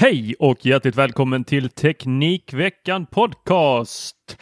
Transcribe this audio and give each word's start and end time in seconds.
Hej 0.00 0.34
och 0.38 0.66
hjärtligt 0.66 0.96
välkommen 0.96 1.44
till 1.44 1.68
Teknikveckan 1.68 3.06
Podcast. 3.06 4.38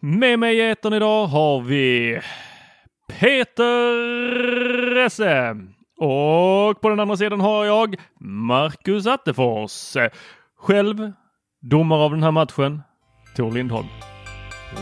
Med 0.00 0.38
mig 0.38 0.56
i 0.56 0.70
etern 0.70 0.92
idag 0.92 1.26
har 1.26 1.60
vi 1.60 2.20
Peter 3.08 4.96
Esse. 4.96 5.56
Och 5.96 6.80
på 6.80 6.88
den 6.88 7.00
andra 7.00 7.16
sidan 7.16 7.40
har 7.40 7.64
jag 7.64 7.96
Marcus 8.20 9.06
Attefors. 9.06 9.96
Själv 10.58 11.12
domare 11.60 12.00
av 12.00 12.10
den 12.10 12.22
här 12.22 12.30
matchen, 12.30 12.82
Tor 13.36 13.52
Lindholm. 13.52 13.88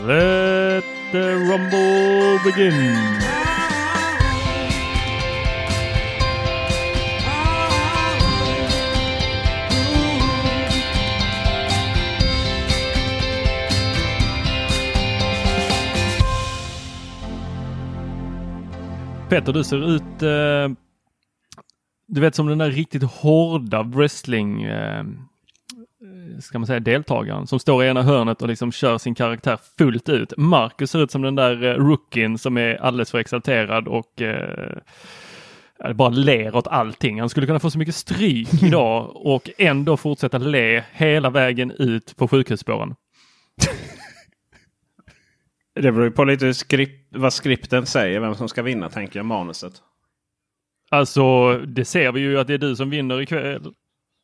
Let 0.07 0.85
the 1.11 1.33
rumble 1.33 2.39
begin! 2.43 2.95
Peter, 19.29 19.53
du 19.53 19.63
ser 19.63 19.95
ut, 19.95 20.21
eh, 20.21 20.77
du 22.07 22.21
vet 22.21 22.35
som 22.35 22.47
den 22.47 22.57
där 22.57 22.71
riktigt 22.71 23.03
hårda 23.03 23.83
wrestling, 23.83 24.63
eh, 24.63 25.03
ska 26.41 26.59
man 26.59 26.67
säga 26.67 26.79
deltagaren 26.79 27.47
som 27.47 27.59
står 27.59 27.83
i 27.83 27.87
ena 27.87 28.01
hörnet 28.01 28.41
och 28.41 28.47
liksom 28.47 28.71
kör 28.71 28.97
sin 28.97 29.15
karaktär 29.15 29.59
fullt 29.77 30.09
ut. 30.09 30.33
Marcus 30.37 30.91
ser 30.91 31.03
ut 31.03 31.11
som 31.11 31.21
den 31.21 31.35
där 31.35 31.63
eh, 31.63 31.73
rookien 31.73 32.37
som 32.37 32.57
är 32.57 32.75
alldeles 32.75 33.11
för 33.11 33.17
exalterad 33.17 33.87
och 33.87 34.21
eh, 34.21 34.77
bara 35.95 36.09
ler 36.09 36.55
åt 36.55 36.67
allting. 36.67 37.19
Han 37.19 37.29
skulle 37.29 37.47
kunna 37.47 37.59
få 37.59 37.71
så 37.71 37.77
mycket 37.77 37.95
stryk 37.95 38.53
idag 38.63 39.11
och 39.15 39.49
ändå 39.57 39.97
fortsätta 39.97 40.37
le 40.37 40.83
hela 40.91 41.29
vägen 41.29 41.71
ut 41.71 42.17
på 42.17 42.27
sjukhusspåren. 42.27 42.95
Det 45.75 45.91
beror 45.91 46.03
ju 46.03 46.11
på 46.11 46.23
lite 46.23 46.53
skript, 46.53 47.15
vad 47.15 47.33
skripten 47.33 47.85
säger, 47.85 48.19
vem 48.19 48.35
som 48.35 48.49
ska 48.49 48.61
vinna 48.61 48.89
tänker 48.89 49.19
jag, 49.19 49.25
manuset. 49.25 49.73
Alltså, 50.89 51.57
det 51.57 51.85
ser 51.85 52.11
vi 52.11 52.19
ju 52.19 52.39
att 52.39 52.47
det 52.47 52.53
är 52.53 52.57
du 52.57 52.75
som 52.75 52.89
vinner 52.89 53.21
ikväll. 53.21 53.73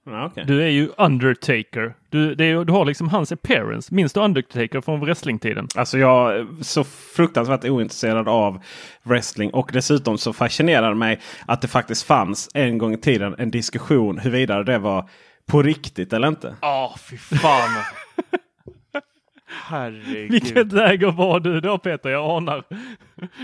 Ja, 0.06 0.26
okay. 0.26 0.44
Du 0.44 0.64
är 0.64 0.68
ju 0.68 0.90
Undertaker. 0.98 1.94
Du, 2.10 2.32
är, 2.32 2.66
du 2.66 2.74
har 2.74 2.86
liksom 2.86 3.10
hans 3.10 3.32
appearance. 3.32 3.94
Minns 3.94 4.14
du 4.14 4.20
Undertaker 4.20 4.82
från 4.82 5.00
wrestlingtiden? 5.00 5.68
Alltså 5.76 5.98
jag 5.98 6.36
är 6.36 6.48
så 6.62 6.84
fruktansvärt 6.84 7.66
ointresserad 7.66 8.28
av 8.28 8.64
wrestling 9.04 9.54
och 9.54 9.70
dessutom 9.74 10.18
så 10.18 10.34
fascinerar 10.34 10.90
det 10.90 10.96
mig 10.96 11.20
att 11.46 11.62
det 11.62 11.68
faktiskt 11.68 12.04
fanns 12.04 12.50
en 12.54 12.78
gång 12.78 12.94
i 12.94 12.98
tiden 12.98 13.36
en 13.38 13.52
diskussion 13.52 14.20
huruvida 14.20 14.64
det 14.64 14.80
var 14.80 15.10
på 15.46 15.62
riktigt 15.62 16.14
eller 16.14 16.28
inte. 16.28 16.56
Ja, 16.62 16.92
oh, 16.94 16.98
fy 16.98 17.18
fan. 17.18 17.70
Herregud. 19.52 20.32
Vilket 20.32 20.72
läge 20.72 21.12
var 21.12 21.40
du 21.40 21.60
då 21.60 21.78
Peter? 21.78 22.10
Jag 22.10 22.30
anar. 22.38 22.64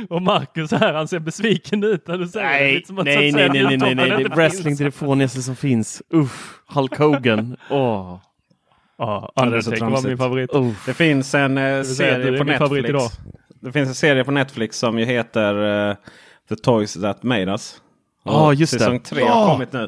Och 0.09 0.21
Marcus 0.21 0.71
här, 0.71 0.93
han 0.93 1.07
ser 1.07 1.19
besviken 1.19 1.83
ut 1.83 2.07
när 2.07 2.17
du 2.17 2.27
säger 2.27 2.47
nej, 2.47 2.67
det. 2.67 2.73
Lite 2.73 2.87
som 2.87 2.99
att 2.99 3.05
nej, 3.05 3.31
nej, 3.31 3.49
nej, 3.49 3.63
nej, 3.63 3.77
nej, 3.77 3.95
nej, 3.95 4.09
det 4.09 4.15
är 4.15 4.35
wrestling 4.35 4.77
till 4.77 4.85
det 4.85 4.91
fånigaste 4.91 5.41
som 5.41 5.55
finns. 5.55 6.01
Uff, 6.09 6.59
Hulk 6.67 6.97
Hogan. 6.97 7.57
Åh. 7.69 8.13
Oh. 8.13 8.19
Ja, 8.97 9.31
Undertaker 9.35 9.85
var 9.85 10.01
min 10.07 10.17
favorit. 10.17 10.49
Oh. 10.51 10.71
Det 10.85 10.93
finns 10.93 11.35
en 11.35 11.57
eh, 11.57 11.83
serie 11.83 12.37
på 12.37 12.43
Netflix. 12.43 12.89
idag. 12.89 13.09
Det 13.61 13.71
finns 13.71 13.89
en 13.89 13.95
serie 13.95 14.23
på 14.23 14.31
Netflix 14.31 14.77
som 14.77 14.99
ju 14.99 15.05
heter 15.05 15.89
eh, 15.89 15.95
The 16.49 16.55
Toys 16.55 16.93
That 16.93 17.23
Made 17.23 17.51
Us. 17.51 17.81
Ja, 18.23 18.45
Och 18.45 18.53
just 18.55 18.73
det. 18.73 18.79
Säsong 18.79 18.99
tre 18.99 19.19
Ja. 19.21 19.33
har 19.33 19.51
kommit 19.51 19.73
nu. 19.73 19.83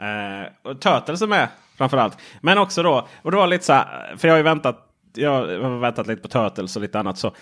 Eh, 0.00 0.70
och 0.70 0.80
Turtles 0.80 1.22
är 1.22 1.26
med 1.26 1.48
framförallt. 1.78 2.18
Men 2.40 2.58
också 2.58 2.82
då, 2.82 3.08
och 3.22 3.30
det 3.30 3.36
var 3.36 3.46
lite 3.46 3.64
så 3.64 3.72
här, 3.72 4.14
för 4.16 4.28
jag 4.28 4.32
har 4.32 4.38
ju 4.38 4.44
väntat, 4.44 4.86
jag 5.14 5.30
har 5.62 5.78
väntat 5.78 6.06
lite 6.06 6.22
på 6.22 6.28
Turtles 6.28 6.76
och 6.76 6.82
lite 6.82 6.98
annat. 6.98 7.18
Så, 7.18 7.34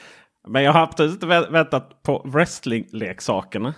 men 0.48 0.62
jag 0.62 0.72
har 0.72 0.82
absolut 0.82 1.12
inte 1.12 1.26
vä- 1.26 1.52
väntat 1.52 2.02
på 2.02 2.22
wrestlingleksakerna. 2.24 3.74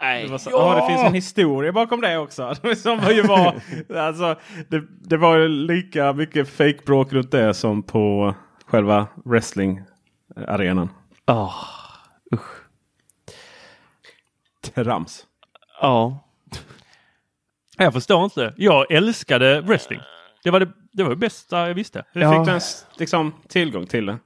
Det, 0.00 0.30
var 0.30 0.38
så, 0.38 0.50
ja! 0.50 0.74
det 0.80 0.86
finns 0.94 1.06
en 1.06 1.14
historia 1.14 1.72
bakom 1.72 2.00
det 2.00 2.18
också. 2.18 2.54
Som 2.76 3.00
ju 3.10 3.22
var, 3.22 3.54
alltså, 3.96 4.36
det, 4.68 4.82
det 5.00 5.16
var 5.16 5.36
ju 5.36 5.48
lika 5.48 6.12
mycket 6.12 6.48
fake-bråk 6.48 7.12
runt 7.12 7.30
det 7.30 7.54
som 7.54 7.82
på 7.82 8.34
själva 8.66 9.06
wrestlingarenan. 9.24 10.88
Oh. 11.26 11.54
Usch. 12.34 12.62
Trams. 14.74 15.26
Ja. 15.80 16.18
Jag 17.78 17.92
förstår 17.92 18.24
inte. 18.24 18.54
Jag 18.56 18.92
älskade 18.92 19.60
wrestling. 19.60 20.00
Det 20.44 20.50
var 20.50 20.60
det, 20.60 20.68
det, 20.92 21.02
var 21.02 21.10
det 21.10 21.16
bästa 21.16 21.68
jag 21.68 21.74
visste. 21.74 22.04
Hur 22.12 22.20
Ja. 22.20 22.32
fick 22.32 22.44
du 22.44 22.50
ens 22.50 22.86
liksom, 22.98 23.32
tillgång 23.48 23.86
till 23.86 24.06
det? 24.06 24.18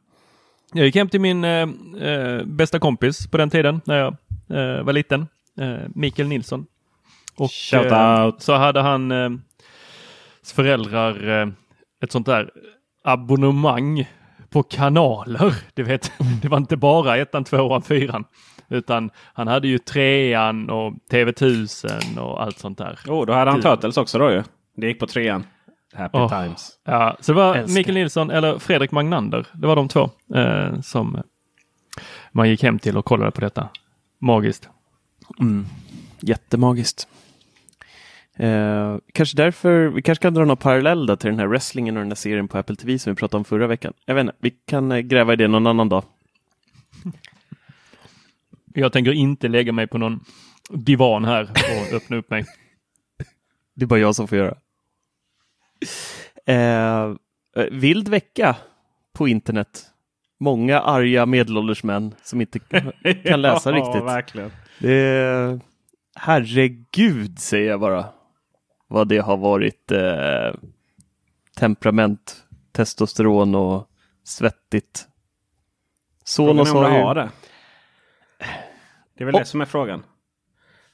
Jag 0.73 0.85
gick 0.87 0.97
hem 0.97 1.09
till 1.09 1.21
min 1.21 1.45
eh, 1.45 1.69
eh, 2.01 2.45
bästa 2.45 2.79
kompis 2.79 3.27
på 3.31 3.37
den 3.37 3.51
tiden 3.51 3.81
när 3.85 3.97
jag 3.99 4.17
eh, 4.51 4.83
var 4.83 4.93
liten. 4.93 5.27
Eh, 5.61 5.77
Mikael 5.95 6.29
Nilsson. 6.29 6.67
Och 7.37 7.51
Shout 7.53 7.93
eh, 7.93 8.25
out. 8.25 8.43
så 8.43 8.55
hade 8.55 8.81
han 8.81 9.13
eh, 9.13 9.31
föräldrar 10.55 11.41
eh, 11.43 11.49
ett 12.03 12.13
sånt 12.13 12.27
där 12.27 12.51
abonnemang 13.05 14.09
på 14.51 14.63
kanaler. 14.63 15.55
Du 15.75 15.83
vet, 15.83 16.13
det 16.43 16.49
var 16.49 16.59
inte 16.59 16.77
bara 16.77 17.17
ettan, 17.17 17.45
tvåan, 17.45 17.83
fyran. 17.83 18.25
Utan 18.69 19.11
han 19.35 19.49
hade 19.49 19.69
ju 19.69 19.79
trean 19.79 20.71
och 20.71 20.93
TV1000 21.11 22.19
och 22.19 22.43
allt 22.43 22.59
sånt 22.59 22.79
där. 22.79 22.99
Oh, 23.07 23.27
då 23.27 23.33
hade 23.33 23.51
han 23.51 23.63
Kul. 23.63 23.71
Turtles 23.71 23.97
också 23.97 24.19
då 24.19 24.31
ju. 24.31 24.43
Det 24.77 24.87
gick 24.87 24.99
på 25.01 25.07
trean. 25.07 25.45
Happy 25.97 26.19
Åh. 26.19 26.29
times. 26.43 26.73
Ja, 26.85 27.17
så 27.21 27.33
det 27.33 27.37
var 27.37 27.55
Älskar. 27.55 27.75
Mikael 27.75 27.95
Nilsson 27.95 28.31
eller 28.31 28.59
Fredrik 28.59 28.91
Magnander. 28.91 29.47
Det 29.55 29.67
var 29.67 29.77
de 29.77 29.89
två 29.89 30.11
eh, 30.35 30.81
som 30.81 31.23
man 32.33 32.49
gick 32.49 32.63
hem 32.63 32.79
till 32.79 32.97
och 32.97 33.05
kollade 33.05 33.31
på 33.31 33.41
detta. 33.41 33.69
Magiskt. 34.19 34.69
Mm. 35.41 35.67
Jättemagiskt. 36.21 37.09
Eh, 38.37 38.97
kanske 39.13 39.37
därför, 39.37 39.87
vi 39.87 40.03
kanske 40.03 40.23
kan 40.23 40.35
dra 40.35 40.45
någon 40.45 40.57
parallell 40.57 41.07
då 41.07 41.17
till 41.17 41.31
den 41.31 41.39
här 41.39 41.47
wrestlingen 41.47 41.97
och 41.97 42.01
den 42.01 42.11
här 42.11 42.17
serien 42.17 42.49
på 42.49 42.59
Apple 42.59 42.77
TV 42.77 42.99
som 42.99 43.13
vi 43.13 43.17
pratade 43.17 43.39
om 43.39 43.45
förra 43.45 43.67
veckan. 43.67 43.93
Jag 44.05 44.15
vet 44.15 44.23
inte, 44.23 44.37
vi 44.39 44.51
kan 44.51 44.93
eh, 44.93 44.99
gräva 44.99 45.33
i 45.33 45.37
det 45.37 45.49
någon 45.49 45.67
annan 45.67 45.89
dag. 45.89 46.05
Jag 48.75 48.93
tänker 48.93 49.13
inte 49.13 49.49
lägga 49.49 49.73
mig 49.73 49.87
på 49.87 49.99
någon 49.99 50.21
divan 50.71 51.25
här 51.25 51.51
och 51.53 51.95
öppna 51.97 52.17
upp 52.17 52.31
mig. 52.31 52.45
Det 53.75 53.85
är 53.85 53.87
bara 53.87 54.01
jag 54.01 54.15
som 54.15 54.29
får 54.29 54.39
göra. 54.39 54.55
Eh, 56.49 57.15
vild 57.71 58.09
vecka 58.09 58.57
på 59.13 59.29
internet. 59.29 59.87
Många 60.41 60.81
arga 60.81 61.27
medelålders 61.27 61.83
män 61.83 62.15
som 62.23 62.41
inte 62.41 62.59
kan 63.25 63.43
läsa 63.43 63.71
ja, 63.71 63.77
riktigt. 63.77 64.05
verkligen. 64.05 64.51
Det 64.79 65.61
herregud 66.15 67.39
säger 67.39 67.71
jag 67.71 67.81
bara. 67.81 68.05
Vad 68.89 69.09
det 69.09 69.19
har 69.19 69.37
varit 69.37 69.91
eh, 69.93 70.55
temperament, 71.57 72.45
testosteron 72.73 73.55
och 73.55 73.89
svettigt. 74.25 75.09
Sonos 76.25 76.73
har 76.73 76.91
det 76.91 76.99
ju... 76.99 77.15
det. 77.15 77.31
Det 79.15 79.23
är 79.23 79.27
väl 79.27 79.35
Och- 79.35 79.41
det 79.41 79.47
som 79.47 79.61
är 79.61 79.65
frågan. 79.67 80.05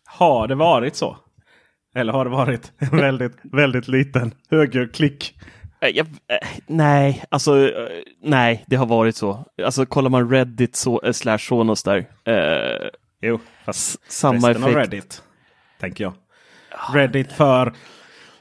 Har 0.04 0.48
det 0.48 0.54
varit 0.54 0.96
så? 0.96 1.16
Eller 1.94 2.12
har 2.12 2.24
det 2.24 2.30
varit 2.30 2.72
en 2.78 2.88
väldigt, 2.98 3.36
väldigt 3.42 3.88
liten 3.88 4.34
högljudd 4.50 4.94
klick? 4.94 5.38
Eh, 5.80 5.88
Jag, 5.88 6.06
eh, 6.06 6.48
nej, 6.66 7.24
alltså 7.28 7.68
eh, 7.68 7.88
nej, 8.22 8.64
det 8.66 8.76
har 8.76 8.86
varit 8.86 9.16
så. 9.16 9.44
Alltså 9.64 9.86
kollar 9.86 10.10
man 10.10 10.30
Reddit 10.30 10.76
så, 10.76 11.12
slash 11.12 11.38
Sonos 11.38 11.82
där. 11.82 12.06
Eh, 12.24 12.88
Jo, 13.24 13.40
fast 13.64 14.12
samma 14.12 14.36
resten 14.48 14.64
av 14.64 14.70
effekt. 14.70 14.92
Reddit. 14.92 15.22
Tänker 15.80 16.04
jag. 16.04 16.12
Reddit 16.94 17.32
för 17.32 17.72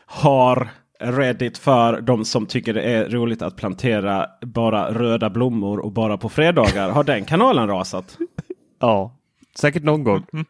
har 0.05 0.69
Reddit 0.99 1.57
för 1.57 2.01
de 2.01 2.25
som 2.25 2.45
tycker 2.45 2.73
det 2.73 2.81
är 2.81 3.09
roligt 3.09 3.41
att 3.41 3.55
plantera 3.55 4.27
bara 4.41 4.93
röda 4.93 5.29
blommor 5.29 5.79
och 5.79 5.91
bara 5.91 6.17
på 6.17 6.29
fredagar. 6.29 6.89
Har 6.89 7.03
den 7.03 7.25
kanalen 7.25 7.67
rasat? 7.67 8.17
Ja, 8.79 9.15
säkert 9.59 9.83
någon 9.83 10.03
gång. 10.03 10.25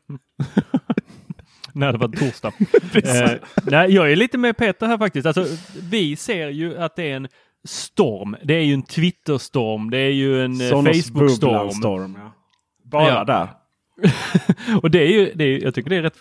när 1.80 1.92
det 1.92 1.98
var 1.98 2.08
torsdag. 2.08 2.54
eh, 3.04 3.32
nej, 3.64 3.92
jag 3.94 4.12
är 4.12 4.16
lite 4.16 4.38
med 4.38 4.58
Peter 4.58 4.88
här 4.88 4.98
faktiskt. 4.98 5.26
Alltså, 5.26 5.46
vi 5.90 6.16
ser 6.16 6.50
ju 6.50 6.78
att 6.78 6.96
det 6.96 7.12
är 7.12 7.16
en 7.16 7.28
storm. 7.68 8.36
Det 8.44 8.54
är 8.54 8.62
ju 8.64 8.74
en 8.74 8.84
Twitter-storm. 8.84 9.90
Det 9.90 9.98
är 9.98 10.10
ju 10.12 10.46
en 10.46 10.62
eh, 10.62 10.68
Facebook-storm. 10.68 12.16
Ja. 12.18 12.32
Bara 12.84 13.08
Ja. 13.08 13.24
där. 13.24 13.48
Och 14.82 14.92
det 14.92 15.00
är 15.00 15.08
ju, 15.08 15.32
det 15.36 15.44
är, 15.44 15.64
jag 15.64 15.76
tycker 15.76 15.90
det 15.90 15.96
är 15.96 16.02
rätt 16.02 16.18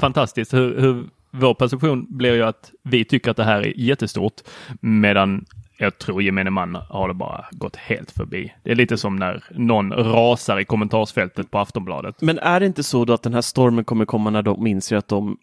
fantastiskt 0.00 0.54
hur, 0.54 0.80
hur 0.80 1.04
vår 1.30 1.54
perception 1.54 2.06
blir 2.08 2.34
ju 2.34 2.42
att 2.42 2.70
vi 2.82 3.04
tycker 3.04 3.30
att 3.30 3.36
det 3.36 3.44
här 3.44 3.62
är 3.62 3.72
jättestort. 3.76 4.34
Medan 4.80 5.44
jag 5.84 5.98
tror 5.98 6.22
gemene 6.22 6.50
man 6.50 6.74
har 6.74 7.08
det 7.08 7.14
bara 7.14 7.44
gått 7.50 7.76
helt 7.76 8.10
förbi. 8.10 8.54
Det 8.62 8.70
är 8.70 8.74
lite 8.74 8.98
som 8.98 9.16
när 9.16 9.44
någon 9.50 9.92
rasar 9.92 10.58
i 10.60 10.64
kommentarsfältet 10.64 11.50
på 11.50 11.58
Aftonbladet. 11.58 12.20
Men 12.22 12.38
är 12.38 12.60
det 12.60 12.66
inte 12.66 12.82
så 12.82 13.04
då 13.04 13.12
att 13.12 13.22
den 13.22 13.34
här 13.34 13.40
stormen 13.40 13.84
kommer 13.84 14.04
komma 14.04 14.30
när 14.30 14.42
de 14.42 14.66
inser 14.66 14.96
att 14.96 15.08
de 15.08 15.36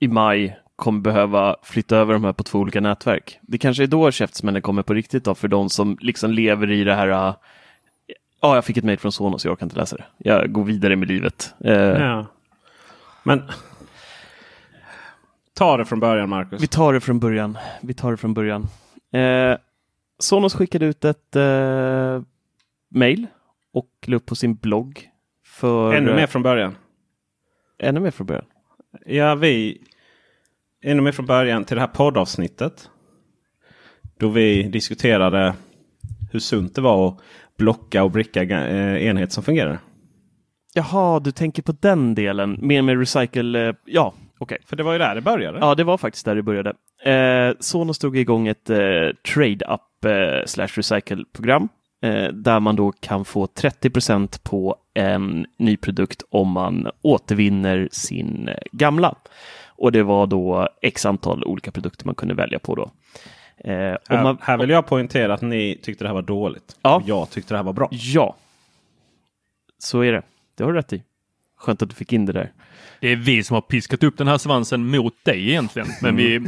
i 0.00 0.08
maj 0.08 0.56
kommer 0.76 1.00
behöva 1.00 1.56
flytta 1.62 1.96
över 1.96 2.12
de 2.12 2.24
här 2.24 2.32
på 2.32 2.42
två 2.42 2.58
olika 2.58 2.80
nätverk? 2.80 3.38
Det 3.42 3.58
kanske 3.58 3.82
är 3.82 3.86
då 3.86 4.10
käftsmännen 4.10 4.62
kommer 4.62 4.82
på 4.82 4.94
riktigt 4.94 5.24
då 5.24 5.34
för 5.34 5.48
de 5.48 5.68
som 5.70 5.96
liksom 6.00 6.30
lever 6.30 6.70
i 6.70 6.84
det 6.84 6.94
här 6.94 7.08
äh, 7.08 7.34
Ja, 8.40 8.54
jag 8.54 8.64
fick 8.64 8.76
ett 8.76 8.84
mejl 8.84 8.98
från 8.98 9.12
Sonos, 9.12 9.44
jag 9.44 9.58
kan 9.58 9.66
inte 9.66 9.76
läsa 9.76 9.96
det. 9.96 10.04
Jag 10.18 10.52
går 10.52 10.64
vidare 10.64 10.96
med 10.96 11.08
livet. 11.08 11.54
Eh, 11.64 11.72
Ja. 11.74 12.26
Men 13.22 13.42
ta 15.54 15.76
det 15.76 15.84
från 15.84 16.00
början 16.00 16.28
Marcus. 16.28 16.62
Vi 16.62 16.66
tar 16.66 16.92
det 16.92 17.00
från 17.00 17.18
början. 17.20 17.58
Vi 17.82 17.94
tar 17.94 18.10
det 18.10 18.16
från 18.16 18.34
början. 18.34 18.62
Eh, 19.12 19.56
Sonos 20.22 20.54
skickade 20.54 20.86
ut 20.86 21.04
ett 21.04 21.36
eh, 21.36 22.22
mejl 22.88 23.26
och 23.72 23.88
la 24.06 24.16
upp 24.16 24.26
på 24.26 24.34
sin 24.34 24.54
blogg. 24.54 25.08
För, 25.46 25.94
Ännu 25.94 26.14
mer 26.14 26.26
från 26.26 26.42
början. 26.42 26.76
ännu 27.78 28.00
mer 28.00 28.10
från 28.10 28.26
början. 28.26 28.44
Ja, 29.06 29.34
vi... 29.34 29.82
Ännu 30.84 31.02
mer 31.02 31.12
från 31.12 31.26
början 31.26 31.64
till 31.64 31.74
det 31.76 31.80
här 31.80 31.88
poddavsnittet. 31.88 32.90
Då 34.18 34.28
vi 34.28 34.62
diskuterade 34.62 35.54
hur 36.32 36.38
sunt 36.38 36.74
det 36.74 36.80
var 36.80 37.08
att 37.08 37.18
blocka 37.58 38.04
och 38.04 38.10
bricka 38.10 38.42
eh, 38.42 39.06
enhet 39.06 39.32
som 39.32 39.42
fungerar. 39.44 39.78
Jaha, 40.74 41.20
du 41.20 41.32
tänker 41.32 41.62
på 41.62 41.72
den 41.80 42.14
delen. 42.14 42.58
Mer 42.62 42.82
med 42.82 42.98
recycle. 42.98 43.68
Eh, 43.68 43.74
ja, 43.84 44.14
okej. 44.42 44.58
För 44.66 44.76
det 44.76 44.82
var 44.82 44.92
ju 44.92 44.98
där 44.98 45.14
det 45.14 45.20
började. 45.20 45.58
Ja, 45.58 45.74
det 45.74 45.84
var 45.84 45.98
faktiskt 45.98 46.24
där 46.24 46.34
det 46.34 46.42
började. 46.42 46.72
Eh, 47.04 47.54
Sonos 47.60 47.98
drog 47.98 48.16
igång 48.16 48.48
ett 48.48 48.70
eh, 48.70 48.78
trade-up 49.34 50.04
eh, 50.04 50.46
slash 50.46 50.66
recycle-program 50.68 51.68
eh, 52.02 52.28
där 52.28 52.60
man 52.60 52.76
då 52.76 52.92
kan 52.92 53.24
få 53.24 53.46
30% 53.46 54.40
på 54.42 54.76
en 54.94 55.46
ny 55.58 55.76
produkt 55.76 56.22
om 56.30 56.48
man 56.48 56.88
återvinner 57.02 57.88
sin 57.92 58.48
eh, 58.48 58.54
gamla. 58.72 59.14
Och 59.66 59.92
det 59.92 60.02
var 60.02 60.26
då 60.26 60.68
x 60.82 61.06
antal 61.06 61.44
olika 61.44 61.70
produkter 61.70 62.06
man 62.06 62.14
kunde 62.14 62.34
välja 62.34 62.58
på 62.58 62.74
då. 62.74 62.90
Eh, 63.64 63.72
Här, 64.08 64.22
man, 64.22 64.38
här 64.40 64.58
vill 64.58 64.70
jag 64.70 64.86
poängtera 64.86 65.34
att 65.34 65.42
ni 65.42 65.78
tyckte 65.82 66.04
det 66.04 66.08
här 66.08 66.14
var 66.14 66.22
dåligt. 66.22 66.76
Ja. 66.82 67.02
Jag 67.06 67.30
tyckte 67.30 67.54
det 67.54 67.58
här 67.58 67.64
var 67.64 67.72
bra. 67.72 67.88
Ja, 67.90 68.36
så 69.78 70.00
är 70.00 70.12
det. 70.12 70.22
Det 70.56 70.64
har 70.64 70.72
du 70.72 70.78
rätt 70.78 70.92
i. 70.92 71.02
Skönt 71.56 71.82
att 71.82 71.88
du 71.88 71.94
fick 71.94 72.12
in 72.12 72.26
det 72.26 72.32
där. 72.32 72.52
Det 73.02 73.12
är 73.12 73.16
vi 73.16 73.42
som 73.42 73.54
har 73.54 73.60
piskat 73.60 74.02
upp 74.02 74.18
den 74.18 74.28
här 74.28 74.38
svansen 74.38 74.90
mot 74.90 75.24
dig 75.24 75.48
egentligen. 75.50 75.88
Men 76.02 76.16
vi 76.16 76.40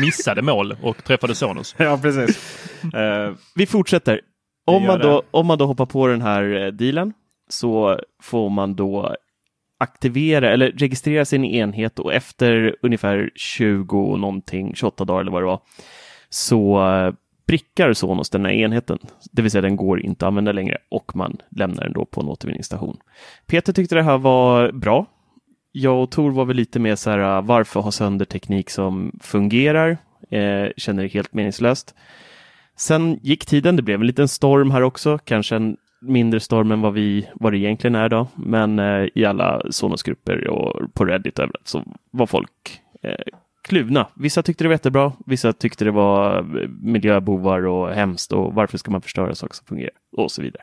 missade 0.00 0.42
mål 0.42 0.76
och 0.82 1.04
träffade 1.04 1.34
Sonos. 1.34 1.74
Ja, 1.78 1.98
precis. 2.02 2.66
Eh, 2.94 3.32
Vi 3.54 3.66
fortsätter. 3.66 4.20
Om 4.66 4.86
man, 4.86 4.98
då, 4.98 5.22
om 5.30 5.46
man 5.46 5.58
då 5.58 5.66
hoppar 5.66 5.86
på 5.86 6.06
den 6.06 6.22
här 6.22 6.64
eh, 6.64 6.66
dealen 6.72 7.12
så 7.48 8.00
får 8.22 8.50
man 8.50 8.74
då 8.74 9.16
aktivera 9.78 10.50
eller 10.50 10.70
registrera 10.70 11.24
sin 11.24 11.44
enhet 11.44 11.98
och 11.98 12.14
efter 12.14 12.76
ungefär 12.82 13.30
20 13.34 14.16
någonting, 14.16 14.74
28 14.74 15.04
dagar 15.04 15.20
eller 15.20 15.32
vad 15.32 15.42
det 15.42 15.46
var, 15.46 15.60
så 16.28 16.88
eh, 16.88 17.14
brickar 17.46 17.92
Sonos 17.92 18.30
den 18.30 18.44
här 18.44 18.52
enheten. 18.52 18.98
Det 19.32 19.42
vill 19.42 19.50
säga 19.50 19.62
den 19.62 19.76
går 19.76 20.00
inte 20.00 20.24
att 20.26 20.28
använda 20.28 20.52
längre 20.52 20.76
och 20.90 21.16
man 21.16 21.36
lämnar 21.50 21.84
den 21.84 21.92
då 21.92 22.04
på 22.04 22.20
en 22.20 22.28
återvinningsstation. 22.28 22.96
Peter 23.46 23.72
tyckte 23.72 23.94
det 23.94 24.02
här 24.02 24.18
var 24.18 24.72
bra. 24.72 25.06
Jag 25.72 26.02
och 26.02 26.10
Tor 26.10 26.30
var 26.30 26.44
väl 26.44 26.56
lite 26.56 26.78
mer 26.78 26.96
så 26.96 27.10
här, 27.10 27.36
äh, 27.36 27.42
varför 27.42 27.80
ha 27.80 27.92
sönder 27.92 28.24
teknik 28.24 28.70
som 28.70 29.18
fungerar? 29.20 29.98
Eh, 30.30 30.68
känner 30.76 31.02
det 31.02 31.08
helt 31.08 31.34
meningslöst. 31.34 31.94
Sen 32.76 33.18
gick 33.22 33.46
tiden, 33.46 33.76
det 33.76 33.82
blev 33.82 34.00
en 34.00 34.06
liten 34.06 34.28
storm 34.28 34.70
här 34.70 34.82
också, 34.82 35.18
kanske 35.18 35.56
en 35.56 35.76
mindre 36.00 36.40
storm 36.40 36.72
än 36.72 36.80
vad, 36.80 36.92
vi, 36.92 37.28
vad 37.34 37.52
det 37.52 37.58
egentligen 37.58 37.94
är 37.94 38.08
då. 38.08 38.26
Men 38.34 38.78
eh, 38.78 39.08
i 39.14 39.24
alla 39.24 39.62
Sonos-grupper 39.70 40.48
och 40.48 40.94
på 40.94 41.04
Reddit 41.04 41.38
och 41.38 41.42
överallt 41.42 41.68
så 41.68 41.84
var 42.10 42.26
folk 42.26 42.80
eh, 43.02 43.14
kluvna. 43.62 44.06
Vissa 44.14 44.42
tyckte 44.42 44.64
det 44.64 44.68
var 44.68 44.74
jättebra, 44.74 45.12
vissa 45.26 45.52
tyckte 45.52 45.84
det 45.84 45.90
var 45.90 46.38
eh, 46.38 46.68
miljöbovar 46.68 47.66
och 47.66 47.94
hemskt 47.94 48.32
och 48.32 48.54
varför 48.54 48.78
ska 48.78 48.90
man 48.90 49.02
förstöra 49.02 49.34
saker 49.34 49.54
som 49.54 49.66
fungerar 49.66 49.94
och 50.16 50.30
så 50.30 50.42
vidare. 50.42 50.62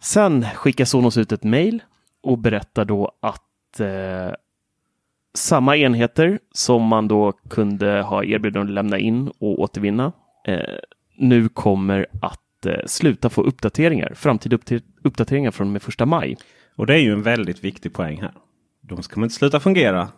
Sen 0.00 0.44
skickar 0.54 0.84
Sonos 0.84 1.16
ut 1.16 1.32
ett 1.32 1.44
mejl 1.44 1.82
och 2.22 2.38
berättar 2.38 2.84
då 2.84 3.12
att 3.20 3.80
eh, 3.80 4.34
samma 5.34 5.76
enheter 5.76 6.38
som 6.52 6.82
man 6.82 7.08
då 7.08 7.32
kunde 7.32 8.02
ha 8.02 8.24
erbjudande 8.24 8.70
att 8.70 8.74
lämna 8.74 8.98
in 8.98 9.28
och 9.28 9.60
återvinna 9.60 10.12
eh, 10.46 10.78
nu 11.16 11.48
kommer 11.48 12.06
att 12.22 12.66
eh, 12.66 12.86
sluta 12.86 13.30
få 13.30 13.42
uppdateringar, 13.42 14.12
framtida 14.14 14.58
uppdateringar 15.02 15.50
från 15.50 15.66
och 15.66 15.72
med 15.72 15.82
första 15.82 16.06
maj. 16.06 16.36
och 16.76 16.86
det 16.86 16.94
är 16.94 16.98
ju 16.98 17.12
en 17.12 17.22
väldigt 17.22 17.64
viktig 17.64 17.92
poäng 17.92 18.20
här. 18.20 18.32
De 18.80 19.02
kommer 19.02 19.24
inte 19.24 19.36
sluta 19.36 19.60
fungera. 19.60 20.08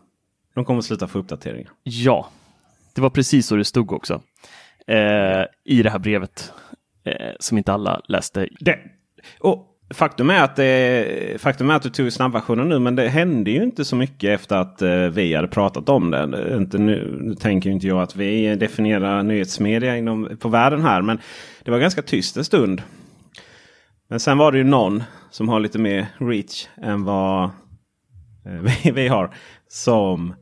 De 0.55 0.65
kommer 0.65 0.81
sluta 0.81 1.09
få 1.09 1.19
uppdateringar. 1.19 1.73
Ja, 1.83 2.29
det 2.95 3.01
var 3.01 3.11
precis 3.11 3.47
så 3.47 3.57
det 3.57 3.65
stod 3.65 3.93
också 3.93 4.23
eh, 4.87 5.45
i 5.65 5.83
det 5.83 5.91
här 5.91 5.99
brevet 5.99 6.53
eh, 7.05 7.33
som 7.41 7.59
inte 7.59 7.73
alla 7.73 8.01
läste. 8.09 8.49
Det, 8.61 8.79
och 9.41 9.74
faktum, 9.95 10.31
är 10.31 10.43
att 10.43 10.57
det, 10.57 11.41
faktum 11.41 11.71
är 11.71 11.75
att 11.75 11.83
du 11.83 11.91
tog 11.91 12.13
snabbversionen 12.13 12.69
nu 12.69 12.79
men 12.79 12.97
det 12.97 13.09
hände 13.09 13.51
ju 13.51 13.63
inte 13.63 13.85
så 13.85 13.97
mycket 13.97 14.31
efter 14.31 14.57
att 14.57 14.83
eh, 14.83 14.91
vi 14.91 15.35
hade 15.35 15.49
pratat 15.49 15.89
om 15.89 16.11
det. 16.11 16.57
Inte 16.57 16.79
nu, 16.79 17.19
nu 17.21 17.35
tänker 17.35 17.71
inte 17.71 17.87
jag 17.87 18.03
att 18.03 18.17
vi 18.17 18.57
definierar 18.57 19.23
nyhetsmedia 19.23 19.97
inom, 19.97 20.37
på 20.41 20.49
världen 20.49 20.83
här. 20.83 21.03
Men 21.03 21.19
det 21.63 21.71
var 21.71 21.79
ganska 21.79 22.03
tyst 22.03 22.37
en 22.37 22.45
stund. 22.45 22.83
Men 24.09 24.21
sen 24.21 24.39
var 24.39 24.53
det 24.53 24.59
ju 24.59 24.65
någon 24.65 25.03
som 25.31 25.49
har 25.49 25.61
lite 25.61 25.79
mer 25.79 26.07
reach 26.19 26.67
än 26.83 27.05
vad 27.05 27.45
eh, 27.45 27.51
vi, 28.85 28.91
vi 28.91 29.09
har. 29.09 29.31
Som 29.69 30.35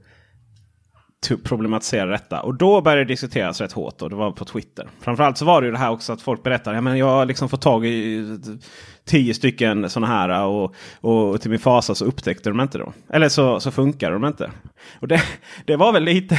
problematisera 1.44 2.06
detta. 2.06 2.40
Och 2.40 2.54
då 2.54 2.80
började 2.80 3.04
det 3.04 3.08
diskuteras 3.08 3.60
rätt 3.60 3.72
hårt 3.72 4.02
och 4.02 4.10
det 4.10 4.16
var 4.16 4.32
på 4.32 4.44
Twitter. 4.44 4.88
Framförallt 5.00 5.38
så 5.38 5.44
var 5.44 5.60
det 5.60 5.66
ju 5.66 5.72
det 5.72 5.78
här 5.78 5.90
också 5.90 6.12
att 6.12 6.22
folk 6.22 6.42
berättar. 6.42 6.74
Ja, 6.74 6.80
men 6.80 6.98
jag 6.98 7.06
har 7.06 7.26
liksom 7.26 7.48
fått 7.48 7.60
tag 7.60 7.86
i 7.86 8.18
eh, 8.18 8.24
tio 9.04 9.34
stycken 9.34 9.90
sådana 9.90 10.12
här 10.12 10.28
eh, 10.28 10.42
och, 10.42 10.74
och 11.00 11.40
till 11.40 11.50
min 11.50 11.58
fasa 11.58 11.94
så 11.94 12.04
upptäckte 12.04 12.50
de 12.50 12.60
inte 12.60 12.78
dem. 12.78 12.92
Eller 13.10 13.28
så, 13.28 13.60
så 13.60 13.70
funkar 13.70 14.12
de 14.12 14.24
inte. 14.24 14.50
Och 15.00 15.08
det, 15.08 15.22
det 15.64 15.76
var 15.76 15.92
väl 15.92 16.04
lite 16.04 16.38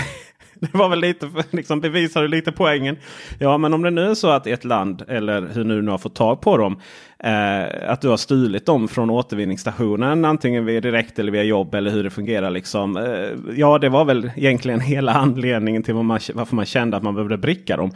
det 0.72 0.78
var 0.78 0.90
väl 0.90 1.00
lite, 1.00 1.30
liksom 1.52 1.82
bevisade 1.82 2.28
lite 2.28 2.52
poängen. 2.52 2.98
Ja, 3.40 3.58
men 3.58 3.74
om 3.74 3.82
det 3.82 3.92
nu 3.92 4.10
är 4.10 4.14
så 4.14 4.30
att 4.30 4.48
ett 4.48 4.64
land, 4.64 5.04
eller 5.08 5.42
hur 5.42 5.64
nu, 5.64 5.82
nu 5.82 5.92
har 5.92 5.98
fått 5.98 6.16
tag 6.16 6.42
på 6.42 6.58
dem, 6.58 6.80
eh, 7.20 7.92
att 7.92 8.02
du 8.02 8.08
har 8.08 8.18
stulit 8.18 8.66
dem 8.66 8.88
från 8.88 9.10
återvinningsstationen, 9.10 10.26
antingen 10.26 10.66
via 10.66 10.82
direkt 10.82 11.20
eller 11.20 11.32
via 11.32 11.44
jobb 11.44 11.76
eller 11.76 11.92
hur 11.92 12.04
det 12.04 12.10
fungerar. 12.10 12.50
Liksom. 12.52 12.98
Eh, 12.98 13.56
ja, 13.56 13.78
det 13.78 13.90
var 13.90 14.06
väl 14.06 14.32
egentligen 14.36 14.80
hela 14.80 15.14
anledningen 15.14 15.84
till 15.84 15.96
man, 15.96 16.20
varför 16.34 16.56
man 16.56 16.66
kände 16.66 16.98
att 16.98 17.04
man 17.04 17.16
behövde 17.16 17.38
bricka 17.38 17.78
dem. 17.78 17.92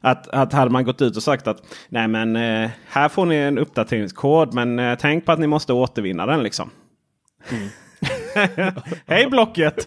Att, 0.00 0.28
att 0.28 0.52
hade 0.52 0.70
man 0.70 0.84
gått 0.84 1.02
ut 1.02 1.16
och 1.16 1.22
sagt 1.22 1.46
att 1.46 1.62
nej 1.88 2.08
men 2.08 2.36
eh, 2.36 2.70
här 2.88 3.08
får 3.08 3.26
ni 3.26 3.36
en 3.36 3.58
uppdateringskod 3.58 4.54
men 4.54 4.78
eh, 4.78 4.98
tänk 5.00 5.26
på 5.26 5.32
att 5.32 5.38
ni 5.38 5.46
måste 5.46 5.72
återvinna 5.72 6.26
den 6.26 6.42
liksom. 6.42 6.70
Mm. 7.50 7.68
Hej 9.06 9.26
Blocket! 9.30 9.86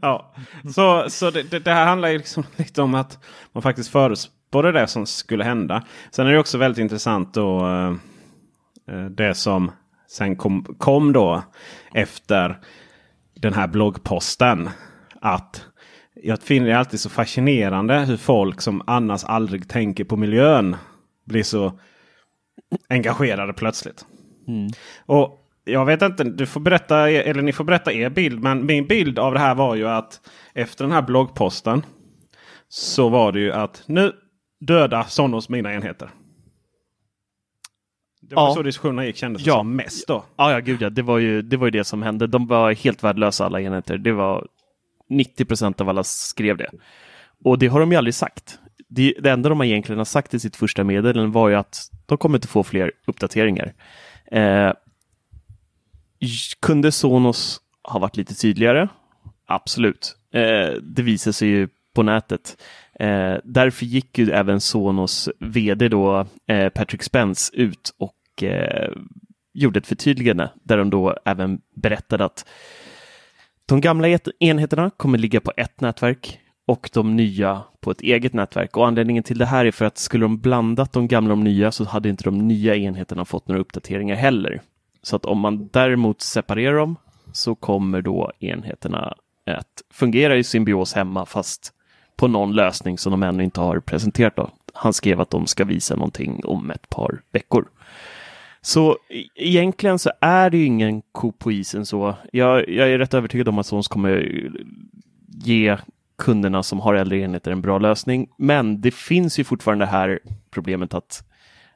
ja. 0.00 0.34
Så, 0.74 1.04
så 1.10 1.30
det, 1.30 1.58
det, 1.58 1.70
här 1.70 1.86
handlar 1.86 2.08
ju 2.08 2.18
liksom 2.18 2.44
lite 2.56 2.82
om 2.82 2.94
att 2.94 3.18
man 3.52 3.62
faktiskt 3.62 3.90
förutspådde 3.90 4.72
det 4.72 4.86
som 4.86 5.06
skulle 5.06 5.44
hända. 5.44 5.84
Sen 6.10 6.26
är 6.26 6.32
det 6.32 6.38
också 6.38 6.58
väldigt 6.58 6.82
intressant 6.82 7.34
då 7.34 7.66
eh, 7.66 9.04
det 9.10 9.34
som 9.34 9.70
sen 10.08 10.36
kom, 10.36 10.76
kom 10.78 11.12
då 11.12 11.42
efter 11.94 12.58
den 13.34 13.54
här 13.54 13.66
bloggposten. 13.66 14.70
Att 15.20 15.66
jag 16.14 16.42
finner 16.42 16.66
det 16.66 16.78
alltid 16.78 17.00
så 17.00 17.10
fascinerande 17.10 17.98
hur 17.98 18.16
folk 18.16 18.60
som 18.60 18.82
annars 18.86 19.24
aldrig 19.24 19.68
tänker 19.68 20.04
på 20.04 20.16
miljön 20.16 20.76
blir 21.24 21.42
så 21.42 21.78
engagerade 22.88 23.52
plötsligt. 23.52 24.06
Mm. 24.48 24.68
Och 25.06 25.43
jag 25.64 25.84
vet 25.84 26.02
inte, 26.02 26.24
du 26.24 26.46
får 26.46 26.60
berätta, 26.60 27.10
eller 27.10 27.42
ni 27.42 27.52
får 27.52 27.64
berätta 27.64 27.92
er 27.92 28.10
bild. 28.10 28.42
Men 28.42 28.66
min 28.66 28.86
bild 28.86 29.18
av 29.18 29.32
det 29.34 29.40
här 29.40 29.54
var 29.54 29.74
ju 29.74 29.88
att 29.88 30.20
efter 30.54 30.84
den 30.84 30.92
här 30.92 31.02
bloggposten 31.02 31.86
så 32.68 33.08
var 33.08 33.32
det 33.32 33.40
ju 33.40 33.52
att 33.52 33.82
nu 33.86 34.12
döda 34.60 35.04
Sonos 35.04 35.48
mina 35.48 35.74
enheter. 35.74 36.10
Det 38.20 38.34
var 38.34 38.48
ja. 38.48 38.54
så 38.54 38.62
diskussionerna 38.62 39.04
gick 39.04 39.16
kändes 39.16 39.46
ja. 39.46 39.54
som 39.54 39.76
mest 39.76 40.08
då. 40.08 40.24
Ja, 40.36 40.52
ja, 40.52 40.60
gud 40.60 40.82
ja. 40.82 40.90
Det 40.90 41.02
var, 41.02 41.18
ju, 41.18 41.42
det 41.42 41.56
var 41.56 41.66
ju 41.66 41.70
det 41.70 41.84
som 41.84 42.02
hände. 42.02 42.26
De 42.26 42.46
var 42.46 42.72
helt 42.72 43.04
värdelösa 43.04 43.44
alla 43.44 43.60
enheter. 43.60 43.98
Det 43.98 44.12
var 44.12 44.46
90 45.08 45.44
procent 45.44 45.80
av 45.80 45.88
alla 45.88 46.04
skrev 46.04 46.56
det. 46.56 46.70
Och 47.44 47.58
det 47.58 47.66
har 47.66 47.80
de 47.80 47.92
ju 47.92 47.98
aldrig 47.98 48.14
sagt. 48.14 48.58
Det, 48.88 49.14
det 49.20 49.30
enda 49.30 49.48
de 49.48 49.62
egentligen 49.62 49.98
har 49.98 50.04
sagt 50.04 50.34
i 50.34 50.40
sitt 50.40 50.56
första 50.56 50.84
meddelande 50.84 51.30
var 51.30 51.48
ju 51.48 51.54
att 51.54 51.90
de 52.06 52.18
kommer 52.18 52.38
inte 52.38 52.48
få 52.48 52.64
fler 52.64 52.92
uppdateringar. 53.06 53.72
Eh, 54.32 54.72
kunde 56.60 56.92
Sonos 56.92 57.60
ha 57.82 57.98
varit 57.98 58.16
lite 58.16 58.34
tydligare? 58.34 58.88
Absolut. 59.46 60.16
Eh, 60.32 60.72
det 60.82 61.02
visar 61.02 61.32
sig 61.32 61.48
ju 61.48 61.68
på 61.94 62.02
nätet. 62.02 62.56
Eh, 63.00 63.34
därför 63.44 63.86
gick 63.86 64.18
ju 64.18 64.30
även 64.30 64.60
Sonos 64.60 65.28
vd 65.38 65.88
då, 65.88 66.26
eh, 66.46 66.68
Patrick 66.68 67.02
Spence 67.02 67.56
ut 67.56 67.94
och 67.98 68.42
eh, 68.42 68.92
gjorde 69.54 69.78
ett 69.78 69.86
förtydligande 69.86 70.50
där 70.62 70.78
de 70.78 70.90
då 70.90 71.16
även 71.24 71.60
berättade 71.76 72.24
att 72.24 72.46
de 73.66 73.80
gamla 73.80 74.18
enheterna 74.40 74.90
kommer 74.96 75.18
ligga 75.18 75.40
på 75.40 75.52
ett 75.56 75.80
nätverk 75.80 76.40
och 76.66 76.90
de 76.92 77.16
nya 77.16 77.62
på 77.80 77.90
ett 77.90 78.00
eget 78.00 78.32
nätverk. 78.32 78.76
Och 78.76 78.86
anledningen 78.86 79.22
till 79.22 79.38
det 79.38 79.46
här 79.46 79.64
är 79.64 79.70
för 79.70 79.84
att 79.84 79.98
skulle 79.98 80.24
de 80.24 80.38
blandat 80.38 80.92
de 80.92 81.08
gamla 81.08 81.32
och 81.32 81.38
de 81.38 81.44
nya 81.44 81.72
så 81.72 81.84
hade 81.84 82.08
inte 82.08 82.24
de 82.24 82.48
nya 82.48 82.76
enheterna 82.76 83.24
fått 83.24 83.48
några 83.48 83.60
uppdateringar 83.60 84.14
heller. 84.14 84.60
Så 85.04 85.16
att 85.16 85.24
om 85.24 85.38
man 85.38 85.68
däremot 85.72 86.20
separerar 86.20 86.76
dem 86.76 86.96
så 87.32 87.54
kommer 87.54 88.02
då 88.02 88.32
enheterna 88.40 89.14
att 89.46 89.82
fungera 89.90 90.36
i 90.36 90.44
symbios 90.44 90.94
hemma 90.94 91.26
fast 91.26 91.72
på 92.16 92.28
någon 92.28 92.54
lösning 92.54 92.98
som 92.98 93.10
de 93.10 93.22
ännu 93.22 93.44
inte 93.44 93.60
har 93.60 93.80
presenterat. 93.80 94.36
Då. 94.36 94.50
Han 94.74 94.92
skrev 94.92 95.20
att 95.20 95.30
de 95.30 95.46
ska 95.46 95.64
visa 95.64 95.94
någonting 95.94 96.44
om 96.44 96.70
ett 96.70 96.88
par 96.88 97.22
veckor. 97.32 97.68
Så 98.60 98.92
e-, 98.92 99.26
egentligen 99.34 99.98
så 99.98 100.10
är 100.20 100.50
det 100.50 100.56
ju 100.56 100.64
ingen 100.64 101.02
ko 101.12 101.32
på 101.32 101.52
isen 101.52 101.86
så. 101.86 102.14
Jag, 102.32 102.68
jag 102.68 102.90
är 102.90 102.98
rätt 102.98 103.14
övertygad 103.14 103.48
om 103.48 103.58
att 103.58 103.66
Sons 103.66 103.88
kommer 103.88 104.38
ge 105.28 105.76
kunderna 106.18 106.62
som 106.62 106.80
har 106.80 106.94
äldre 106.94 107.18
enheter 107.18 107.50
en 107.50 107.62
bra 107.62 107.78
lösning. 107.78 108.28
Men 108.38 108.80
det 108.80 108.94
finns 108.94 109.38
ju 109.38 109.44
fortfarande 109.44 109.84
det 109.84 109.90
här 109.90 110.20
problemet 110.50 110.94
att 110.94 111.24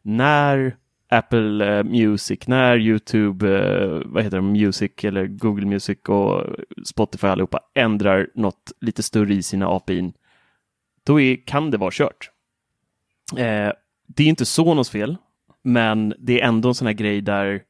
när 0.03 0.77
Apple 1.09 1.79
eh, 1.79 1.85
Music, 1.85 2.47
när 2.47 2.79
YouTube, 2.79 3.59
eh, 3.59 4.03
vad 4.05 4.25
heter 4.25 4.37
det, 4.37 4.43
Music 4.43 4.93
eller 5.03 5.27
Google 5.27 5.67
Music 5.67 5.99
och 6.09 6.47
Spotify 6.85 7.27
allihopa 7.27 7.61
ändrar 7.75 8.29
något 8.35 8.73
lite 8.81 9.03
större 9.03 9.35
i 9.35 9.43
sina 9.43 9.69
API, 9.69 10.13
då 11.05 11.21
är, 11.21 11.47
kan 11.47 11.71
det 11.71 11.77
vara 11.77 11.91
kört. 11.93 12.31
Eh, 13.37 13.73
det 14.07 14.23
är 14.23 14.29
inte 14.29 14.47
Sonos 14.47 14.91
fel, 14.91 15.17
men 15.63 16.15
det 16.19 16.41
är 16.41 16.49
ändå 16.49 16.69
en 16.69 16.75
sån 16.75 16.87
här 16.87 16.95
grej 16.95 17.21
där 17.21 17.63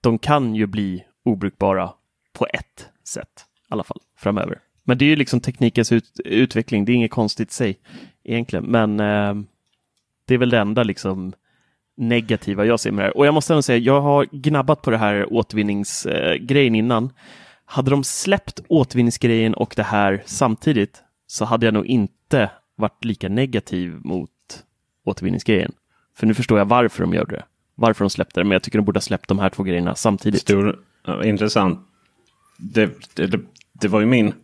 de 0.00 0.18
kan 0.18 0.54
ju 0.54 0.66
bli 0.66 1.04
obrukbara 1.24 1.92
på 2.32 2.46
ett 2.46 2.88
sätt 3.04 3.46
i 3.60 3.72
alla 3.72 3.84
fall 3.84 4.00
framöver. 4.16 4.60
Men 4.82 4.98
det 4.98 5.04
är 5.04 5.08
ju 5.08 5.16
liksom 5.16 5.40
teknikens 5.40 5.92
ut 5.92 6.20
utveckling, 6.24 6.84
det 6.84 6.92
är 6.92 6.94
inget 6.94 7.10
konstigt 7.10 7.50
i 7.50 7.54
sig 7.54 7.78
egentligen, 8.24 8.64
men 8.64 9.00
eh, 9.00 9.34
det 10.24 10.34
är 10.34 10.38
väl 10.38 10.50
det 10.50 10.58
enda 10.58 10.82
liksom 10.82 11.32
negativa 11.96 12.64
jag 12.64 12.80
ser 12.80 12.90
med 12.90 13.04
det 13.04 13.06
här. 13.06 13.16
Och 13.16 13.26
jag 13.26 13.34
måste 13.34 13.52
ändå 13.52 13.62
säga, 13.62 13.78
jag 13.78 14.00
har 14.00 14.26
gnabbat 14.32 14.82
på 14.82 14.90
det 14.90 14.98
här 14.98 15.32
återvinningsgrejen 15.32 16.74
innan. 16.74 17.12
Hade 17.64 17.90
de 17.90 18.04
släppt 18.04 18.60
återvinningsgrejen 18.68 19.54
och 19.54 19.72
det 19.76 19.82
här 19.82 20.22
samtidigt 20.26 21.02
så 21.26 21.44
hade 21.44 21.66
jag 21.66 21.74
nog 21.74 21.86
inte 21.86 22.50
varit 22.76 23.04
lika 23.04 23.28
negativ 23.28 24.00
mot 24.04 24.30
återvinningsgrejen. 25.04 25.72
För 26.16 26.26
nu 26.26 26.34
förstår 26.34 26.58
jag 26.58 26.64
varför 26.64 27.02
de 27.02 27.14
gjorde 27.14 27.36
det. 27.36 27.44
Varför 27.74 28.04
de 28.04 28.10
släppte 28.10 28.40
det, 28.40 28.44
men 28.44 28.52
jag 28.52 28.62
tycker 28.62 28.78
de 28.78 28.84
borde 28.84 28.96
ha 28.96 29.02
släppt 29.02 29.28
de 29.28 29.38
här 29.38 29.48
två 29.48 29.62
grejerna 29.62 29.94
samtidigt. 29.94 30.40
Stor, 30.40 30.78
intressant. 31.24 31.88
Det, 32.56 32.90
det, 33.14 33.26
det, 33.26 33.40
det, 33.72 33.88
var 33.88 34.00
ju 34.00 34.06
min... 34.06 34.34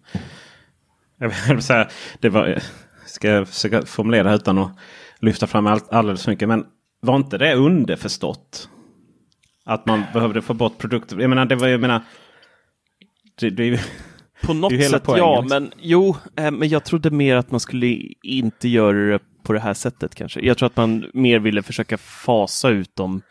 Jag 1.18 1.32
vill 1.48 1.62
säga, 1.62 1.88
det 2.20 2.28
var... 2.28 2.58
Ska 3.06 3.28
jag 3.28 3.48
försöka 3.48 3.82
formulera 3.82 4.34
utan 4.34 4.58
att 4.58 4.72
lyfta 5.20 5.46
fram 5.46 5.66
allt, 5.66 5.92
alldeles 5.92 6.24
för 6.24 6.30
mycket. 6.30 6.48
Men 6.48 6.66
var 7.00 7.16
inte 7.16 7.38
det 7.38 7.54
underförstått? 7.54 8.68
Att 9.64 9.86
man 9.86 10.02
behövde 10.12 10.42
få 10.42 10.54
bort 10.54 10.78
produkter. 10.78 11.20
Jag 11.20 11.28
menar, 11.28 11.44
det 11.46 11.56
var 11.56 11.68
jag 11.68 11.80
menar. 11.80 12.02
Det, 13.40 13.50
det, 13.50 13.80
på 14.42 14.54
något 14.54 14.84
sätt 14.84 15.02
poängen, 15.02 15.24
ja, 15.24 15.40
liksom. 15.40 15.62
men 15.62 15.72
jo, 15.80 16.16
eh, 16.36 16.50
men 16.50 16.68
jag 16.68 16.84
trodde 16.84 17.10
mer 17.10 17.36
att 17.36 17.50
man 17.50 17.60
skulle 17.60 17.86
inte 18.22 18.68
göra 18.68 19.12
det 19.12 19.20
på 19.42 19.52
det 19.52 19.60
här 19.60 19.74
sättet 19.74 20.14
kanske. 20.14 20.40
Jag 20.40 20.58
tror 20.58 20.66
att 20.66 20.76
man 20.76 21.10
mer 21.14 21.38
ville 21.38 21.62
försöka 21.62 21.98
fasa 21.98 22.68
ut 22.68 22.96
dem 22.96 23.22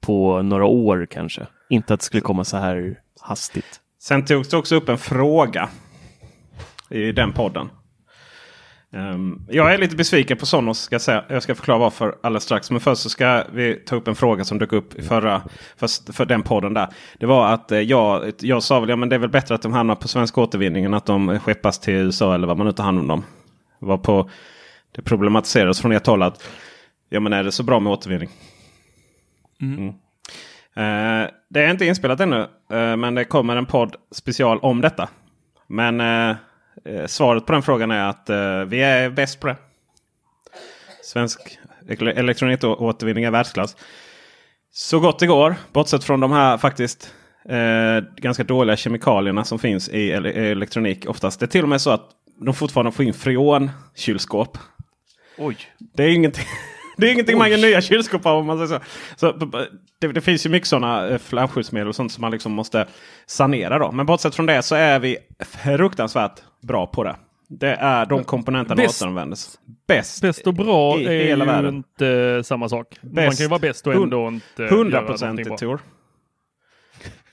på 0.00 0.42
några 0.42 0.64
år 0.64 1.06
kanske. 1.10 1.46
Inte 1.70 1.94
att 1.94 2.00
det 2.00 2.06
skulle 2.06 2.20
komma 2.20 2.44
så 2.44 2.56
här 2.56 3.00
hastigt. 3.20 3.80
Sen 3.98 4.24
togs 4.24 4.48
det 4.48 4.56
också 4.56 4.76
upp 4.76 4.88
en 4.88 4.98
fråga 4.98 5.68
i 6.90 7.12
den 7.12 7.32
podden. 7.32 7.68
Um, 8.92 9.46
jag 9.48 9.74
är 9.74 9.78
lite 9.78 9.96
besviken 9.96 10.36
på 10.36 10.46
Sonos. 10.46 10.80
Ska 10.80 10.94
jag, 10.94 11.02
säga. 11.02 11.24
jag 11.28 11.42
ska 11.42 11.54
förklara 11.54 11.78
varför 11.78 12.18
alldeles 12.22 12.44
strax. 12.44 12.70
Men 12.70 12.80
först 12.80 13.02
så 13.02 13.08
ska 13.08 13.44
vi 13.52 13.74
ta 13.74 13.96
upp 13.96 14.08
en 14.08 14.14
fråga 14.14 14.44
som 14.44 14.58
dök 14.58 14.72
upp 14.72 14.94
i 14.94 15.02
förra 15.02 15.42
för, 15.76 16.12
för 16.12 16.24
den 16.24 16.42
podden 16.42 16.74
där. 16.74 16.88
Det 17.18 17.26
var 17.26 17.52
att 17.52 17.72
eh, 17.72 17.80
jag, 17.80 18.32
jag 18.40 18.62
sa 18.62 18.80
väl 18.80 18.88
ja, 18.88 18.96
men 18.96 19.08
det 19.08 19.14
är 19.14 19.18
väl 19.18 19.30
bättre 19.30 19.54
att 19.54 19.62
de 19.62 19.72
hamnar 19.72 19.94
på 19.94 20.08
svensk 20.08 20.38
återvinning 20.38 20.84
än 20.84 20.94
att 20.94 21.06
de 21.06 21.38
skeppas 21.38 21.78
till 21.78 21.94
USA 21.94 22.34
eller 22.34 22.46
vad 22.46 22.56
man 22.56 22.66
nu 22.66 22.72
tar 22.72 22.84
hand 22.84 22.98
om 22.98 23.06
dem. 23.08 23.24
Var 23.78 23.98
på, 23.98 24.30
det 24.92 25.02
problematiserades 25.02 25.80
från 25.80 25.92
ert 25.92 26.06
håll 26.06 26.22
att 26.22 26.48
ja, 27.08 27.20
men 27.20 27.32
är 27.32 27.44
det 27.44 27.52
så 27.52 27.62
bra 27.62 27.80
med 27.80 27.92
återvinning? 27.92 28.28
Mm. 29.60 29.78
Mm. 29.78 29.88
Uh, 30.78 31.30
det 31.48 31.64
är 31.64 31.70
inte 31.70 31.86
inspelat 31.86 32.20
ännu, 32.20 32.38
uh, 32.72 32.96
men 32.96 33.14
det 33.14 33.24
kommer 33.24 33.56
en 33.56 33.66
podd 33.66 33.96
special 34.10 34.58
om 34.58 34.80
detta. 34.80 35.08
Men 35.66 36.00
uh, 36.00 36.36
svaret 37.06 37.46
på 37.46 37.52
den 37.52 37.62
frågan 37.62 37.90
är 37.90 38.08
att 38.08 38.30
eh, 38.30 38.60
vi 38.60 38.82
är 38.82 39.10
bäst 39.10 39.40
på 39.40 39.46
det. 39.46 39.56
Svensk 41.02 41.58
elektronikåtervinning 41.88 43.24
är 43.24 43.30
världsklass. 43.30 43.76
Så 44.72 45.00
gott 45.00 45.18
det 45.18 45.26
går. 45.26 45.54
Bortsett 45.72 46.04
från 46.04 46.20
de 46.20 46.32
här 46.32 46.58
faktiskt 46.58 47.14
eh, 47.48 48.04
ganska 48.16 48.44
dåliga 48.44 48.76
kemikalierna 48.76 49.44
som 49.44 49.58
finns 49.58 49.88
i 49.88 50.10
ele 50.10 50.32
elektronik 50.32 51.08
oftast. 51.08 51.40
Det 51.40 51.46
är 51.46 51.48
till 51.48 51.62
och 51.62 51.68
med 51.68 51.80
så 51.80 51.90
att 51.90 52.10
de 52.40 52.54
fortfarande 52.54 52.92
får 52.92 53.04
in 53.04 53.12
freon-kylskåp. 53.12 54.58
Oj. 55.38 55.56
Det 55.78 56.04
är 56.04 56.08
ingenting. 56.08 56.44
Det 56.96 57.08
är 57.08 57.12
ingenting 57.12 57.38
man 57.38 57.50
gör 57.50 57.58
nya 57.58 57.80
kylskåp 57.80 58.26
av 58.26 58.38
om 58.38 58.46
man 58.46 58.68
säger 58.68 58.80
så. 59.16 59.32
så 59.32 59.50
det, 60.00 60.12
det, 60.12 60.20
finns 60.20 60.46
ju 60.46 60.50
mycket 60.50 60.68
sådana 60.68 61.08
eh, 61.08 61.18
flamskyddsmedel 61.18 61.88
och 61.88 61.96
sånt 61.96 62.12
som 62.12 62.20
man 62.20 62.30
liksom 62.30 62.52
måste 62.52 62.86
sanera. 63.26 63.78
Då. 63.78 63.92
Men 63.92 64.06
bortsett 64.06 64.34
från 64.34 64.46
det 64.46 64.62
så 64.62 64.74
är 64.74 64.98
vi 64.98 65.16
fruktansvärt 65.40 66.42
bra 66.62 66.86
på 66.86 67.04
det. 67.04 67.16
Det 67.48 67.74
är 67.74 68.06
de 68.06 68.24
komponenterna 68.24 68.82
bäst, 68.82 69.02
återanvänds. 69.02 69.58
Bäst, 69.86 70.22
bäst 70.22 70.46
och 70.46 70.54
bra 70.54 71.00
i, 71.00 71.06
är 71.06 71.24
hela 71.24 71.44
ju 71.44 71.50
världen. 71.50 71.74
inte 71.74 72.42
samma 72.44 72.68
sak. 72.68 72.98
Bäst, 73.00 73.14
man 73.14 73.36
kan 73.36 73.44
ju 73.44 73.48
vara 73.48 73.60
bäst 73.60 73.86
och 73.86 73.94
ändå 73.94 74.28
inte 74.28 74.64
100 74.64 75.02
procent 75.02 75.58
Tor. 75.58 75.80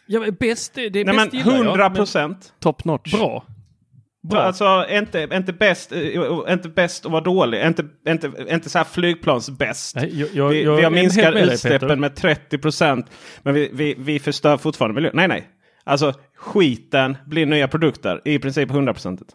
Ja, 0.06 0.32
bäst, 0.40 0.74
det 0.74 0.86
är 0.86 1.06
Nej, 1.06 1.16
bäst 1.16 1.46
men 1.46 1.66
100 1.66 1.90
procent. 1.90 2.54
Top 2.60 2.86
notch. 2.86 3.12
Bra. 3.12 3.44
Bra. 4.30 4.40
Alltså 4.40 4.86
inte, 4.90 5.28
inte 5.34 5.54
bäst 5.54 5.92
eh, 5.92 6.00
inte 6.50 6.70
bäst 6.70 7.06
att 7.06 7.12
vara 7.12 7.24
dålig. 7.24 7.66
Inte, 7.66 7.86
inte, 8.08 8.32
inte 8.50 8.70
så 8.70 8.78
här 8.78 8.86
flygplansbäst. 8.86 9.98
Vi, 9.98 10.30
vi 10.34 10.84
har 10.84 10.90
minskat 10.90 11.34
med 11.34 11.44
utsläppen 11.44 11.80
Peter. 11.80 11.96
med 11.96 12.16
30 12.16 12.58
procent. 12.58 13.06
Men 13.42 13.54
vi, 13.54 13.70
vi, 13.74 13.96
vi 13.98 14.20
förstör 14.20 14.58
fortfarande 14.58 14.96
miljön. 14.96 15.12
Nej, 15.16 15.28
nej. 15.28 15.48
Alltså 15.84 16.14
skiten 16.36 17.18
blir 17.26 17.46
nya 17.46 17.68
produkter. 17.68 18.22
I 18.26 18.40
princip 18.40 18.70
100 18.70 18.94
procentigt. 18.94 19.30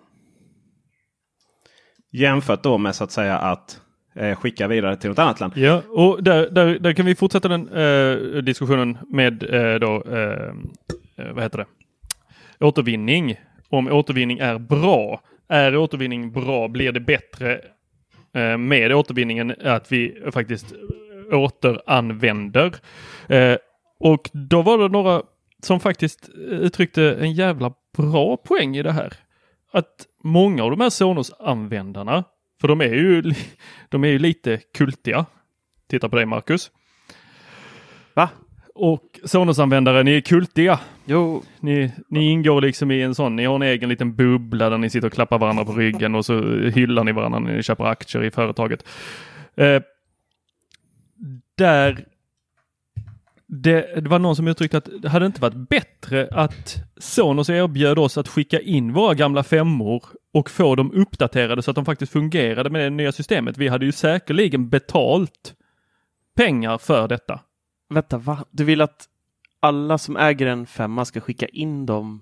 Jämfört 2.13 2.63
då 2.63 2.79
med 2.79 2.95
så 2.95 3.05
att 3.05 3.13
säga 3.13 3.39
att 3.39 3.81
eh, 4.17 4.37
skicka 4.37 4.69
vidare 4.69 4.97
till 4.97 5.11
något 5.11 5.19
annat 5.19 5.41
land. 5.41 5.53
Ja, 5.57 5.83
och 5.89 6.23
där, 6.23 6.51
där, 6.51 6.79
där 6.79 6.93
kan 6.93 7.07
vi 7.07 7.15
fortsätta 7.15 7.49
den 7.49 7.69
eh, 7.69 8.43
diskussionen 8.43 8.99
med 9.11 9.43
eh, 9.43 9.79
då, 9.79 10.03
eh, 10.11 10.49
eh, 11.19 11.33
vad 11.35 11.43
heter 11.43 11.59
det? 11.59 11.67
Återvinning. 12.61 13.37
Om 13.71 13.89
återvinning 13.89 14.39
är 14.39 14.59
bra. 14.59 15.21
Är 15.49 15.77
återvinning 15.77 16.33
bra? 16.33 16.69
Blir 16.69 16.93
det 16.93 17.01
bättre 17.01 17.61
eh, 18.35 18.59
med 18.59 18.93
återvinningen 18.93 19.55
att 19.65 19.93
vi 19.93 20.23
faktiskt 20.33 20.73
eh, 21.33 21.39
återanvänder? 21.39 22.75
Eh, 23.29 23.57
och 24.01 24.31
då 24.33 24.63
var 24.63 24.79
det 24.79 24.89
några 24.89 25.23
som 25.63 25.81
faktiskt 25.81 26.29
eh, 26.29 26.59
uttryckte 26.59 27.15
en 27.15 27.33
jävla 27.33 27.73
bra 27.97 28.37
poäng 28.37 28.77
i 28.77 28.83
det 28.83 28.93
här. 28.93 29.13
Att 29.73 30.07
många 30.25 30.65
av 30.65 30.71
de 30.71 30.81
här 30.81 30.91
Sonos-användarna, 30.91 32.25
för 32.61 32.69
de 32.69 32.81
är 32.81 32.95
ju, 32.95 33.23
de 33.89 34.05
är 34.05 34.09
ju 34.09 34.19
lite 34.19 34.61
kultiga. 34.75 35.27
Titta 35.91 36.09
på 36.09 36.17
dig 36.17 36.27
Marcus. 36.27 36.71
Va? 38.15 38.29
Och 38.81 39.21
Sonos-användare, 39.25 40.03
ni 40.03 40.17
är 40.17 40.21
kultiga. 40.21 40.81
Jo, 41.05 41.43
Ni, 41.61 41.93
ni 42.09 42.31
ingår 42.31 42.61
liksom 42.61 42.91
i 42.91 43.03
en 43.03 43.15
sån, 43.15 43.37
ni 43.37 43.45
har 43.45 43.55
en 43.55 43.63
egen 43.63 43.89
liten 43.89 44.15
bubbla 44.15 44.71
där 44.71 44.79
ni 44.79 44.91
sitter 44.91 45.07
och 45.07 45.13
klappar 45.13 45.39
varandra 45.39 45.65
på 45.65 45.73
ryggen 45.73 46.15
och 46.15 46.25
så 46.25 46.41
hyllar 46.59 47.05
ni 47.05 47.13
varandra 47.13 47.39
när 47.39 47.57
ni 47.57 47.63
köper 47.63 47.85
aktier 47.85 48.25
i 48.25 48.31
företaget. 48.31 48.89
Eh, 49.57 49.83
där 51.57 52.05
det, 53.47 54.01
det 54.01 54.09
var 54.09 54.19
någon 54.19 54.37
som 54.37 54.49
uttryckte 54.49 54.79
att 54.79 54.89
det 55.03 55.09
hade 55.09 55.27
inte 55.27 55.41
varit 55.41 55.69
bättre 55.69 56.29
att 56.33 56.77
Sonos 56.97 57.51
erbjöd 57.51 57.99
oss 57.99 58.19
att 58.19 58.29
skicka 58.29 58.61
in 58.61 58.93
våra 58.93 59.15
gamla 59.15 59.43
femmor 59.43 60.05
och 60.33 60.51
få 60.51 60.75
dem 60.75 60.93
uppdaterade 60.93 61.63
så 61.63 61.71
att 61.71 61.75
de 61.75 61.85
faktiskt 61.85 62.13
fungerade 62.13 62.71
med 62.71 62.81
det 62.81 62.91
nya 62.91 63.13
systemet. 63.13 63.59
Vi 63.59 63.69
hade 63.69 63.87
ju 63.87 63.93
säkerligen 63.93 64.69
betalt 64.69 65.55
pengar 66.37 66.79
för 66.79 67.09
detta. 67.09 67.41
Vänta, 67.89 68.19
va? 68.19 68.39
Du 68.51 68.65
vill 68.65 68.81
att 68.81 69.05
alla 69.61 69.99
som 69.99 70.17
äger 70.17 70.47
en 70.47 70.67
femma 70.67 71.05
ska 71.05 71.21
skicka 71.21 71.47
in 71.47 71.87
dem 71.87 72.21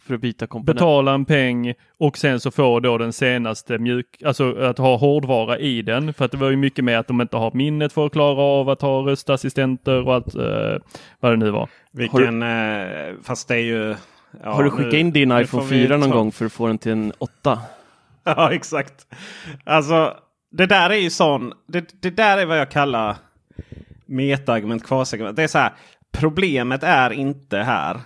för 0.00 0.14
att 0.14 0.20
byta 0.20 0.46
komponent? 0.46 0.76
betala 0.78 1.14
en 1.14 1.24
peng 1.24 1.74
och 1.98 2.18
sen 2.18 2.40
så 2.40 2.50
får 2.50 2.80
då 2.80 2.98
den 2.98 3.12
senaste 3.12 3.78
mjuk, 3.78 4.22
alltså 4.24 4.54
att 4.58 4.78
ha 4.78 4.96
hårdvara 4.96 5.58
i 5.58 5.82
den. 5.82 6.14
För 6.14 6.24
att 6.24 6.30
det 6.30 6.36
var 6.36 6.50
ju 6.50 6.56
mycket 6.56 6.84
med 6.84 6.98
att 6.98 7.06
de 7.06 7.20
inte 7.20 7.36
har 7.36 7.50
minnet 7.54 7.92
för 7.92 8.06
att 8.06 8.12
klara 8.12 8.40
av 8.42 8.68
att 8.68 8.82
ha 8.82 9.00
röstassistenter 9.06 10.06
och 10.06 10.14
allt 10.14 10.34
eh, 10.34 10.76
vad 11.20 11.32
det 11.32 11.36
nu 11.36 11.50
var. 11.50 11.68
Vilken, 11.92 12.42
eh, 12.42 13.12
fast 13.22 13.48
det 13.48 13.54
är 13.54 13.58
ju... 13.58 13.94
ja, 14.42 14.50
Har 14.52 14.62
du 14.64 14.70
skickat 14.70 14.92
nu- 14.92 14.98
in 14.98 15.12
din 15.12 15.32
iPhone 15.32 15.46
får 15.46 15.62
vi 15.62 15.86
4 15.86 15.96
någon 15.96 16.10
ta- 16.10 16.16
gång 16.16 16.32
för 16.32 16.46
att 16.46 16.52
få 16.52 16.66
den 16.66 16.78
till 16.78 16.92
en 16.92 17.12
8? 17.18 17.60
Ja, 18.24 18.52
exakt. 18.52 19.06
Alltså, 19.64 20.14
det 20.50 20.66
där 20.66 20.90
är 20.90 20.94
ju 20.96 21.10
sån. 21.10 21.52
Det, 21.68 22.02
det 22.02 22.10
där 22.10 22.38
är 22.38 22.46
vad 22.46 22.58
jag 22.58 22.70
kallar 22.70 23.16
metaargument, 24.12 24.84
kvasargument. 24.84 25.36
Det 25.36 25.42
är 25.42 25.48
så 25.48 25.58
här. 25.58 25.72
Problemet 26.12 26.82
är 26.82 27.10
inte 27.12 27.58
här 27.58 28.00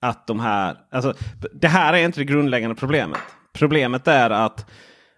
att 0.00 0.26
de 0.26 0.40
här. 0.40 0.76
Alltså, 0.90 1.14
det 1.52 1.68
här 1.68 1.92
är 1.92 2.04
inte 2.04 2.20
det 2.20 2.24
grundläggande 2.24 2.76
problemet. 2.76 3.20
Problemet 3.52 4.08
är 4.08 4.30
att 4.30 4.70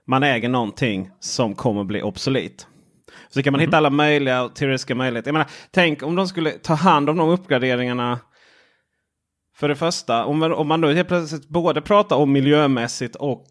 man 0.07 0.23
äger 0.23 0.49
någonting 0.49 1.11
som 1.21 1.55
kommer 1.55 1.85
bli 1.85 2.03
obsolet. 2.03 2.67
Så 3.29 3.43
kan 3.43 3.53
man 3.53 3.61
hitta 3.61 3.77
alla 3.77 3.91
möjliga 3.91 4.49
teoretiska 4.49 4.95
möjligheter. 4.95 5.29
Jag 5.29 5.33
menar, 5.33 5.51
tänk 5.71 6.03
om 6.03 6.17
de 6.17 6.29
skulle 6.29 6.51
ta 6.51 6.75
hand 6.75 7.11
om 7.11 7.17
de 7.17 7.29
uppgraderingarna. 7.29 8.19
För 9.57 9.69
det 9.69 9.77
första, 9.77 10.25
om 10.25 10.39
man, 10.39 10.53
om 10.53 10.69
man 10.69 10.81
då 10.81 10.89
helt 10.89 11.09
plötsligt 11.09 11.49
både 11.49 11.81
pratar 11.81 12.17
om 12.17 12.33
miljömässigt 12.33 13.17
och 13.17 13.47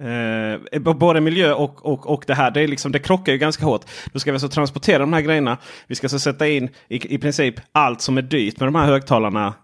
Eh, 0.00 0.80
både 0.80 1.20
miljö 1.20 1.52
och, 1.52 1.86
och, 1.86 2.06
och 2.06 2.24
det 2.26 2.34
här. 2.34 2.50
Det, 2.50 2.60
är 2.60 2.68
liksom, 2.68 2.92
det 2.92 2.98
krockar 2.98 3.32
ju 3.32 3.38
ganska 3.38 3.64
hårt. 3.64 3.84
Då 4.12 4.18
ska 4.18 4.30
vi 4.30 4.34
alltså 4.34 4.48
transportera 4.48 4.98
de 4.98 5.12
här 5.12 5.20
grejerna. 5.20 5.58
Vi 5.86 5.94
ska 5.94 6.04
alltså 6.04 6.18
sätta 6.18 6.48
in 6.48 6.68
i, 6.88 7.14
i 7.14 7.18
princip 7.18 7.54
allt 7.72 8.00
som 8.00 8.18
är 8.18 8.22
dyrt 8.22 8.60
med 8.60 8.66
de 8.66 8.74
här 8.74 8.86
högtalarna. 8.86 9.54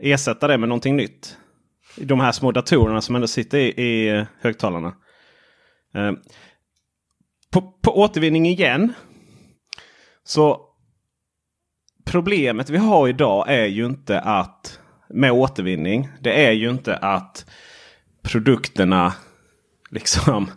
Ersätta 0.00 0.48
det 0.48 0.58
med 0.58 0.68
någonting 0.68 0.96
nytt. 0.96 1.36
De 1.96 2.20
här 2.20 2.32
små 2.32 2.52
datorerna 2.52 3.00
som 3.00 3.14
ändå 3.14 3.26
sitter 3.26 3.58
i, 3.58 3.82
i 3.82 4.08
eh, 4.08 4.24
högtalarna. 4.40 4.94
Eh, 5.94 6.12
på, 7.52 7.62
på 7.82 8.00
återvinning 8.00 8.46
igen. 8.46 8.92
Så 10.24 10.60
problemet 12.04 12.70
vi 12.70 12.78
har 12.78 13.08
idag 13.08 13.44
är 13.48 13.66
ju 13.66 13.86
inte 13.86 14.20
att 14.20 14.78
med 15.08 15.32
återvinning. 15.32 16.08
Det 16.20 16.46
är 16.46 16.52
ju 16.52 16.70
inte 16.70 16.96
att 16.96 17.46
produkterna 18.22 19.12
liksom 19.92 20.50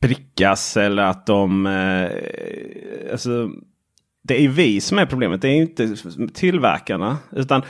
prickas 0.00 0.76
eller 0.76 1.02
att 1.02 1.26
de... 1.26 1.66
Eh, 1.66 3.12
alltså, 3.12 3.50
det 4.22 4.44
är 4.44 4.48
vi 4.48 4.80
som 4.80 4.98
är 4.98 5.06
problemet. 5.06 5.42
Det 5.42 5.48
är 5.48 5.56
inte 5.56 5.96
tillverkarna. 6.34 7.18
Utan 7.32 7.62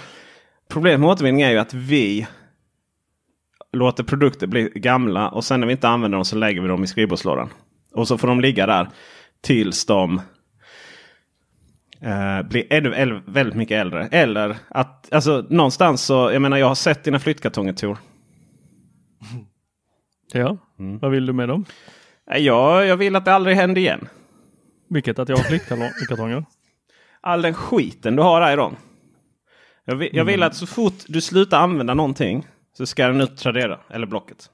problemet 0.69 1.01
med 1.01 1.09
återvinning 1.09 1.43
är 1.43 1.51
ju 1.51 1.59
att 1.59 1.75
vi 1.75 2.27
låter 3.73 4.05
produkter 4.05 4.47
bli 4.47 4.71
gamla 4.75 5.29
och 5.29 5.45
sen 5.45 5.61
när 5.61 5.67
vi 5.67 5.73
inte 5.73 5.89
använder 5.89 6.19
dem 6.19 6.25
så 6.25 6.37
lägger 6.37 6.61
vi 6.61 6.69
dem 6.69 6.85
i 6.85 6.87
skrivbordslådan. 6.87 7.49
Och 7.95 8.09
så 8.09 8.19
får 8.19 8.29
de 8.29 8.41
ligga 8.41 8.67
där 8.67 8.89
tills 9.41 9.87
de 9.87 10.21
eh, 12.01 12.43
blir 12.43 12.73
ännu 12.73 13.23
väldigt 13.27 13.55
mycket 13.55 13.81
äldre. 13.81 14.09
Eller 14.13 14.57
att 14.69 15.13
alltså 15.13 15.47
någonstans 15.51 16.03
så, 16.03 16.31
jag 16.33 16.43
menar 16.43 16.57
jag 16.57 16.67
har 16.67 16.75
sett 16.75 17.05
dina 17.05 17.19
flyttkartonger 17.19 17.73
Tor. 17.73 17.99
Ja, 20.33 20.57
vad 20.77 21.11
vill 21.11 21.27
du 21.27 21.33
med 21.33 21.49
dem? 21.49 21.65
Nej, 22.31 22.43
Jag, 22.43 22.87
jag 22.87 22.97
vill 22.97 23.17
att 23.17 23.25
det 23.25 23.35
aldrig 23.35 23.57
händer 23.57 23.81
igen. 23.81 24.09
Vilket 24.89 25.19
att 25.19 25.29
jag 25.29 25.37
har 25.37 25.45
flyttkartonger. 25.45 26.45
All 27.21 27.43
den 27.43 27.55
skiten 27.55 28.17
du 28.17 28.23
har 28.23 28.41
där 28.41 28.53
i 28.53 28.57
dem. 28.57 28.77
Jag 29.85 29.97
vill, 29.97 30.11
jag 30.13 30.25
vill 30.25 30.43
att 30.43 30.55
så 30.55 30.67
fort 30.67 31.05
du 31.07 31.21
slutar 31.21 31.61
använda 31.61 31.95
någonting 31.95 32.47
så 32.77 32.87
ska 32.87 33.07
den 33.07 33.21
ut 33.21 33.37
Tradera 33.37 33.79
eller 33.91 34.07
Blocket. 34.07 34.51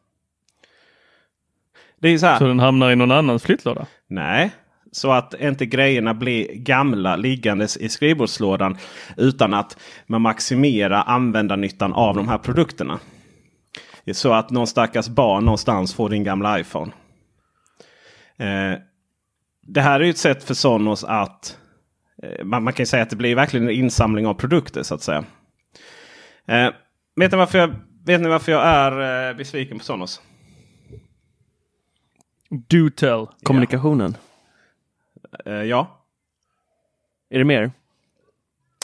Det 2.01 2.09
är 2.09 2.19
så 2.19 2.27
här. 2.27 2.39
Så 2.39 2.47
den 2.47 2.61
hamnar 2.61 2.91
i 2.91 2.97
någon 2.97 3.11
annans 3.11 3.43
flyttlåda. 3.43 3.87
Nej, 4.07 4.51
så 4.93 5.13
att 5.13 5.35
inte 5.41 5.67
grejerna 5.67 6.15
blir 6.15 6.55
gamla 6.55 7.17
liggandes 7.17 7.77
i 7.77 7.89
skrivbordslådan 7.89 8.79
utan 9.17 9.55
att 9.55 9.79
man 10.07 10.23
maximerar 10.23 11.05
användarnyttan 11.07 11.93
av 11.93 12.17
de 12.17 12.29
här 12.29 12.39
produkterna. 12.39 12.99
Så 14.13 14.33
att 14.33 14.51
någon 14.51 14.67
stackars 14.67 15.09
barn 15.09 15.45
någonstans 15.45 15.95
får 15.95 16.09
din 16.09 16.25
gamla 16.25 16.61
iPhone. 16.61 16.93
Eh, 18.37 18.79
det 19.63 19.81
här 19.81 20.01
är 20.01 20.05
ju 20.05 20.11
ett 20.11 20.19
sätt 20.19 20.45
för 20.45 20.55
Sonos 20.55 21.05
att 21.05 21.59
eh, 22.23 22.45
man, 22.45 22.65
man 22.65 22.73
kan 22.73 22.83
ju 22.83 22.87
säga 22.87 23.03
att 23.03 23.11
det 23.11 23.17
blir 23.17 23.35
verkligen 23.35 23.69
en 23.69 23.75
insamling 23.75 24.27
av 24.27 24.35
produkter 24.35 24.83
så 24.83 24.95
att 24.95 25.03
säga. 25.03 25.25
Eh, 26.47 26.71
vet, 27.17 27.33
ni 27.33 27.39
varför 27.39 27.59
jag, 27.59 27.75
vet 28.05 28.21
ni 28.21 28.29
varför 28.29 28.53
jag 28.53 28.67
är 28.67 29.29
eh, 29.31 29.37
besviken 29.37 29.79
på 29.79 29.85
Sonos? 29.85 30.23
Do 32.51 32.91
tell. 32.91 33.27
Kommunikationen. 33.43 34.17
Eh, 35.45 35.53
ja. 35.53 36.05
Är 37.31 37.39
det 37.39 37.45
mer? 37.45 37.71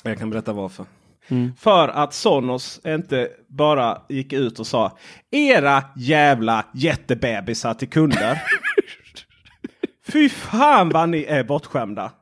Jag 0.02 0.18
kan 0.18 0.30
berätta 0.30 0.52
varför. 0.52 0.86
Mm. 1.28 1.52
För 1.58 1.88
att 1.88 2.14
Sonos 2.14 2.80
inte 2.86 3.28
bara 3.48 3.98
gick 4.08 4.32
ut 4.32 4.60
och 4.60 4.66
sa 4.66 4.98
Era 5.30 5.84
jävla 5.96 6.64
jättebebisar 6.74 7.74
till 7.74 7.88
kunder. 7.88 8.42
Fy 10.12 10.28
fan 10.28 10.88
vad 10.88 11.08
ni 11.08 11.24
är 11.24 11.44
bortskämda. 11.44 12.12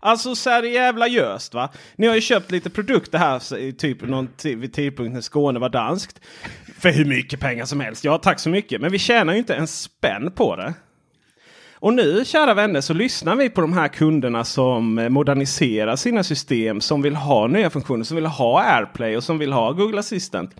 Alltså 0.00 0.34
seriöst 0.34 1.54
va. 1.54 1.68
Ni 1.96 2.06
har 2.06 2.14
ju 2.14 2.20
köpt 2.20 2.50
lite 2.50 2.70
produkter 2.70 3.18
här 3.18 3.72
typ 3.72 4.02
någon 4.02 4.28
vid 4.44 4.72
tidpunkt 4.72 5.14
när 5.14 5.20
Skåne 5.20 5.58
var 5.58 5.68
danskt. 5.68 6.20
För 6.78 6.90
hur 6.90 7.04
mycket 7.04 7.40
pengar 7.40 7.64
som 7.64 7.80
helst. 7.80 8.04
Ja 8.04 8.18
tack 8.18 8.38
så 8.38 8.50
mycket. 8.50 8.80
Men 8.80 8.92
vi 8.92 8.98
tjänar 8.98 9.32
ju 9.32 9.38
inte 9.38 9.54
en 9.54 9.66
spänn 9.66 10.30
på 10.30 10.56
det. 10.56 10.74
Och 11.80 11.94
nu 11.94 12.24
kära 12.24 12.54
vänner 12.54 12.80
så 12.80 12.94
lyssnar 12.94 13.36
vi 13.36 13.50
på 13.50 13.60
de 13.60 13.72
här 13.72 13.88
kunderna 13.88 14.44
som 14.44 14.98
eh, 14.98 15.08
moderniserar 15.08 15.96
sina 15.96 16.22
system. 16.22 16.80
Som 16.80 17.02
vill 17.02 17.16
ha 17.16 17.46
nya 17.46 17.70
funktioner, 17.70 18.04
som 18.04 18.14
vill 18.14 18.26
ha 18.26 18.62
AirPlay 18.62 19.16
och 19.16 19.24
som 19.24 19.38
vill 19.38 19.52
ha 19.52 19.72
Google 19.72 19.98
Assistant. 19.98 20.50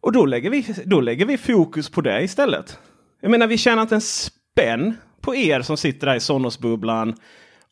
Och 0.00 0.12
då 0.12 0.26
lägger 0.26 0.50
vi, 0.50 0.66
då 0.84 1.00
lägger 1.00 1.26
vi 1.26 1.38
fokus 1.38 1.90
på 1.90 2.00
det 2.00 2.22
istället. 2.22 2.78
Jag 3.20 3.30
menar 3.30 3.46
vi 3.46 3.58
tjänar 3.58 3.82
inte 3.82 3.94
en 3.94 4.00
spänn 4.00 4.94
på 5.20 5.34
er 5.34 5.62
som 5.62 5.76
sitter 5.76 6.06
där 6.06 6.14
i 6.14 6.20
Sonos-bubblan. 6.20 7.14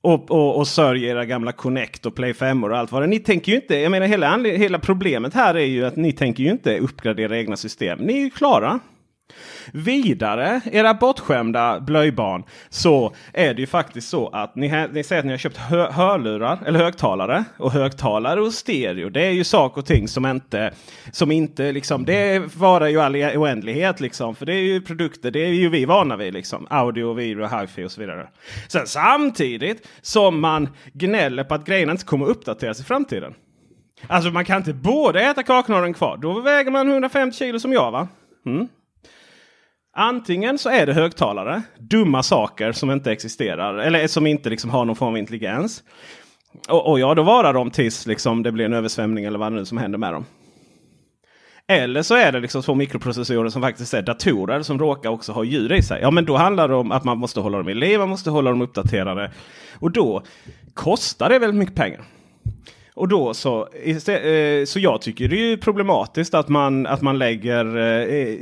och, 0.01 0.31
och, 0.31 0.57
och 0.57 0.69
sörjer 0.69 1.11
era 1.11 1.25
gamla 1.25 1.53
Connect 1.53 2.07
och 2.07 2.15
Play 2.15 2.35
5 2.35 2.65
och 2.65 2.77
allt 2.79 2.93
vad 2.93 3.03
det 3.03 3.07
Ni 3.07 3.19
tänker 3.19 3.53
ju 3.53 3.57
inte, 3.59 3.77
jag 3.77 3.91
menar 3.91 4.07
hela, 4.07 4.37
hela 4.39 4.79
problemet 4.79 5.35
här 5.35 5.55
är 5.55 5.65
ju 5.65 5.87
att 5.87 5.97
ni 5.97 6.13
tänker 6.13 6.43
ju 6.43 6.51
inte 6.51 6.79
uppgradera 6.79 7.39
egna 7.39 7.57
system. 7.57 7.99
Ni 7.99 8.13
är 8.13 8.21
ju 8.21 8.31
klara. 8.31 8.81
Vidare, 9.73 10.61
era 10.73 10.95
bortskämda 10.95 11.81
blöjbarn, 11.81 12.45
så 12.69 13.15
är 13.33 13.55
det 13.55 13.61
ju 13.61 13.67
faktiskt 13.67 14.09
så 14.09 14.29
att 14.29 14.57
ni, 14.57 14.89
ni 14.93 15.05
säger 15.05 15.21
att 15.21 15.27
ni 15.27 15.33
har 15.33 15.39
köpt 15.39 15.57
hö, 15.57 15.91
hörlurar 15.91 16.59
eller 16.67 16.79
högtalare. 16.79 17.45
Och 17.59 17.73
högtalare 17.73 18.41
och 18.41 18.53
stereo, 18.53 19.09
det 19.09 19.27
är 19.27 19.31
ju 19.31 19.45
saker 19.45 19.81
och 19.81 19.87
ting 19.87 20.09
som 20.09 20.27
inte, 20.27 20.73
som 21.13 21.33
inte 21.33 21.73
liksom, 21.73 22.05
det 22.05 22.57
varar 22.57 22.87
ju 22.87 23.01
all 23.01 23.17
e-, 23.17 23.37
oändlighet 23.37 24.01
liksom. 24.01 24.35
För 24.35 24.47
det 24.47 24.55
är 24.55 24.63
ju 24.63 24.81
produkter, 24.81 25.31
det 25.31 25.41
är 25.41 25.53
ju 25.53 25.69
vi 25.69 25.85
vana 25.85 26.17
vid 26.17 26.35
liksom. 26.35 26.67
Audio, 26.71 27.13
video, 27.13 27.47
hifi 27.47 27.85
och 27.85 27.93
så 27.93 28.01
vidare. 28.01 28.29
Sen 28.69 28.87
samtidigt 28.87 29.89
som 30.01 30.41
man 30.41 30.69
gnäller 30.93 31.45
på 31.45 31.55
att 31.55 31.67
grejerna 31.67 31.93
inte 31.93 32.05
kommer 32.05 32.27
uppdateras 32.27 32.81
i 32.81 32.85
framtiden. 32.85 33.35
Alltså 34.07 34.31
man 34.31 34.45
kan 34.45 34.57
inte 34.57 34.75
både 34.75 35.21
äta 35.21 35.43
kakan 35.43 35.77
och 35.77 35.83
den 35.83 35.95
kvar. 35.95 36.17
Då 36.17 36.41
väger 36.41 36.71
man 36.71 36.89
150 36.89 37.37
kilo 37.37 37.61
som 37.61 37.73
jag 37.73 37.91
va? 37.91 38.09
Mm. 38.47 38.69
Antingen 39.99 40.59
så 40.59 40.69
är 40.69 40.87
det 40.87 40.93
högtalare, 40.93 41.63
dumma 41.79 42.23
saker 42.23 42.73
som 42.73 42.91
inte 42.91 43.13
existerar 43.13 43.79
eller 43.79 44.07
som 44.07 44.27
inte 44.27 44.51
liksom 44.51 44.71
har 44.71 44.85
någon 44.85 44.97
form 44.97 45.09
av 45.09 45.19
intelligens. 45.19 45.83
Och, 46.69 46.91
och 46.91 47.01
ja, 47.01 47.15
då 47.15 47.23
varar 47.23 47.53
de 47.53 47.71
tills 47.71 48.07
liksom 48.07 48.43
det 48.43 48.53
blir 48.53 48.65
en 48.65 48.73
översvämning 48.73 49.25
eller 49.25 49.39
vad 49.39 49.53
det 49.53 49.57
nu 49.57 49.65
som 49.65 49.79
händer 49.79 49.99
med 49.99 50.13
dem. 50.13 50.25
Eller 51.69 52.03
så 52.03 52.15
är 52.15 52.33
det 52.33 52.41
liksom 52.41 52.63
två 52.63 52.75
mikroprocessorer 52.75 53.49
som 53.49 53.63
faktiskt 53.63 53.95
är 53.95 54.03
datorer 54.03 54.63
som 54.63 54.79
råkar 54.79 55.11
också 55.11 55.33
ha 55.33 55.45
ljud 55.45 55.73
i 55.73 55.83
sig. 55.83 56.03
Ja, 56.03 56.11
men 56.11 56.25
då 56.25 56.37
handlar 56.37 56.69
det 56.69 56.75
om 56.75 56.93
att 56.93 57.05
man 57.05 57.19
måste 57.19 57.41
hålla 57.41 57.59
dem 57.59 57.69
i 57.69 57.75
liv, 57.75 57.99
man 57.99 58.09
måste 58.09 58.31
hålla 58.31 58.51
dem 58.51 58.63
uppdaterade. 58.63 59.33
Och 59.79 59.91
då 59.91 60.23
kostar 60.75 61.29
det 61.29 61.39
väldigt 61.39 61.59
mycket 61.59 61.75
pengar. 61.75 62.05
Och 62.97 63.09
då 63.09 63.35
så, 63.35 63.69
eh, 63.69 64.65
så 64.65 64.81
jag 64.81 65.01
tycker 65.01 65.29
det 65.29 65.53
är 65.53 65.57
problematiskt 65.57 66.35
att 66.35 66.49
man, 66.49 66.87
att 66.87 67.03
man 67.03 67.19
lägger 67.19 67.77
eh, 67.77 68.39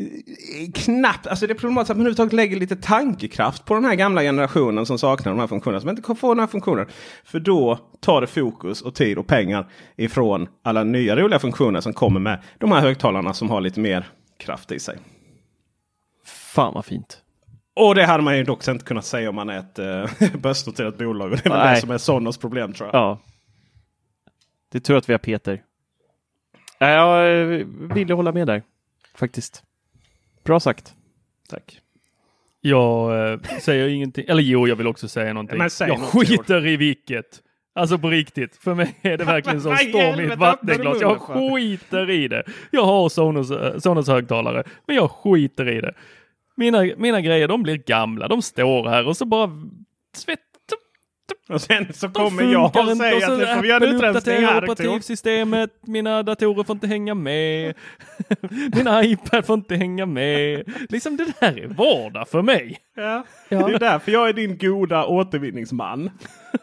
knappt, 0.74 1.26
alltså 1.26 1.46
det 1.46 1.52
är 1.52 1.54
problematiskt 1.54 1.90
att 1.90 1.96
man 1.96 2.00
överhuvudtaget 2.00 2.32
lägger 2.32 2.56
lite 2.56 2.76
tankekraft 2.76 3.64
på 3.64 3.74
den 3.74 3.84
här 3.84 3.94
gamla 3.94 4.22
generationen 4.22 4.86
som 4.86 4.98
saknar 4.98 5.32
de 5.32 5.40
här 5.40 5.46
funktionerna. 5.46 5.80
Som 5.80 5.90
inte 5.90 6.14
får 6.14 6.34
några 6.34 6.48
funktioner. 6.48 6.86
För 7.24 7.40
då 7.40 7.78
tar 8.00 8.20
det 8.20 8.26
fokus 8.26 8.82
och 8.82 8.94
tid 8.94 9.18
och 9.18 9.26
pengar 9.26 9.70
ifrån 9.96 10.48
alla 10.64 10.84
nya 10.84 11.16
roliga 11.16 11.38
funktioner 11.38 11.80
som 11.80 11.92
kommer 11.92 12.20
med 12.20 12.42
de 12.58 12.72
här 12.72 12.80
högtalarna 12.80 13.34
som 13.34 13.50
har 13.50 13.60
lite 13.60 13.80
mer 13.80 14.08
kraft 14.38 14.72
i 14.72 14.78
sig. 14.78 14.98
Fan 16.26 16.74
vad 16.74 16.84
fint. 16.84 17.18
Och 17.76 17.94
det 17.94 18.04
hade 18.04 18.22
man 18.22 18.36
ju 18.36 18.44
dock 18.44 18.68
inte 18.68 18.84
kunnat 18.84 19.04
säga 19.04 19.28
om 19.28 19.34
man 19.34 19.50
är 19.50 19.58
ett 19.58 19.78
eh, 19.78 20.30
börsnoterat 20.38 20.98
bolag. 20.98 21.32
Och 21.32 21.36
det 21.36 21.46
är 21.46 21.50
väl 21.50 21.74
det 21.74 21.80
som 21.80 21.90
är 21.90 21.98
Sonos 21.98 22.38
problem 22.38 22.72
tror 22.72 22.90
jag. 22.92 23.00
Ja. 23.00 23.18
Det 24.74 24.78
är 24.78 24.80
tur 24.80 24.96
att 24.96 25.08
vi 25.08 25.12
har 25.12 25.18
Peter. 25.18 25.62
Jag 26.78 27.64
vill 27.94 28.10
hålla 28.10 28.32
med 28.32 28.46
där, 28.46 28.62
faktiskt. 29.14 29.62
Bra 30.44 30.60
sagt. 30.60 30.94
Tack. 31.48 31.80
Jag 32.60 33.32
äh, 33.32 33.38
säger 33.60 33.88
ingenting, 33.88 34.24
eller 34.28 34.42
jo, 34.42 34.68
jag 34.68 34.76
vill 34.76 34.86
också 34.86 35.08
säga 35.08 35.32
någonting. 35.32 35.58
Men 35.58 35.70
säg 35.70 35.88
jag 35.88 36.00
skiter 36.00 36.58
ord. 36.58 36.66
i 36.66 36.76
vilket. 36.76 37.42
Alltså 37.74 37.98
på 37.98 38.10
riktigt. 38.10 38.56
För 38.56 38.74
mig 38.74 38.94
är 39.02 39.18
det 39.18 39.24
verkligen 39.34 39.60
som 39.60 39.76
storm 39.76 40.20
i 40.20 40.32
ett 40.32 40.38
vattenglas. 40.38 41.00
Jag 41.00 41.20
skiter 41.20 42.10
i 42.10 42.28
det. 42.28 42.42
Jag 42.70 42.84
har 42.84 43.08
Sonos, 43.08 43.50
eh, 43.50 43.78
Sonos 43.78 44.08
högtalare, 44.08 44.64
men 44.86 44.96
jag 44.96 45.10
skiter 45.10 45.68
i 45.68 45.80
det. 45.80 45.94
Mina, 46.56 46.84
mina 46.96 47.20
grejer, 47.20 47.48
de 47.48 47.62
blir 47.62 47.76
gamla. 47.76 48.28
De 48.28 48.42
står 48.42 48.88
här 48.88 49.08
och 49.08 49.16
så 49.16 49.24
bara 49.24 49.50
svett, 50.16 50.40
och 51.48 51.60
sen 51.60 51.92
så 51.94 52.08
kommer 52.08 52.42
jag 52.42 52.76
och 52.76 52.96
säger 52.96 53.32
att 53.32 53.38
nu 53.38 53.46
får 53.46 53.62
vi 53.62 53.68
göra 53.68 53.86
en 53.86 53.96
utrensning 53.96 54.44
här. 54.44 54.70
operativsystemet, 54.70 55.70
mina 55.80 56.22
datorer 56.22 56.64
får 56.64 56.74
inte 56.74 56.86
hänga 56.86 57.14
med. 57.14 57.74
Min 58.74 58.88
iPad 59.04 59.46
får 59.46 59.54
inte 59.54 59.76
hänga 59.76 60.06
med. 60.06 60.62
Liksom 60.88 61.16
det 61.16 61.26
där 61.40 61.58
är 61.58 61.66
vardag 61.66 62.28
för 62.28 62.42
mig. 62.42 62.78
Ja, 62.96 63.24
ja. 63.48 63.66
det 63.66 63.74
är 63.74 63.78
därför 63.78 64.12
jag 64.12 64.28
är 64.28 64.32
din 64.32 64.58
goda 64.58 65.06
återvinningsman. 65.06 66.10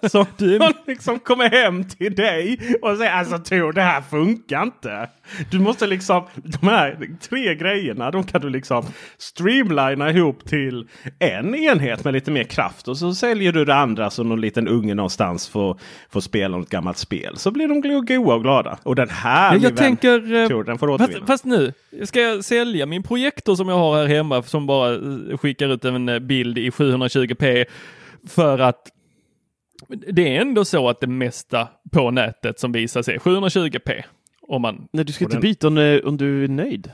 Som 0.09 0.25
du 0.37 0.59
liksom 0.87 1.19
kommer 1.19 1.49
hem 1.49 1.83
till 1.83 2.15
dig 2.15 2.59
och 2.81 2.97
säger 2.97 3.11
alltså 3.11 3.37
Tor 3.37 3.73
det 3.73 3.81
här 3.81 4.01
funkar 4.01 4.63
inte. 4.63 5.09
Du 5.51 5.59
måste 5.59 5.87
liksom, 5.87 6.23
de 6.35 6.67
här 6.67 7.09
tre 7.29 7.55
grejerna 7.55 8.11
de 8.11 8.23
kan 8.23 8.41
du 8.41 8.49
liksom 8.49 8.85
streamlina 9.17 10.09
ihop 10.09 10.45
till 10.45 10.87
en 11.19 11.55
enhet 11.55 12.03
med 12.03 12.13
lite 12.13 12.31
mer 12.31 12.43
kraft. 12.43 12.87
Och 12.87 12.97
så 12.97 13.13
säljer 13.13 13.51
du 13.51 13.65
det 13.65 13.75
andra 13.75 14.09
så 14.09 14.23
någon 14.23 14.41
liten 14.41 14.67
unge 14.67 14.93
någonstans 14.93 15.49
får, 15.49 15.79
får 16.09 16.21
spela 16.21 16.57
något 16.57 16.69
gammalt 16.69 16.97
spel. 16.97 17.37
Så 17.37 17.51
blir 17.51 17.67
de 17.67 18.05
goa 18.05 18.35
och 18.35 18.41
glada. 18.41 18.77
Och 18.83 18.95
den 18.95 19.09
här, 19.09 19.59
jag 19.63 19.77
tänker, 19.77 20.33
eh, 20.33 20.47
Tor, 20.47 20.63
den 20.63 20.77
får 20.77 20.97
fast, 20.97 21.27
fast 21.27 21.45
nu 21.45 21.73
ska 22.03 22.21
jag 22.21 22.45
sälja 22.45 22.85
min 22.85 23.03
projektor 23.03 23.55
som 23.55 23.69
jag 23.69 23.77
har 23.77 23.97
här 23.97 24.07
hemma 24.07 24.43
som 24.43 24.67
bara 24.67 24.93
eh, 24.93 25.37
skickar 25.37 25.73
ut 25.73 25.85
en 25.85 26.09
eh, 26.09 26.19
bild 26.21 26.57
i 26.57 26.69
720p 26.69 27.65
för 28.27 28.59
att 28.59 28.91
det 29.87 30.37
är 30.37 30.41
ändå 30.41 30.65
så 30.65 30.89
att 30.89 30.99
det 30.99 31.07
mesta 31.07 31.67
på 31.91 32.11
nätet 32.11 32.59
som 32.59 32.71
visas 32.71 33.07
är 33.07 33.17
720p. 33.17 34.03
Om 34.41 34.61
man, 34.61 34.87
Nej, 34.93 35.05
du 35.05 35.13
ska 35.13 35.23
inte 35.23 35.35
den... 35.35 35.41
byta 35.41 35.67
om, 35.67 36.01
om 36.03 36.17
du 36.17 36.43
är 36.43 36.47
nöjd. 36.47 36.91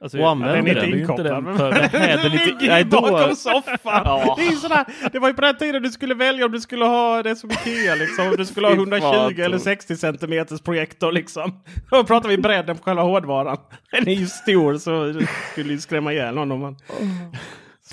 Alltså, 0.00 0.18
och 0.18 0.30
använder 0.30 0.74
den. 0.74 0.84
Är 0.84 0.96
inte 0.96 1.22
den 1.22 1.56
för 1.58 1.70
den 1.72 2.32
ligger 2.32 2.84
då... 2.84 3.00
bakom 3.00 3.36
soffan. 3.36 3.78
ja. 3.84 4.34
det, 4.38 4.46
är 4.46 4.52
sådär, 4.52 4.84
det 5.12 5.18
var 5.18 5.28
ju 5.28 5.34
på 5.34 5.40
den 5.40 5.56
tiden 5.56 5.82
du 5.82 5.90
skulle 5.90 6.14
välja 6.14 6.46
om 6.46 6.52
du 6.52 6.60
skulle 6.60 6.84
ha 6.84 7.22
det 7.22 7.36
som 7.36 7.50
Ikea 7.50 7.94
liksom. 7.94 8.26
Om 8.26 8.36
du 8.36 8.44
skulle 8.44 8.66
ha 8.66 8.74
120 8.74 9.40
eller 9.40 9.58
60 9.58 9.96
centimeters 9.96 10.60
projektor 10.60 11.12
liksom. 11.12 11.60
Då 11.90 12.04
pratar 12.04 12.28
vi 12.28 12.38
bredden 12.38 12.76
på 12.76 12.82
själva 12.82 13.02
hårdvaran. 13.02 13.56
Den 13.92 14.08
är 14.08 14.12
ju 14.12 14.26
stor 14.26 14.78
så 14.78 15.04
du 15.04 15.26
skulle 15.52 15.72
ju 15.72 15.78
skrämma 15.78 16.12
ihjäl 16.12 16.34
någon 16.34 16.76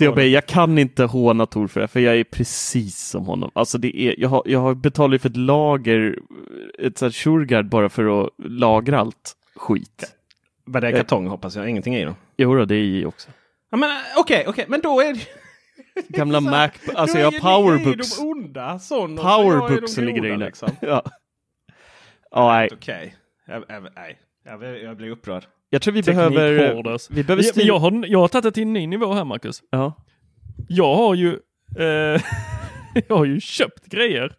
jag, 0.03 0.27
jag 0.27 0.45
kan 0.45 0.77
inte 0.77 1.03
håna 1.03 1.45
Tor 1.45 1.67
för 1.67 1.81
det, 1.81 1.88
för 1.88 1.99
jag 1.99 2.15
är 2.15 2.23
precis 2.23 2.99
som 2.99 3.25
honom. 3.25 3.51
Alltså 3.53 3.77
det 3.77 4.01
är, 4.01 4.15
jag, 4.17 4.29
har, 4.29 4.43
jag 4.45 4.60
har 4.60 4.75
betalat 4.75 5.21
för 5.21 5.29
ett 5.29 5.38
lager, 5.38 6.19
ett 6.79 6.97
sånt 6.97 7.15
Shurgard 7.15 7.69
bara 7.69 7.89
för 7.89 8.23
att 8.23 8.29
lagra 8.38 8.99
allt 8.99 9.36
skit. 9.55 10.15
Vad 10.65 10.84
det 10.84 10.88
är 10.88 10.91
kartong 10.91 11.27
hoppas 11.27 11.55
jag, 11.55 11.69
ingenting 11.69 11.95
i 11.95 12.05
dem? 12.05 12.15
Jo, 12.38 12.65
det 12.65 12.75
är 12.75 12.79
i 12.79 13.05
också. 13.05 13.29
Ja, 13.71 13.77
men 13.77 13.89
okej, 14.17 14.39
okay, 14.39 14.49
okay. 14.49 14.65
men 14.67 14.81
då 14.81 15.01
är 15.01 15.13
det 15.13 15.19
Gamla 16.08 16.39
Mac, 16.51 16.69
alltså 16.95 17.19
jag 17.19 17.31
har 17.31 17.39
powerbooks. 17.39 18.88
sådana. 18.88 19.21
Powerbooksen 19.21 20.05
ligger 20.05 20.21
där 20.21 20.34
inne. 20.34 20.45
Liksom. 20.45 20.69
ja. 20.81 21.03
Oh, 22.31 22.53
nej. 22.53 22.69
Okej, 22.73 23.15
okay. 23.47 23.79
nej. 23.95 24.19
Jag, 24.45 24.84
jag 24.84 24.97
blir 24.97 25.10
upprörd. 25.10 25.45
Jag 25.75 25.81
tror 25.81 25.93
vi 25.93 26.01
behöver... 26.01 27.13
Vi 27.13 27.23
behöver 27.23 27.43
styr... 27.43 27.67
jag, 27.67 27.79
har, 27.79 28.05
jag 28.07 28.19
har 28.19 28.27
tagit 28.27 28.43
det 28.43 28.51
till 28.51 28.63
en 28.63 28.73
ny 28.73 28.88
nivå 28.88 29.13
här 29.13 29.23
Marcus. 29.23 29.63
Ja. 29.69 29.93
Jag 30.67 30.95
har 30.95 31.15
ju, 31.15 31.29
eh, 31.79 32.21
jag 33.07 33.15
har 33.17 33.25
ju 33.25 33.39
köpt 33.39 33.85
grejer 33.85 34.33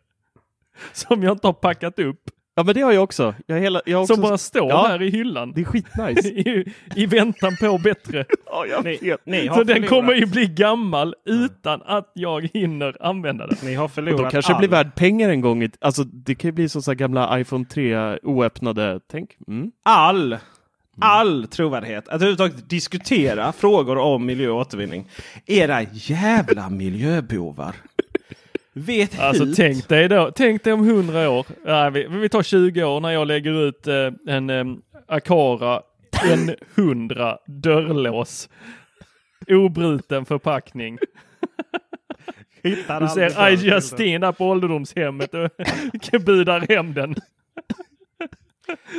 som 0.93 1.23
jag 1.23 1.33
inte 1.33 1.47
har 1.47 1.53
packat 1.53 1.99
upp. 1.99 2.21
Ja 2.55 2.63
men 2.63 2.75
det 2.75 2.81
har 2.81 2.93
jag 2.93 3.03
också. 3.03 3.35
Jag 3.47 3.61
hela, 3.61 3.83
jag 3.87 4.03
också... 4.03 4.15
Som 4.15 4.23
bara 4.23 4.39
står 4.39 4.69
ja, 4.69 4.87
här 4.89 5.03
i 5.03 5.11
hyllan. 5.11 5.53
Det 5.53 5.61
är 5.61 5.65
skitnice. 5.65 6.29
I, 6.29 6.73
I 6.95 7.07
väntan 7.07 7.57
på 7.61 7.79
bättre. 7.79 8.25
ja, 8.47 8.67
jag 8.67 8.83
vet. 8.83 9.27
Ni, 9.27 9.51
Så 9.55 9.65
den 9.65 9.87
kommer 9.87 10.15
ju 10.15 10.27
bli 10.27 10.47
gammal 10.47 11.15
utan 11.25 11.83
att 11.83 12.13
jag 12.15 12.49
hinner 12.55 12.97
använda 13.01 13.47
den. 13.47 13.57
Ni 13.65 13.75
har 13.75 13.89
förlorat 13.89 14.19
De 14.19 14.31
kanske 14.31 14.53
all. 14.53 14.59
blir 14.59 14.69
värd 14.69 14.95
pengar 14.95 15.29
en 15.29 15.41
gång. 15.41 15.69
Alltså 15.81 16.05
det 16.05 16.35
kan 16.35 16.49
ju 16.49 16.53
bli 16.53 16.69
som 16.69 16.83
så 16.83 16.95
gamla 16.95 17.41
iPhone 17.41 17.65
3 17.65 18.19
oöppnade. 18.23 19.01
Tänk. 19.11 19.37
Mm. 19.49 19.71
All 19.85 20.37
all 21.01 21.47
trovärdighet 21.47 22.09
att 22.09 22.15
överhuvudtaget 22.15 22.71
diskutera 22.71 23.53
frågor 23.59 23.99
om 23.99 24.27
miljö 24.27 24.49
och 24.49 24.61
återvinning. 24.61 25.09
Era 25.47 25.83
jävla 25.93 26.71
miljöbovar. 26.71 27.75
Vet 28.73 29.21
alltså 29.21 29.45
hut. 29.45 29.57
tänk 29.57 29.89
dig 29.89 30.09
då, 30.09 30.31
tänk 30.35 30.65
dig 30.65 30.73
om 30.73 30.89
100 30.89 31.31
år, 31.31 31.47
nej, 31.65 31.91
vi, 31.91 32.07
vi 32.07 32.29
tar 32.29 32.43
20 32.43 32.85
år 32.85 33.01
när 33.01 33.11
jag 33.11 33.27
lägger 33.27 33.69
ut 33.69 33.87
eh, 33.87 34.35
en 34.35 34.51
eh, 34.51 34.65
Akara 35.09 35.83
N100 36.17 37.37
dörrlås. 37.47 38.49
Obruten 39.49 40.25
förpackning. 40.25 40.99
du 42.63 43.09
ser 43.15 43.49
I 43.49 43.55
Justin 43.55 44.21
där 44.21 44.33
på 44.33 44.47
ålderdomshemmet 44.49 45.35
och 45.35 45.51
budar 46.21 46.67
hem 46.69 46.95
den. 46.95 47.15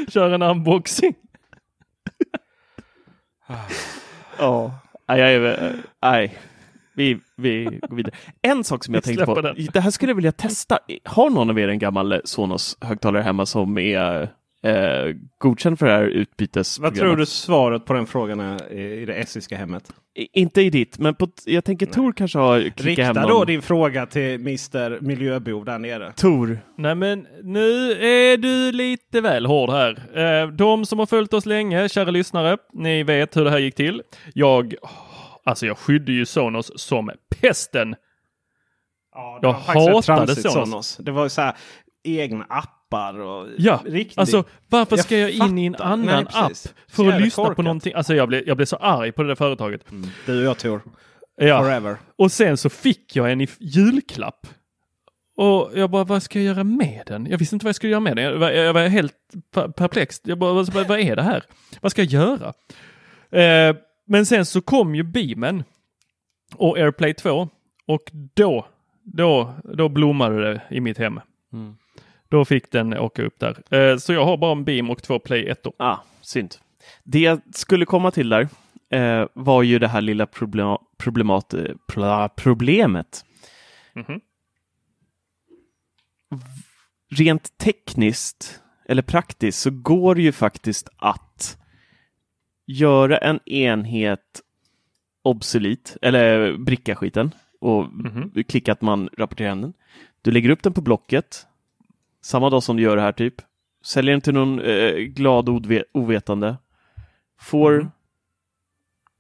Kör 0.08 0.32
en 0.32 0.42
unboxing. 0.42 1.14
Ja, 4.40 4.72
nej, 5.08 5.58
nej. 6.02 6.38
Vi, 6.96 7.20
vi 7.36 7.80
går 7.90 7.96
vidare. 7.96 8.16
En 8.42 8.64
sak 8.64 8.84
som 8.84 8.94
jag 8.94 9.04
tänkte 9.04 9.26
på. 9.26 9.42
Den. 9.42 9.68
Det 9.74 9.80
här 9.80 9.92
skulle 9.92 10.10
jag 10.10 10.16
vilja 10.16 10.32
testa. 10.32 10.80
Har 11.04 11.30
någon 11.30 11.50
av 11.50 11.60
er 11.60 11.68
en 11.68 11.80
gammal 11.80 12.22
Sonos 12.26 12.78
högtalare 12.82 13.24
hemma 13.24 13.46
som 13.46 13.78
är 13.78 14.30
eh, 14.63 15.15
godkänd 15.38 15.80
för 15.80 15.86
det 15.86 15.91
här 15.91 16.02
Vad 16.04 16.10
utbytesprogrammet. 16.12 17.00
tror 17.00 17.15
du 17.15 17.26
svaret 17.26 17.86
på 17.86 17.93
den 17.93 18.06
frågan 18.08 18.39
är 18.39 18.72
i 18.74 19.06
det 19.06 19.13
essiska 19.13 19.58
hemmet? 19.58 19.91
I- 20.15 20.39
Inte 20.39 20.62
i 20.62 20.70
ditt, 20.70 21.00
men 21.00 21.15
på, 21.15 21.28
jag 21.46 21.65
tänker 21.65 21.86
Tor 21.86 22.13
kanske 22.13 22.39
har 22.39 22.62
klickat 22.62 23.06
hem 23.06 23.13
Rikta 23.15 23.22
någon. 23.22 23.32
då 23.39 23.46
din 23.46 23.62
fråga 23.62 24.06
till 24.06 24.34
Mr 24.36 25.02
Miljöbov 25.02 25.65
där 25.65 25.80
nere. 25.80 26.13
Tor, 26.13 26.60
Nej 26.78 26.96
men 26.96 27.28
nu 27.43 27.91
är 27.91 28.38
du 28.38 28.72
lite 28.72 29.22
väl 29.22 29.46
hård 29.46 29.70
här. 29.70 30.17
Eh, 30.43 30.48
De 30.52 30.86
som 30.86 31.00
har 31.00 31.06
följt 31.06 31.34
oss 31.34 31.46
länge, 31.46 31.89
kära 31.89 32.12
lyssnare, 32.12 32.58
ni 32.74 33.04
vet 33.04 33.38
hur 33.38 33.43
det 33.43 33.52
här 33.52 33.58
gick 33.60 33.76
till. 33.76 34.02
Jag, 34.34 34.74
alltså 35.43 35.65
jag 35.65 35.78
skydde 35.78 36.12
ju 36.12 36.26
Sonos 36.26 36.72
som 36.76 37.12
pesten. 37.41 37.96
Ja, 39.13 39.39
Jag 39.41 39.54
hatade 39.54 40.36
Sonos. 40.36 40.54
Sonos. 40.54 40.98
Det 40.98 41.12
var 41.12 41.24
ju 41.24 41.30
så 41.30 41.41
här 41.41 41.56
egna 42.04 42.43
appar 42.89 43.19
och 43.19 43.47
Ja, 43.58 43.82
riktigt. 43.86 44.17
alltså 44.17 44.43
varför 44.69 44.95
Jag 44.97 45.06
ska 45.06 45.17
jag 45.17 45.32
in 45.32 45.58
i 45.58 45.65
en 45.65 45.73
fattar. 45.73 45.86
annan 45.86 46.06
Nej, 46.06 46.26
app 46.34 46.52
för 46.88 47.08
att 47.12 47.21
lyssna 47.21 47.43
på 47.43 47.47
korkat. 47.50 47.65
någonting? 47.65 47.93
Alltså 47.93 48.15
jag 48.15 48.28
blev, 48.28 48.43
jag 48.47 48.58
blev 48.58 48.65
så 48.65 48.76
arg 48.76 49.12
på 49.12 49.23
det 49.23 49.28
där 49.30 49.36
företaget. 49.36 49.82
Du 50.26 50.38
och 50.39 50.43
jag 50.45 50.58
Tor. 50.58 50.82
Ja. 51.38 51.63
Forever. 51.63 51.97
Och 52.15 52.32
sen 52.32 52.58
så 52.58 52.69
fick 52.69 53.15
jag 53.15 53.32
en 53.32 53.41
i 53.41 53.47
julklapp. 53.60 54.47
Och 55.38 55.71
jag 55.76 55.89
bara, 55.89 56.04
vad 56.04 56.23
ska 56.23 56.39
jag 56.39 56.45
göra 56.56 56.63
med 56.63 57.04
den? 57.08 57.26
Jag 57.26 57.38
visste 57.38 57.56
inte 57.56 57.65
vad 57.65 57.69
jag 57.69 57.76
skulle 57.76 57.91
göra 57.91 58.00
med 58.00 58.15
den. 58.15 58.26
Jag 58.26 58.38
var, 58.38 58.52
jag 58.52 58.73
var 58.73 58.88
helt 58.88 59.13
per- 59.54 59.67
perplex. 59.67 60.21
Jag 60.23 60.38
bara, 60.38 60.54
vad, 60.54 60.73
vad 60.88 61.00
är 61.00 61.15
det 61.15 61.21
här? 61.21 61.43
Vad 61.82 61.91
ska 61.91 62.04
jag 62.04 62.12
göra? 62.12 62.54
Eh, 63.41 63.76
men 64.08 64.26
sen 64.26 64.45
så 64.45 64.62
kom 64.62 64.95
ju 64.95 65.04
Beamen 65.04 65.63
och 66.56 66.78
AirPlay 66.78 67.13
2 67.13 67.50
och 67.88 68.12
då, 68.36 68.67
då, 69.04 69.54
då 69.63 69.89
blommade 69.89 70.41
det 70.54 70.62
i 70.69 70.80
mitt 70.80 70.97
hem. 70.97 71.19
Då 72.30 72.46
fick 72.46 72.72
den 72.72 72.98
åka 72.98 73.24
upp 73.24 73.40
där. 73.40 73.76
Eh, 73.76 73.98
så 73.98 74.13
jag 74.13 74.26
har 74.26 74.38
bara 74.38 74.52
en 74.52 74.63
Beam 74.63 74.90
och 74.90 75.04
två 75.04 75.20
Play 75.20 75.48
1 75.48 75.68
ah, 75.78 75.98
synd. 76.22 76.56
Det 77.04 77.20
jag 77.20 77.42
skulle 77.56 77.86
komma 77.86 78.12
till 78.12 78.30
där 78.30 78.48
eh, 78.90 79.28
var 79.34 79.63
ju 79.63 79.80
det 79.80 79.88
här 79.88 80.02
lilla 80.02 80.26
problem, 80.26 80.78
problemat, 80.98 81.54
problemet. 82.36 83.26
Mhm. 83.94 84.22
Rent 87.10 87.58
tekniskt 87.58 88.62
eller 88.90 89.02
praktiskt 89.02 89.60
så 89.60 89.70
går 89.72 90.16
det 90.16 90.22
ju 90.22 90.32
faktiskt 90.32 90.90
att 90.98 91.58
göra 92.66 93.18
en 93.18 93.50
enhet 93.50 94.42
obsolet 95.24 95.98
eller 96.02 96.58
bricka 96.58 96.96
skiten 96.96 97.32
och 97.62 97.86
Mhm. 97.94 98.44
klicka 98.48 98.72
att 98.72 98.82
man 98.82 99.10
rapporterar 99.18 99.50
hem 99.50 99.62
den. 99.62 99.74
Du 100.22 100.32
lägger 100.32 100.50
upp 100.50 100.63
den 100.63 100.74
på 100.74 100.82
Blocket 100.82 101.48
samma 102.28 102.50
dag 102.50 102.63
som 102.63 102.78
du 102.78 102.84
gör 102.84 102.96
det 102.96 103.02
här 103.02 103.12
typ. 103.12 103.36
Säljer 103.86 104.12
den 104.13 104.22
till 104.22 104.34
någon 104.34 104.60
eh, 104.60 104.94
glad 104.96 105.50
odve- 105.50 105.84
ovetande. 105.94 106.58
Får 107.40 107.72
Mhm. 107.82 107.92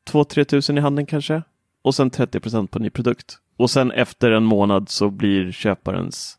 2-3 0.09 0.43
tusen 0.43 0.77
i 0.77 0.81
handen 0.81 1.05
kanske. 1.05 1.41
Och 1.81 1.95
sen 1.95 2.09
30% 2.11 2.67
på 2.67 2.79
ny 2.79 2.89
produkt. 2.89 3.37
Och 3.57 3.69
sen 3.69 3.91
efter 3.91 4.31
en 4.31 4.43
månad 4.43 4.89
så 4.89 5.09
blir 5.09 5.51
köparens 5.51 6.37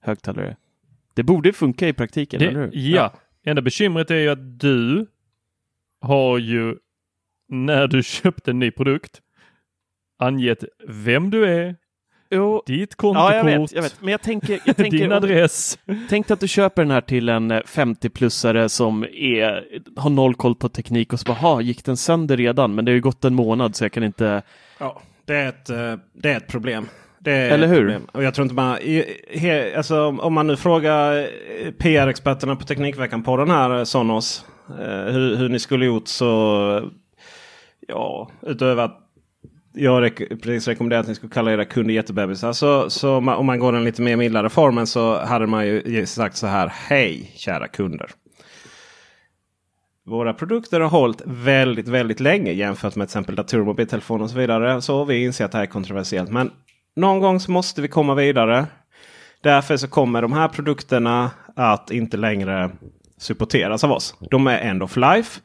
högtalare. 0.00 0.56
Det 1.14 1.22
borde 1.22 1.52
funka 1.52 1.88
i 1.88 1.92
praktiken, 1.92 2.42
eller 2.42 2.52
Det, 2.52 2.58
hur? 2.60 2.70
ja. 2.94 3.12
enda 3.44 3.62
bekymret 3.62 4.10
är 4.10 4.14
ju 4.14 4.28
att 4.28 4.60
du 4.60 5.06
har 6.00 6.38
ju 6.38 6.76
när 7.48 7.86
du 7.86 8.02
köpte 8.22 8.50
en 8.50 8.58
ny 8.58 8.70
produkt 8.70 9.20
angett 10.18 10.64
vem 10.88 11.30
du 11.30 11.46
är, 11.46 11.76
Jo, 12.34 12.62
ditt 12.66 12.94
kontokort, 12.94 13.30
ja, 13.32 13.36
jag 13.36 13.44
vet, 13.60 13.72
jag 13.72 13.82
vet. 13.82 13.96
Men 14.00 14.10
jag 14.12 14.22
tänker, 14.22 14.60
jag 14.64 14.76
tänker 14.76 14.98
din 14.98 15.12
adress. 15.12 15.78
Tänk 16.08 16.30
att 16.30 16.40
du 16.40 16.48
köper 16.48 16.82
den 16.82 16.90
här 16.90 17.00
till 17.00 17.28
en 17.28 17.50
eh, 17.50 17.58
50-plussare 17.60 18.68
som 18.68 19.04
är, 19.04 19.64
har 19.96 20.10
noll 20.10 20.34
koll 20.34 20.54
på 20.54 20.68
teknik 20.68 21.12
och 21.12 21.20
så 21.20 21.24
bara, 21.26 21.36
"Ha, 21.38 21.60
gick 21.60 21.84
den 21.84 21.96
sönder 21.96 22.36
redan? 22.36 22.74
Men 22.74 22.84
det 22.84 22.90
har 22.90 22.94
ju 22.94 23.00
gått 23.00 23.24
en 23.24 23.34
månad 23.34 23.76
så 23.76 23.84
jag 23.84 23.92
kan 23.92 24.04
inte... 24.04 24.42
Ja, 24.78 25.02
det 25.24 25.34
är 25.36 25.48
ett, 25.48 25.70
eh, 25.70 25.94
det 26.12 26.30
är 26.32 26.36
ett 26.36 26.48
problem. 26.48 26.88
Det 27.18 27.32
är 27.32 27.50
Eller 27.50 27.66
hur? 27.66 28.00
Och 28.12 28.22
jag 28.22 28.34
tror 28.34 28.42
inte 28.42 28.54
man... 28.54 28.76
he, 29.30 29.76
alltså, 29.76 30.06
om- 30.06 30.34
man 30.34 30.46
nu 30.46 30.56
frågar 30.56 31.18
eh, 31.18 31.70
PR-experterna 31.78 32.56
på 32.56 32.64
Teknikveckan 32.64 33.22
på 33.22 33.36
den 33.36 33.50
här 33.50 33.78
eh, 33.78 33.84
Sonos. 33.84 34.44
Eh, 34.68 35.12
hur, 35.12 35.36
hur 35.36 35.48
ni 35.48 35.58
skulle 35.58 35.84
gjort 35.86 36.08
så... 36.08 36.90
Ja, 37.88 38.30
utöver 38.42 38.82
att 38.82 39.00
jag 39.74 40.02
rek 40.02 40.18
precis 40.42 40.68
rekommenderar 40.68 41.00
att 41.00 41.08
ni 41.08 41.14
skulle 41.14 41.32
kalla 41.32 41.52
era 41.52 41.64
kunder 41.64 41.94
jättebebisar. 41.94 42.52
Så, 42.52 42.90
så 42.90 43.16
om 43.16 43.46
man 43.46 43.58
går 43.58 43.72
den 43.72 43.84
lite 43.84 44.02
mer 44.02 44.16
mildare 44.16 44.50
formen 44.50 44.86
så 44.86 45.18
hade 45.18 45.46
man 45.46 45.66
ju 45.66 46.06
sagt 46.06 46.36
så 46.36 46.46
här. 46.46 46.72
Hej 46.74 47.32
kära 47.34 47.68
kunder. 47.68 48.10
Våra 50.06 50.34
produkter 50.34 50.80
har 50.80 50.88
hållit 50.88 51.22
väldigt, 51.24 51.88
väldigt 51.88 52.20
länge 52.20 52.52
jämfört 52.52 52.96
med 52.96 53.08
till 53.08 53.12
exempel 53.12 53.34
datorer, 53.34 53.64
mobiltelefoner 53.64 54.24
och 54.24 54.30
så 54.30 54.38
vidare. 54.38 54.82
Så 54.82 55.04
vi 55.04 55.24
inser 55.24 55.44
att 55.44 55.52
det 55.52 55.58
här 55.58 55.64
är 55.64 55.68
kontroversiellt. 55.68 56.30
Men 56.30 56.50
någon 56.96 57.20
gång 57.20 57.40
så 57.40 57.50
måste 57.50 57.82
vi 57.82 57.88
komma 57.88 58.14
vidare. 58.14 58.66
Därför 59.42 59.76
så 59.76 59.88
kommer 59.88 60.22
de 60.22 60.32
här 60.32 60.48
produkterna 60.48 61.30
att 61.56 61.90
inte 61.90 62.16
längre 62.16 62.70
supporteras 63.18 63.84
av 63.84 63.92
oss. 63.92 64.14
De 64.30 64.46
är 64.46 64.58
end 64.58 64.82
of 64.82 64.96
life. 64.96 65.40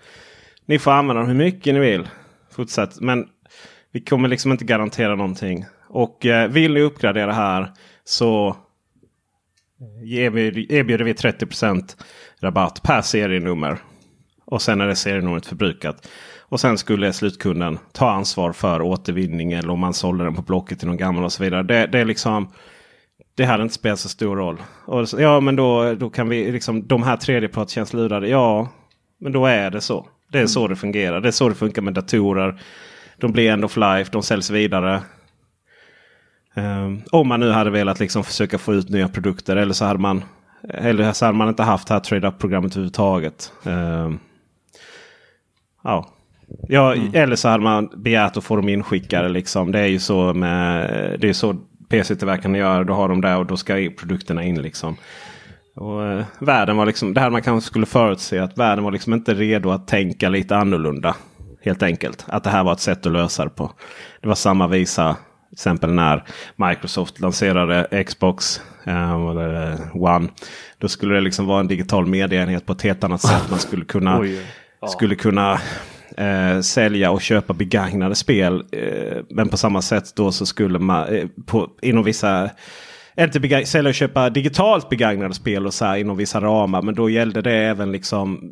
Ni 0.66 0.80
får 0.80 0.92
använda 0.92 1.22
dem 1.22 1.30
hur 1.30 1.38
mycket 1.38 1.74
ni 1.74 1.80
vill. 1.80 2.08
Fortsätt. 2.52 3.00
Men 3.00 3.28
vi 3.92 4.02
kommer 4.02 4.28
liksom 4.28 4.52
inte 4.52 4.66
garantera 4.66 5.16
någonting. 5.16 5.66
Och 5.88 6.26
eh, 6.26 6.50
vill 6.50 6.74
ni 6.74 6.82
uppgradera 6.82 7.34
här 7.34 7.72
så 8.04 8.58
erbjuder, 10.04 10.72
erbjuder 10.72 11.06
vi 11.06 11.14
30% 11.14 11.98
rabatt 12.40 12.84
per 12.84 13.02
serienummer. 13.02 13.78
Och 14.46 14.62
sen 14.62 14.82
är 14.82 14.88
det 14.88 14.96
serienumret 14.96 15.46
förbrukat. 15.46 16.08
Och 16.40 16.60
sen 16.60 16.78
skulle 16.78 17.14
slutkunden 17.14 17.80
ta 17.92 18.12
ansvar 18.12 18.52
för 18.52 18.82
återvinning 18.82 19.54
eller 19.54 19.70
om 19.70 19.80
man 19.80 19.94
sålde 19.94 20.24
den 20.24 20.36
på 20.36 20.42
Blocket 20.42 20.80
till 20.80 20.88
någon 20.88 20.98
gammal 20.98 21.24
och 21.24 21.32
så 21.32 21.44
vidare. 21.44 21.64
Det, 21.64 21.88
det 21.88 22.00
är 22.00 22.06
liksom 22.06 22.52
det 23.36 23.46
hade 23.46 23.64
inte 23.64 23.76
spelat 23.76 24.00
så 24.00 24.10
stor 24.10 24.36
roll. 24.36 24.62
Och, 24.86 25.08
ja 25.18 25.40
men 25.40 25.56
då, 25.56 25.96
då 25.96 26.10
kan 26.10 26.30
vi 26.30 26.52
liksom 26.52 26.88
de 26.88 27.04
här 27.04 27.18
tredjepart 27.18 27.70
känns 27.70 27.94
lurade. 27.94 28.28
Ja 28.28 28.68
men 29.20 29.32
då 29.32 29.46
är 29.46 29.72
det 29.72 29.82
så. 29.82 30.08
Det 30.32 30.40
är 30.40 30.48
så 30.48 30.68
det 30.68 30.76
fungerar. 30.76 31.22
Det 31.22 31.28
är 31.28 31.32
så 31.32 31.50
det 31.50 31.56
funkar 31.56 31.82
med 31.82 31.94
datorer. 31.94 32.62
De 33.20 33.32
blir 33.32 33.52
end 33.52 33.66
of 33.66 33.78
life. 33.78 34.12
De 34.12 34.24
säljs 34.24 34.50
vidare. 34.50 35.02
Ehm, 36.56 37.02
om 37.12 37.28
man 37.28 37.40
nu 37.40 37.52
hade 37.52 37.70
velat 37.70 38.00
liksom 38.00 38.24
försöka 38.24 38.58
få 38.58 38.74
ut 38.74 38.90
nya 38.90 39.08
produkter. 39.08 39.56
Eller 39.56 39.74
så 39.74 39.86
hade 39.86 40.00
man, 40.00 40.24
eller 40.70 41.14
så 41.14 41.26
hade 41.26 41.38
man 41.38 41.50
inte 41.50 41.64
haft 41.64 41.88
det 41.88 41.94
här 41.94 42.02
trade-up-programmet 42.02 42.72
överhuvudtaget. 42.72 43.54
Ehm, 43.64 44.20
ja. 45.84 46.10
Ja, 46.68 46.96
Eller 47.14 47.36
så 47.36 47.50
hade 47.50 47.64
man 47.64 47.90
begärt 47.96 48.38
att 48.38 48.44
få 48.44 48.56
dem 48.56 48.70
inskickade. 48.70 49.30
Liksom. 49.30 49.72
Det 49.72 49.80
är 49.80 49.88
ju 49.88 50.00
så 50.00 50.34
med 50.34 50.90
det 51.20 51.30
är 51.30 51.34
så 51.34 51.56
PC-tillverkarna 51.90 52.58
gör. 52.58 52.84
Då 52.84 52.94
har 52.94 53.10
de 53.10 53.22
det 53.22 53.36
och 53.36 53.46
då 53.46 53.58
ska 53.58 53.74
produkterna 53.74 54.44
in. 54.44 54.62
Liksom. 54.62 54.96
Och, 55.76 56.06
eh, 56.06 56.26
världen 56.40 56.78
var 56.78 56.86
liksom, 56.86 57.14
det 57.14 57.22
här 57.22 57.30
man 57.30 57.42
kanske 57.42 57.68
skulle 57.68 57.86
förutse. 57.86 58.40
Att 58.40 58.58
världen 58.58 58.84
var 58.84 58.92
liksom 58.92 59.14
inte 59.14 59.34
redo 59.34 59.70
att 59.70 59.88
tänka 59.88 60.30
lite 60.30 60.58
annorlunda. 60.58 61.16
Helt 61.62 61.84
enkelt. 61.84 62.26
Att 62.28 62.44
det 62.44 62.50
här 62.50 62.64
var 62.64 62.74
ett 62.74 62.80
sätt 62.80 63.06
att 63.06 63.12
lösa 63.12 63.44
det 63.44 63.50
på. 63.50 63.72
Det 64.22 64.28
var 64.28 64.36
samma 64.36 64.68
visa. 64.68 65.16
Till 65.50 65.54
exempel 65.54 65.92
när 65.94 66.24
Microsoft 66.56 67.20
lanserade 67.20 68.04
Xbox 68.08 68.62
eh, 68.86 69.12
eller 69.12 69.78
One. 69.94 70.28
Då 70.78 70.88
skulle 70.88 71.14
det 71.16 71.22
liksom 71.22 71.46
vara 71.46 71.60
en 71.60 71.68
digital 71.68 72.06
medieenhet 72.06 72.66
på 72.66 72.74
ett 72.74 72.82
helt 72.82 73.04
annat 73.04 73.22
sätt. 73.22 73.44
Man 73.50 73.60
skulle 73.60 73.86
kunna, 73.86 74.20
Oj, 74.20 74.40
oj. 74.82 74.90
skulle 74.90 75.16
kunna 75.16 75.60
eh, 76.18 76.60
sälja 76.62 77.12
och 77.12 77.22
köpa 77.22 77.54
begagnade 77.54 78.16
spel. 78.16 78.64
Eh, 78.72 79.18
men 79.30 79.50
på 79.50 79.58
samma 79.58 79.82
sätt 79.82 80.16
då 80.16 80.32
så 80.32 80.46
skulle 80.46 80.80
man 80.80 81.08
eh, 81.16 81.26
på, 81.46 81.70
inom 81.82 82.04
vissa 82.04 82.50
inte 83.20 83.40
bega- 83.40 83.66
sälja 83.66 83.90
och 83.90 83.96
köpa 83.96 84.30
digitalt 84.30 84.90
begagnade 84.90 85.34
spel 85.34 85.66
och 85.66 85.74
så 85.74 85.86
här 85.86 85.98
inom 85.98 86.18
vissa 86.18 86.42
ramar. 86.42 86.82
Men 86.82 86.96
då 86.96 87.10
gällde 87.10 87.42
det 87.42 87.54
även 87.54 87.92
liksom 87.92 88.52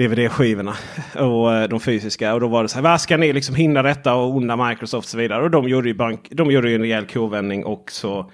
DVD-skivorna 0.00 0.74
och 1.14 1.54
eh, 1.54 1.68
de 1.68 1.80
fysiska. 1.80 2.34
Och 2.34 2.40
då 2.40 2.48
var 2.48 2.62
det 2.62 2.68
så 2.68 2.74
här, 2.74 2.82
vad 2.82 3.00
ska 3.00 3.16
ni 3.16 3.32
liksom 3.32 3.54
hinna 3.54 3.82
detta 3.82 4.14
och 4.14 4.36
onda 4.36 4.68
Microsoft 4.68 5.06
och 5.06 5.10
så 5.10 5.18
vidare. 5.18 5.42
Och 5.42 5.50
de 5.50 5.68
gjorde 5.68 5.88
ju, 5.88 5.94
bank, 5.94 6.28
de 6.30 6.50
gjorde 6.50 6.68
ju 6.68 6.74
en 6.74 6.80
rejäl 6.80 7.06
kovändning 7.06 7.64
och 7.64 7.90
så... 7.90 8.30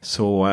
så 0.00 0.48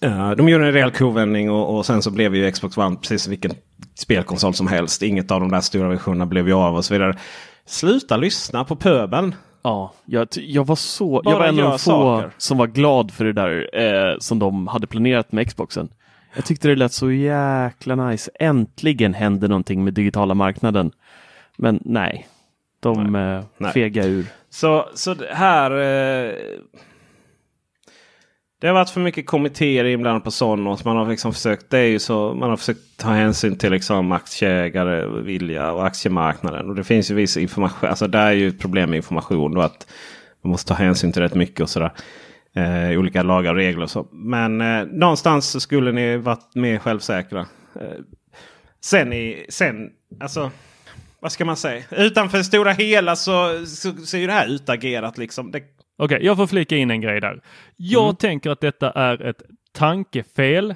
eh, 0.00 0.30
de 0.36 0.48
gjorde 0.48 0.66
en 0.66 0.72
rejäl 0.72 0.90
kovändning 0.90 1.50
och, 1.50 1.76
och 1.76 1.86
sen 1.86 2.02
så 2.02 2.10
blev 2.10 2.34
ju 2.34 2.50
Xbox 2.50 2.78
One 2.78 2.96
precis 2.96 3.26
vilken 3.26 3.52
spelkonsol 3.94 4.54
som 4.54 4.66
helst. 4.66 5.02
Inget 5.02 5.30
av 5.30 5.40
de 5.40 5.50
där 5.50 5.60
stora 5.60 5.88
versionerna 5.88 6.26
blev 6.26 6.48
ju 6.48 6.54
av 6.54 6.76
och 6.76 6.84
så 6.84 6.94
vidare. 6.94 7.18
Sluta 7.66 8.16
lyssna 8.16 8.64
på 8.64 8.76
pöbeln. 8.76 9.34
Ja, 9.62 9.92
jag, 10.04 10.28
jag 10.32 10.66
var 10.66 10.76
så, 10.76 11.22
Bara 11.24 11.32
jag 11.32 11.38
var 11.38 11.46
en 11.46 11.60
av 11.60 11.70
de 11.70 11.78
få 11.78 11.78
saker. 11.78 12.30
som 12.38 12.58
var 12.58 12.66
glad 12.66 13.10
för 13.10 13.24
det 13.24 13.32
där 13.32 13.70
eh, 13.72 14.18
som 14.18 14.38
de 14.38 14.66
hade 14.66 14.86
planerat 14.86 15.32
med 15.32 15.48
Xboxen. 15.48 15.88
Jag 16.38 16.44
tyckte 16.44 16.68
det 16.68 16.76
lät 16.76 16.92
så 16.92 17.10
jäkla 17.10 17.94
nice. 18.08 18.30
Äntligen 18.40 19.14
hände 19.14 19.48
någonting 19.48 19.84
med 19.84 19.94
digitala 19.94 20.34
marknaden. 20.34 20.92
Men 21.56 21.80
nej, 21.84 22.28
de 22.80 23.14
eh, 23.16 23.44
Nej. 23.58 23.72
fega 23.72 24.04
ur. 24.04 24.26
Så, 24.50 24.88
så 24.94 25.16
här... 25.32 25.70
Eh, 25.70 26.32
Det 28.60 28.66
har 28.66 28.74
varit 28.74 28.90
för 28.90 29.00
mycket 29.00 29.26
kommittéer 29.26 29.84
inblandade 29.84 30.24
på 30.24 30.30
Sonos. 30.30 30.84
Man 30.84 30.96
har 30.96 31.06
liksom 31.06 31.32
försökt, 31.32 31.70
det 31.70 31.78
är 31.78 31.86
ju 31.86 31.98
så, 31.98 32.34
man 32.34 32.50
har 32.50 32.56
försökt 32.56 32.96
ta 32.96 33.08
hänsyn 33.08 33.58
till 33.58 33.72
liksom 33.72 34.12
aktieägare 34.12 35.22
vilja 35.22 35.72
och 35.72 35.86
aktiemarknaden. 35.86 36.68
Och 36.68 36.74
det 36.74 36.84
finns 36.84 37.10
ju 37.10 37.14
viss 37.14 37.36
information. 37.36 37.88
Alltså 37.88 38.06
där 38.06 38.26
är 38.26 38.32
ju 38.32 38.48
ett 38.48 38.58
problem 38.58 38.90
med 38.90 38.96
information. 38.96 39.54
Då 39.54 39.60
att 39.60 39.86
man 40.42 40.50
måste 40.50 40.68
ta 40.68 40.74
hänsyn 40.74 41.12
till 41.12 41.22
rätt 41.22 41.34
mycket 41.34 41.60
och 41.60 41.70
sådär. 41.70 41.92
Eh, 42.58 42.98
olika 42.98 43.22
lagar 43.22 43.50
och 43.50 43.56
regler 43.56 43.82
och 43.82 43.90
så. 43.90 44.08
Men 44.12 44.60
eh, 44.60 44.86
någonstans 44.86 45.46
så 45.50 45.60
skulle 45.60 45.92
ni 45.92 46.16
varit 46.16 46.54
mer 46.54 46.78
självsäkra. 46.78 47.40
Eh, 47.74 47.98
sen, 48.80 49.12
i, 49.12 49.46
sen, 49.48 49.90
alltså 50.20 50.50
vad 51.20 51.32
ska 51.32 51.44
man 51.44 51.56
säga? 51.56 51.82
Utanför 51.90 52.38
det 52.38 52.44
stora 52.44 52.72
hela 52.72 53.16
så, 53.16 53.66
så, 53.66 53.92
så 53.92 54.16
är 54.16 54.26
det 54.26 54.32
här 54.32 54.48
utagerat. 54.48 55.18
Liksom. 55.18 55.50
Det... 55.50 55.58
Okej, 55.58 55.74
okay, 55.98 56.26
jag 56.26 56.36
får 56.36 56.46
flika 56.46 56.76
in 56.76 56.90
en 56.90 57.00
grej 57.00 57.20
där. 57.20 57.40
Jag 57.76 58.04
Mm. 58.04 58.16
tänker 58.16 58.50
att 58.50 58.60
detta 58.60 58.90
är 58.90 59.22
ett 59.22 59.42
tankefel 59.72 60.74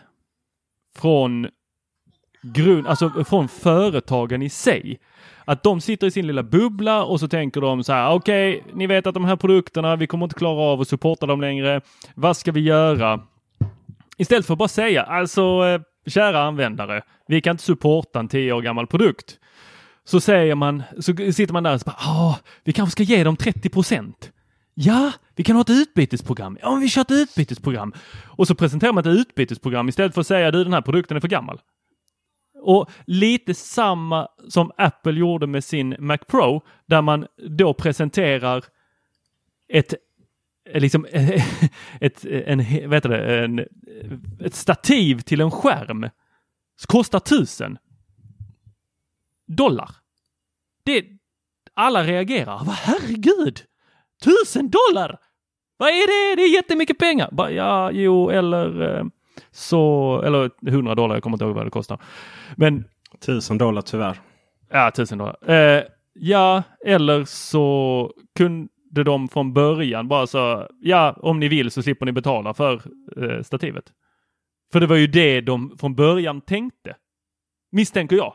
från 0.98 1.48
grund, 2.42 2.86
alltså 2.86 3.24
från 3.24 3.48
företagen 3.48 4.42
i 4.42 4.50
sig. 4.50 4.98
Att 5.44 5.62
de 5.62 5.80
sitter 5.80 6.06
i 6.06 6.10
sin 6.10 6.26
lilla 6.26 6.42
bubbla 6.42 7.04
och 7.04 7.20
så 7.20 7.28
tänker 7.28 7.60
de 7.60 7.84
så 7.84 7.92
här, 7.92 8.12
okej, 8.12 8.64
ni 8.74 8.86
vet 8.86 9.06
att 9.06 9.14
de 9.14 9.24
här 9.24 9.36
produkterna, 9.36 9.96
vi 9.96 10.06
kommer 10.06 10.24
inte 10.24 10.34
klara 10.34 10.60
av 10.60 10.80
att 10.80 10.88
supporta 10.88 11.26
dem 11.26 11.40
längre. 11.40 11.80
Vad 12.14 12.36
ska 12.36 12.52
vi 12.52 12.60
göra? 12.60 13.20
Istället 14.16 14.46
för 14.46 14.54
att 14.54 14.58
bara 14.58 14.68
säga, 14.68 15.02
alltså 15.02 15.42
eh, 15.42 15.80
kära 16.06 16.42
användare, 16.42 17.02
vi 17.28 17.40
kan 17.40 17.50
inte 17.50 17.64
supporta 17.64 18.20
en 18.20 18.28
tio 18.28 18.52
år 18.52 18.62
gammal 18.62 18.86
produkt. 18.86 19.38
Så 20.04 20.20
säger 20.20 20.54
man, 20.54 20.82
så 21.00 21.14
sitter 21.32 21.52
man 21.52 21.62
där 21.62 21.74
och 21.74 21.80
så 21.80 21.84
bara, 21.84 21.96
ah, 21.98 22.38
vi 22.64 22.72
kanske 22.72 22.92
ska 22.92 23.02
ge 23.02 23.24
dem 23.24 23.36
30 23.36 23.68
procent. 23.68 24.32
Ja, 24.74 25.12
vi 25.36 25.44
kan 25.44 25.56
ha 25.56 25.60
ett 25.60 25.70
utbytesprogram. 25.70 26.58
Ja, 26.62 26.70
men 26.70 26.80
vi 26.80 26.88
kör 26.88 27.00
ett 27.00 27.10
utbytesprogram. 27.10 27.92
Och 28.24 28.46
så 28.46 28.54
presenterar 28.54 28.92
man 28.92 29.00
ett 29.00 29.18
utbytesprogram 29.18 29.88
istället 29.88 30.14
för 30.14 30.20
att 30.20 30.26
säga 30.26 30.50
du 30.50 30.64
den 30.64 30.72
här 30.72 30.80
produkten 30.80 31.16
är 31.16 31.20
för 31.20 31.28
gammal. 31.28 31.60
Och 32.62 32.90
lite 33.06 33.54
samma 33.54 34.28
som 34.48 34.70
Apple 34.76 35.12
gjorde 35.12 35.46
med 35.46 35.64
sin 35.64 35.96
Mac 35.98 36.18
Pro 36.18 36.62
där 36.86 37.02
man 37.02 37.26
då 37.48 37.74
presenterar 37.74 38.64
ett 39.68 39.94
liksom 40.74 41.06
ett, 42.00 42.24
en, 42.24 42.90
vet 42.90 43.02
det, 43.02 43.44
en, 43.44 43.66
ett 44.40 44.54
stativ 44.54 45.20
till 45.20 45.40
en 45.40 45.50
skärm. 45.50 46.08
Så 46.76 46.86
kostar 46.86 47.20
tusen 47.20 47.78
dollar. 49.46 49.90
Det, 50.84 51.04
alla 51.74 52.04
reagerar. 52.04 52.64
Vad 52.64 52.74
herregud! 52.74 53.60
Tusen 54.24 54.70
dollar! 54.70 55.18
Vad 55.76 55.88
är 55.88 56.06
det? 56.06 56.42
Det 56.42 56.48
är 56.48 56.54
jättemycket 56.54 56.98
pengar. 56.98 57.28
Bara, 57.32 57.50
ja, 57.50 57.90
jo, 57.92 58.30
eller 58.30 58.98
eh, 58.98 59.04
så, 59.52 60.22
eller 60.22 60.50
100 60.66 60.94
dollar. 60.94 61.16
Jag 61.16 61.22
kommer 61.22 61.34
inte 61.34 61.44
ihåg 61.44 61.54
vad 61.54 61.66
det 61.66 61.70
kostar. 61.70 61.98
Men 62.56 62.84
Tusen 63.20 63.58
dollar 63.58 63.82
tyvärr. 63.82 64.20
Ja, 64.70 64.90
tusen 64.90 65.18
dollar. 65.18 65.50
Eh, 65.50 65.82
ja, 66.14 66.62
eller 66.86 67.24
så 67.24 68.12
kunde 68.36 69.04
de 69.04 69.28
från 69.28 69.52
början 69.52 70.08
bara 70.08 70.26
så, 70.26 70.68
ja, 70.80 71.16
om 71.22 71.40
ni 71.40 71.48
vill 71.48 71.70
så 71.70 71.82
slipper 71.82 72.06
ni 72.06 72.12
betala 72.12 72.54
för 72.54 72.82
eh, 73.16 73.42
stativet. 73.42 73.84
För 74.72 74.80
det 74.80 74.86
var 74.86 74.96
ju 74.96 75.06
det 75.06 75.40
de 75.40 75.76
från 75.80 75.94
början 75.94 76.40
tänkte. 76.40 76.96
Misstänker 77.72 78.16
jag. 78.16 78.34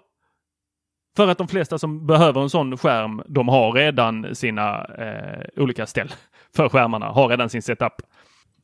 För 1.15 1.27
att 1.27 1.37
de 1.37 1.47
flesta 1.47 1.77
som 1.77 2.07
behöver 2.07 2.41
en 2.41 2.49
sån 2.49 2.77
skärm, 2.77 3.23
de 3.27 3.47
har 3.47 3.71
redan 3.71 4.35
sina 4.35 4.85
eh, 4.85 5.45
olika 5.55 5.85
ställ 5.85 6.13
för 6.55 6.69
skärmarna, 6.69 7.05
har 7.05 7.27
redan 7.27 7.49
sin 7.49 7.61
setup. 7.61 7.93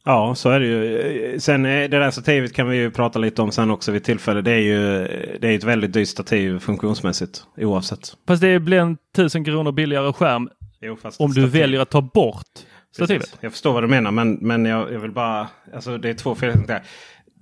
Ja, 0.06 0.36
så 0.36 0.50
är 0.50 0.60
det 0.60 0.66
ju. 0.66 1.40
Sen 1.40 1.66
eh, 1.66 1.72
det 1.90 2.00
där 2.00 2.12
stativet 2.12 2.54
kan 2.54 2.70
vi 2.70 2.78
ju 2.78 2.92
prata 2.92 3.20
lite 3.20 3.42
om 3.42 3.52
sen 3.52 3.72
också 3.72 3.92
vid 3.92 4.04
tillfälle. 4.04 4.42
Det 4.42 4.52
är 4.52 4.60
ju 4.60 5.08
det 5.42 5.48
är 5.48 5.56
ett 5.56 5.64
väldigt 5.64 5.94
dyrt 5.94 6.08
stativ 6.08 6.60
funktionsmässigt 6.60 7.44
oavsett. 7.58 8.14
Fast 8.28 8.42
det 8.42 8.60
blir 8.60 8.80
en 8.80 8.98
tusen 9.16 9.46
kronor 9.46 9.72
billigare 9.72 10.14
skärm 10.14 10.50
Jo, 10.82 10.98
om 11.20 11.32
du 11.32 11.42
stativ- 11.42 11.46
väljer 11.62 11.80
att 11.80 11.90
ta 11.90 12.02
bort 12.02 12.44
stativet. 12.92 13.22
Precis. 13.22 13.38
Jag 13.42 13.52
förstår 13.52 13.74
vad 13.74 13.84
du 13.84 13.88
menar 13.88 14.12
men, 14.12 14.34
men 14.34 14.66
jag, 14.66 14.94
jag 14.94 15.00
vill 15.00 15.12
bara... 15.12 15.48
Alltså 15.74 15.98
det 15.98 16.10
är 16.10 16.14
två 16.14 16.36
fel. 16.36 16.58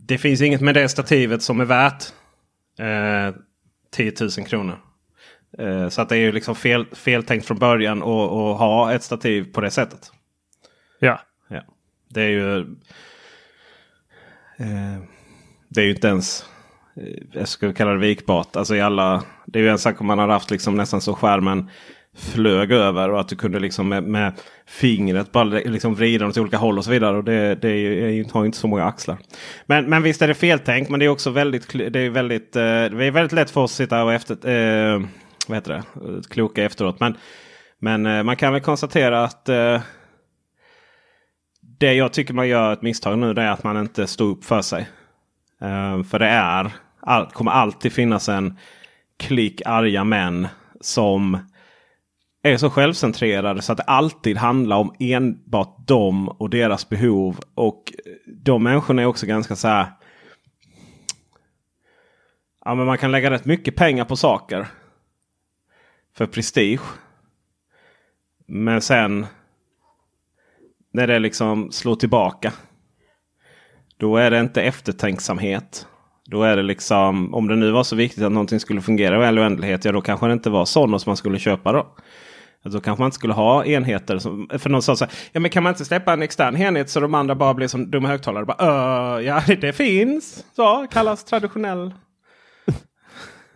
Det 0.08 0.18
finns 0.18 0.42
inget 0.42 0.62
med 0.62 0.76
det 0.76 0.90
stativet 0.90 1.42
som 1.42 1.60
är 1.60 1.66
värt 1.66 2.04
eh, 2.80 3.36
10 3.92 4.14
000 4.22 4.30
kronor. 4.48 4.80
Eh, 5.58 5.90
så 5.90 6.02
att 6.02 6.10
det 6.10 6.16
är 6.16 6.20
ju 6.20 6.32
liksom 6.32 6.56
fel, 6.56 6.86
feltänkt 6.94 7.46
från 7.46 7.58
början 7.58 7.98
att 7.98 8.60
ha 8.60 8.94
ett 8.94 9.04
stativ 9.04 9.54
på 9.54 9.62
det 9.62 9.72
sättet. 9.72 10.12
Ja. 11.00 11.22
Det 12.14 12.22
är 12.22 12.30
ju... 12.30 12.60
Eh, 14.58 15.02
det 15.68 15.82
är 15.82 15.86
ju 15.86 15.92
inte 15.92 16.08
ens... 16.08 16.46
Eh, 16.96 17.24
jag 17.32 17.48
skulle 17.48 17.74
kalla 17.74 17.92
det 17.92 17.98
vikbart. 17.98 18.56
Alltså 18.56 18.76
i 18.76 18.82
alla, 18.82 19.24
det 19.46 19.60
är 19.60 19.64
ju 19.64 19.70
en 19.70 19.78
sak 19.78 20.02
om 20.02 20.08
man 20.08 20.20
har 20.20 20.28
haft 20.28 20.52
liksom 20.52 20.76
nästan 20.76 21.02
så 21.02 21.14
skärmen 21.14 21.70
flög 22.18 22.72
över 22.72 23.10
och 23.10 23.20
att 23.20 23.28
du 23.28 23.36
kunde 23.36 23.60
liksom 23.60 23.90
med, 23.90 24.04
med 24.04 24.34
fingret 24.66 25.32
bara 25.32 25.44
liksom 25.44 25.96
vrida 25.96 26.28
åt 26.28 26.38
olika 26.38 26.58
håll 26.58 26.78
och 26.78 26.86
så 26.86 26.92
vidare. 26.92 27.18
Och 27.18 27.24
det, 27.24 27.56
det 27.56 27.70
är 27.70 27.76
ju, 27.76 28.20
är 28.20 28.34
har 28.34 28.42
ju 28.42 28.46
inte 28.46 28.58
så 28.58 28.68
många 28.68 28.86
axlar. 28.86 29.18
Men, 29.66 29.90
men 29.90 30.04
visst 30.04 30.22
är 30.22 30.28
det 30.28 30.34
feltänkt. 30.34 30.90
Men 30.90 31.00
det 31.00 31.06
är 31.06 31.10
också 31.10 31.30
väldigt, 31.30 31.94
det 31.94 32.00
är 32.00 32.10
väldigt, 32.10 32.56
eh, 32.56 32.62
det 32.62 33.06
är 33.06 33.12
väldigt 33.12 33.32
lätt 33.32 33.52
för 33.52 33.62
oss 33.62 33.72
att 33.72 33.78
sitta 33.78 34.04
och 34.04 34.14
efter, 34.14 34.34
eh, 34.34 35.02
vad 35.48 35.58
heter 35.58 35.74
det? 35.74 35.84
Kloka 36.30 36.64
efteråt. 36.64 37.00
Men, 37.00 37.18
men 37.80 38.06
eh, 38.06 38.24
man 38.24 38.36
kan 38.36 38.54
väl 38.54 38.62
konstatera 38.62 39.24
att 39.24 39.50
eh, 39.50 39.82
det 41.82 41.94
jag 41.94 42.14
tycker 42.14 42.34
man 42.34 42.48
gör 42.48 42.74
ett 42.74 42.82
misstag 42.82 43.18
nu 43.18 43.34
det 43.34 43.42
är 43.42 43.52
att 43.52 43.64
man 43.64 43.78
inte 43.78 44.08
står 44.08 44.26
upp 44.26 44.44
för 44.44 44.62
sig. 44.62 44.90
Eh, 45.62 46.04
för 46.04 46.20
det 46.20 46.28
är, 46.28 46.72
all, 47.00 47.26
kommer 47.26 47.52
alltid 47.52 47.94
finnas 47.94 48.30
en 48.30 48.58
klick 49.18 49.62
arga 49.66 50.04
män 50.04 50.48
som 50.82 51.38
är 52.44 52.58
så 52.58 52.70
självcentrerade 52.70 53.62
så 53.62 53.72
att 53.72 53.78
det 53.78 53.84
alltid 53.84 54.38
handlar 54.38 54.78
om 54.78 54.96
enbart 55.00 55.88
dem 55.88 56.30
och 56.30 56.50
deras 56.50 56.90
behov. 56.90 57.40
Och 57.56 57.94
de 58.28 58.64
människorna 58.64 59.02
är 59.02 59.06
också 59.06 59.26
ganska 59.26 59.56
så 59.56 59.68
här. 59.68 59.86
Ja, 62.66 62.76
men 62.76 62.86
man 62.86 62.98
kan 62.98 63.12
lägga 63.12 63.32
rätt 63.32 63.46
mycket 63.46 63.76
pengar 63.76 64.06
på 64.06 64.16
saker. 64.16 64.68
För 66.16 66.26
prestige. 66.26 66.82
Men 68.48 68.82
sen 68.82 69.26
när 70.94 71.08
det 71.08 71.20
liksom 71.20 71.72
slår 71.72 71.96
tillbaka. 71.96 72.54
Då 73.98 74.18
är 74.18 74.32
det 74.32 74.40
inte 74.40 74.62
eftertänksamhet. 74.62 75.88
Då 76.26 76.44
är 76.44 76.58
det 76.58 76.64
liksom, 76.64 77.34
om 77.34 77.48
det 77.48 77.56
nu 77.56 77.72
var 77.72 77.84
så 77.84 77.96
viktigt 77.96 78.24
att 78.24 78.32
någonting 78.32 78.60
skulle 78.60 78.82
fungera 78.82 79.24
i 79.24 79.28
all 79.28 79.40
oändlighet, 79.40 79.86
ja 79.86 79.92
då 79.92 80.02
kanske 80.02 80.28
det 80.28 80.34
inte 80.34 80.50
var 80.50 80.66
sådana 80.66 81.00
som 81.00 81.10
man 81.10 81.18
skulle 81.18 81.40
köpa 81.40 81.72
då. 81.72 81.96
Då 82.64 82.80
kanske 82.80 83.02
man 83.02 83.08
inte 83.08 83.16
skulle 83.16 83.34
ha 83.34 83.66
enheter. 83.66 84.18
Som, 84.18 84.50
för 84.60 84.70
någon 84.70 84.82
sa 84.82 84.96
så 84.96 85.06
här, 85.06 85.14
ja 85.32 85.40
men 85.40 85.52
kan 85.52 85.64
man 85.64 85.74
inte 85.74 85.86
släppa 85.86 86.14
en 86.14 86.22
extern 86.22 86.58
enhet 86.58 86.90
så 86.90 87.00
de 87.00 87.14
andra 87.16 87.36
bara 87.36 87.54
blir 87.54 87.68
som 87.68 87.92
dumma 87.92 88.08
högtalare? 88.08 88.46
Bara, 88.46 89.22
ja 89.22 89.42
det 89.62 89.74
finns. 89.74 90.46
Så 90.56 90.88
kallas 90.92 91.24
traditionell. 91.24 91.94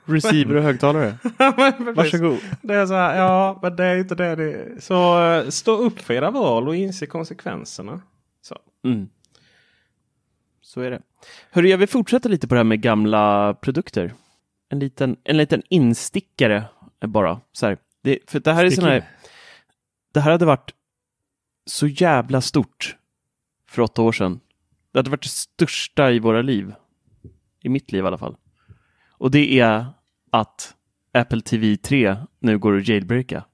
Receiver 0.05 0.55
och 0.55 0.63
högtalare. 0.63 1.17
Varsågod. 1.95 2.37
Det 2.61 2.73
är 2.73 2.85
så 2.85 2.93
här, 2.93 3.17
ja 3.17 3.59
men 3.61 3.75
det 3.75 3.85
är 3.85 3.97
inte 3.97 4.15
det 4.15 4.35
det 4.35 4.53
är. 4.53 4.79
Så 4.79 5.23
eh, 5.23 5.49
stå 5.49 5.77
upp 5.77 5.99
för 5.99 6.13
era 6.13 6.31
val 6.31 6.67
och 6.67 6.75
inse 6.75 7.05
konsekvenserna. 7.05 8.01
Så. 8.41 8.57
Mm. 8.83 9.09
Så 10.61 10.81
är 10.81 10.91
det. 10.91 11.01
Hörru, 11.51 11.69
jag 11.69 11.77
vill 11.77 11.87
fortsätta 11.87 12.29
lite 12.29 12.47
på 12.47 12.55
det 12.55 12.59
här 12.59 12.63
med 12.63 12.81
gamla 12.81 13.53
produkter. 13.53 14.13
En 14.69 14.79
liten, 14.79 15.17
en 15.23 15.37
liten 15.37 15.61
instickare 15.69 16.63
bara. 17.07 17.39
Så 17.51 17.65
här. 17.65 17.77
Det, 18.03 18.19
för 18.27 18.39
det 18.39 18.53
här 18.53 18.65
är 18.65 18.69
sån 18.69 18.83
här. 18.83 19.09
Det 20.13 20.19
här 20.19 20.31
hade 20.31 20.45
varit 20.45 20.73
så 21.65 21.87
jävla 21.87 22.41
stort 22.41 22.97
för 23.69 23.81
åtta 23.81 24.01
år 24.01 24.11
sedan. 24.11 24.39
Det 24.91 24.99
hade 24.99 25.09
varit 25.09 25.23
det 25.23 25.29
största 25.29 26.11
i 26.11 26.19
våra 26.19 26.41
liv. 26.41 26.73
I 27.61 27.69
mitt 27.69 27.91
liv 27.91 28.03
i 28.03 28.07
alla 28.07 28.17
fall. 28.17 28.35
Och 29.17 29.31
det 29.31 29.59
är 29.59 29.85
att 30.31 30.75
Apple 31.13 31.41
TV 31.41 31.77
3 31.77 32.17
nu 32.39 32.57
går 32.57 32.77
att 32.77 32.87
jailbreaka. 32.87 33.45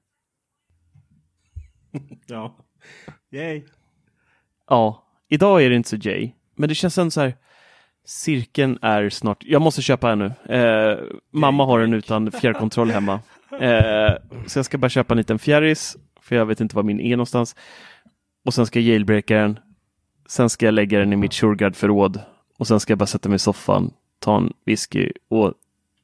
Ja. 2.27 2.55
Yay. 3.31 3.63
Ja, 4.69 5.07
idag 5.29 5.63
är 5.63 5.69
det 5.69 5.75
inte 5.75 5.89
så 5.89 5.95
Jay, 5.95 6.31
men 6.55 6.69
det 6.69 6.75
känns 6.75 6.97
ändå 6.97 7.11
så 7.11 7.21
här. 7.21 7.35
Cirkeln 8.05 8.79
är 8.81 9.09
snart. 9.09 9.43
Jag 9.43 9.61
måste 9.61 9.81
köpa 9.81 10.11
en 10.11 10.19
nu. 10.19 10.55
Eh, 10.55 10.97
mamma 11.31 11.65
har 11.65 11.79
en 11.79 11.93
utan 11.93 12.31
fjärrkontroll 12.31 12.91
hemma. 12.91 13.19
Eh, 13.59 14.13
så 14.47 14.59
jag 14.59 14.65
ska 14.65 14.77
bara 14.77 14.89
köpa 14.89 15.13
en 15.13 15.17
liten 15.17 15.39
fjärris, 15.39 15.97
för 16.21 16.35
jag 16.35 16.45
vet 16.45 16.61
inte 16.61 16.75
var 16.75 16.83
min 16.83 16.99
är 16.99 17.11
någonstans. 17.11 17.55
Och 18.45 18.53
sen 18.53 18.65
ska 18.65 18.79
jag 18.79 18.87
jailbreaka 18.87 19.35
den. 19.35 19.59
Sen 20.27 20.49
ska 20.49 20.65
jag 20.65 20.73
lägga 20.73 20.99
den 20.99 21.13
i 21.13 21.15
mitt 21.15 21.33
Shurgard-förråd. 21.33 22.19
Och 22.57 22.67
sen 22.67 22.79
ska 22.79 22.91
jag 22.91 22.97
bara 22.97 23.05
sätta 23.05 23.29
mig 23.29 23.35
i 23.35 23.39
soffan, 23.39 23.93
ta 24.19 24.37
en 24.37 24.53
whisky 24.65 25.11
och 25.29 25.53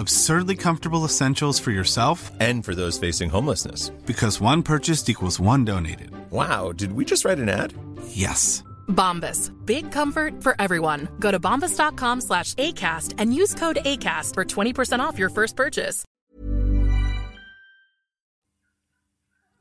Absurdly 0.00 0.56
comfortable 0.56 1.04
essentials 1.04 1.60
for 1.60 1.72
yourself 1.72 2.30
And 2.40 2.64
for 2.64 2.74
those 2.74 2.98
facing 3.06 3.30
homelessness. 3.30 3.90
because 4.06 4.40
one 4.44 4.62
purchased 4.62 5.08
equals 5.10 5.40
one 5.40 5.64
donated. 5.64 6.10
Wow, 6.30 6.72
did 6.72 6.92
we 6.92 7.04
just 7.04 7.24
write 7.24 7.42
an 7.42 7.48
ad? 7.48 7.72
Yes. 8.08 8.64
Bombas. 8.88 9.50
Big 9.66 9.92
comfort 9.92 10.42
for 10.42 10.54
everyone. 10.58 11.08
Go 11.18 11.30
to 11.30 11.38
bombas.com 11.38 12.20
slash 12.20 12.54
ACAST 12.54 13.14
and 13.18 13.34
use 13.34 13.54
code 13.58 13.78
ACAST 13.84 14.34
for 14.34 14.44
20% 14.44 15.00
off 15.00 15.18
your 15.18 15.30
first 15.30 15.56
purchase. 15.56 16.04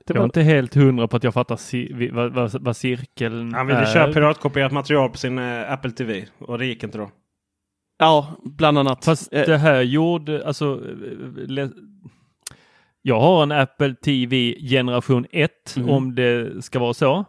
Det 0.06 0.14
var, 0.18 0.24
inte 0.26 0.42
helt 0.42 0.76
hundra 0.76 1.08
på 1.08 1.18
att 1.18 1.24
jag 1.24 1.34
fattar 1.34 1.56
ci- 1.56 2.12
vad, 2.14 2.34
vad, 2.34 2.64
vad 2.64 2.78
cirkeln 2.78 3.54
Han 3.54 3.68
ville 3.68 3.80
är. 3.80 3.94
köra 3.94 4.14
piratkopierat 4.14 4.72
material 4.72 5.10
på 5.10 5.18
sin 5.18 5.40
eh, 5.40 5.72
Apple 5.72 5.92
TV 5.92 6.26
och 6.40 6.58
det 6.58 6.66
gick 6.66 6.84
inte 6.84 6.98
då. 6.98 7.12
Ja, 8.00 8.28
bland 8.44 8.78
annat. 8.78 9.06
Fast 9.06 9.34
Eh, 9.34 9.46
det 9.46 9.58
här 9.58 9.82
gjorde, 9.82 10.48
alltså, 10.48 10.74
eh, 10.74 11.48
le- 11.48 11.70
jag 13.02 13.20
har 13.20 13.44
en 13.44 13.52
Apple 13.52 13.96
TV 13.96 14.56
generation 14.70 15.26
1 15.32 15.76
Mhm. 15.78 15.90
om 15.90 16.16
det 16.16 16.66
ska 16.66 16.80
vara 16.80 16.94
så. 16.94 17.26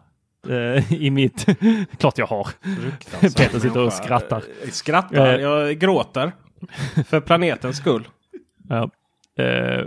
Eh, 0.49 0.93
I 0.93 1.11
mitt, 1.11 1.47
klart 1.99 2.19
jag 2.19 2.27
har. 2.27 2.49
Peter 3.21 3.59
sitter 3.61 3.79
och 3.87 3.93
skrattar. 3.93 4.43
Skrattar? 4.71 5.39
Jag 5.39 5.79
gråter. 5.79 6.33
För 7.07 7.21
planetens 7.21 7.77
skull. 7.77 8.09
Ja. 8.69 8.91
Eh, 9.45 9.85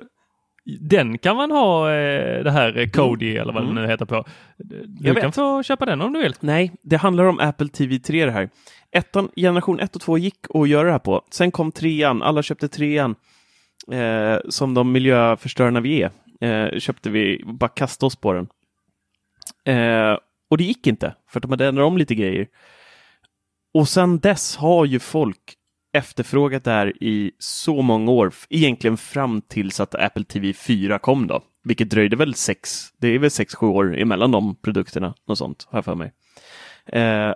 den 0.80 1.18
kan 1.18 1.36
man 1.36 1.52
ha 1.52 1.92
eh, 1.94 2.44
det 2.44 2.52
här 2.52 2.78
eh, 2.78 2.90
Kodi 2.90 3.38
eller 3.38 3.54
vad 3.54 3.64
Mm. 3.64 3.76
det 3.76 3.82
nu 3.82 3.88
heter 3.88 4.06
på. 4.06 4.26
Du 4.58 4.88
Jag 5.08 5.16
kan 5.18 5.26
vet. 5.26 5.36
få 5.36 5.64
köpa 5.64 5.86
den 5.86 6.02
om 6.02 6.14
du 6.14 6.22
vill. 6.22 6.36
Nej, 6.40 6.72
det 6.84 6.98
handlar 6.98 7.24
om 7.24 7.40
Apple 7.40 7.68
TV 7.68 8.00
3 8.00 8.26
det 8.26 8.32
här. 8.32 8.50
Ettan, 8.92 9.30
generation 9.36 9.80
1 9.80 9.96
och 9.96 10.02
2 10.02 10.18
gick 10.18 10.40
att 10.54 10.70
göra 10.70 10.84
det 10.86 10.92
här 10.92 11.00
på. 11.00 11.22
Sen 11.32 11.52
kom 11.52 11.72
trean, 11.72 12.22
alla 12.22 12.44
köpte 12.44 12.68
trean. 12.68 13.16
Eh, 13.92 14.38
som 14.50 14.74
de 14.74 14.92
miljöförstörarna 14.92 15.80
vi 15.80 16.02
är. 16.02 16.12
Eh, 16.48 16.80
köpte 16.80 17.10
vi, 17.10 17.44
bara 17.46 17.68
kastade 17.70 18.08
oss 18.08 18.16
på 18.16 18.34
den. 18.34 18.48
Eh, 19.66 20.18
och 20.50 20.58
det 20.58 20.64
gick 20.64 20.88
inte, 20.88 21.16
för 21.30 21.40
att 21.40 21.42
de 21.42 21.52
hade 21.52 21.68
ändrat 21.68 21.86
om 21.86 21.98
lite 21.98 22.16
grejer. 22.16 22.48
Och 23.74 23.88
sen 23.90 24.20
dess 24.20 24.56
har 24.58 24.86
ju 24.86 25.00
folk 25.00 25.54
efterfrågat 25.94 26.64
det 26.64 26.72
här 26.72 27.04
i 27.04 27.32
så 27.40 27.82
många 27.82 28.12
år, 28.12 28.34
egentligen 28.50 28.98
fram 28.98 29.42
tills 29.42 29.80
att 29.80 29.96
Apple 29.96 30.24
TV 30.24 30.54
4 30.54 31.00
kom 31.00 31.28
då, 31.28 31.42
vilket 31.64 31.90
dröjde 31.90 32.16
väl 32.16 32.34
sex, 32.34 32.88
det 32.98 33.08
är 33.08 33.20
väl 33.20 33.32
sex, 33.32 33.56
sju 33.56 33.66
år 33.66 33.98
emellan 33.98 34.32
de 34.32 34.56
produkterna, 34.56 35.14
något 35.28 35.38
sånt, 35.38 35.68
har 35.70 35.78
jag 35.78 35.86
för 35.86 35.96
mig. 35.96 36.12
Eh, 36.86 37.34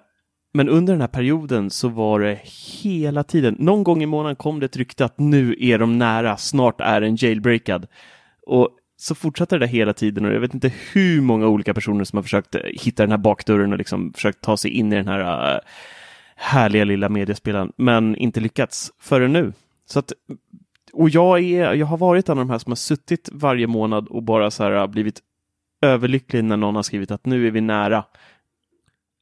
men 0.54 0.70
under 0.70 0.94
den 0.94 1.02
här 1.02 1.08
perioden 1.08 1.70
så 1.70 1.88
var 1.88 2.20
det 2.20 2.40
hela 2.84 3.24
tiden, 3.24 3.56
någon 3.60 3.84
gång 3.84 4.04
i 4.04 4.06
månaden 4.06 4.36
kom 4.36 4.60
det 4.60 4.66
ett 4.66 4.78
rykte 4.78 5.06
att 5.06 5.20
nu 5.20 5.56
är 5.60 5.80
de 5.80 5.98
nära, 5.98 6.38
snart 6.38 6.82
är 6.82 7.02
den 7.02 7.16
jailbreakad. 7.16 7.88
Och 8.48 8.70
så 8.98 9.16
fortsatte 9.16 9.56
det 9.56 9.60
där 9.60 9.68
hela 9.68 9.94
tiden 9.94 10.26
och 10.26 10.34
jag 10.34 10.40
vet 10.40 10.54
inte 10.54 10.72
hur 10.94 11.22
många 11.22 11.48
olika 11.48 11.74
personer 11.74 12.04
som 12.04 12.18
har 12.18 12.24
försökt 12.24 12.56
hitta 12.56 13.04
den 13.04 13.12
här 13.12 13.18
bakdörren 13.18 13.72
och 13.72 13.78
liksom 13.78 14.14
försökt 14.14 14.42
ta 14.42 14.58
sig 14.58 14.72
in 14.72 14.94
i 14.94 14.96
den 14.96 15.08
här 15.08 15.54
eh, 15.56 15.60
härliga 16.38 16.84
lilla 16.84 17.10
mediespelaren, 17.10 17.72
men 17.78 18.16
inte 18.16 18.40
lyckats 18.40 18.92
förrän 19.00 19.34
nu. 19.34 19.54
Så 19.86 20.00
att, 20.00 20.14
och 20.94 21.10
jag, 21.10 21.40
är, 21.44 21.74
jag 21.74 21.86
har 21.86 21.98
varit 21.98 22.30
en 22.30 22.40
av 22.40 22.46
de 22.46 22.50
här 22.50 22.58
som 22.58 22.72
har 22.72 22.76
suttit 22.76 23.30
varje 23.32 23.68
månad 23.68 24.08
och 24.08 24.24
bara 24.24 24.52
så 24.52 24.64
här 24.64 24.72
har 24.72 24.88
blivit 24.88 25.22
överlycklig 25.82 26.44
när 26.44 26.58
någon 26.58 26.76
har 26.76 26.84
skrivit 26.84 27.12
att 27.12 27.26
nu 27.26 27.48
är 27.48 27.52
vi 27.52 27.62
nära. 27.62 28.04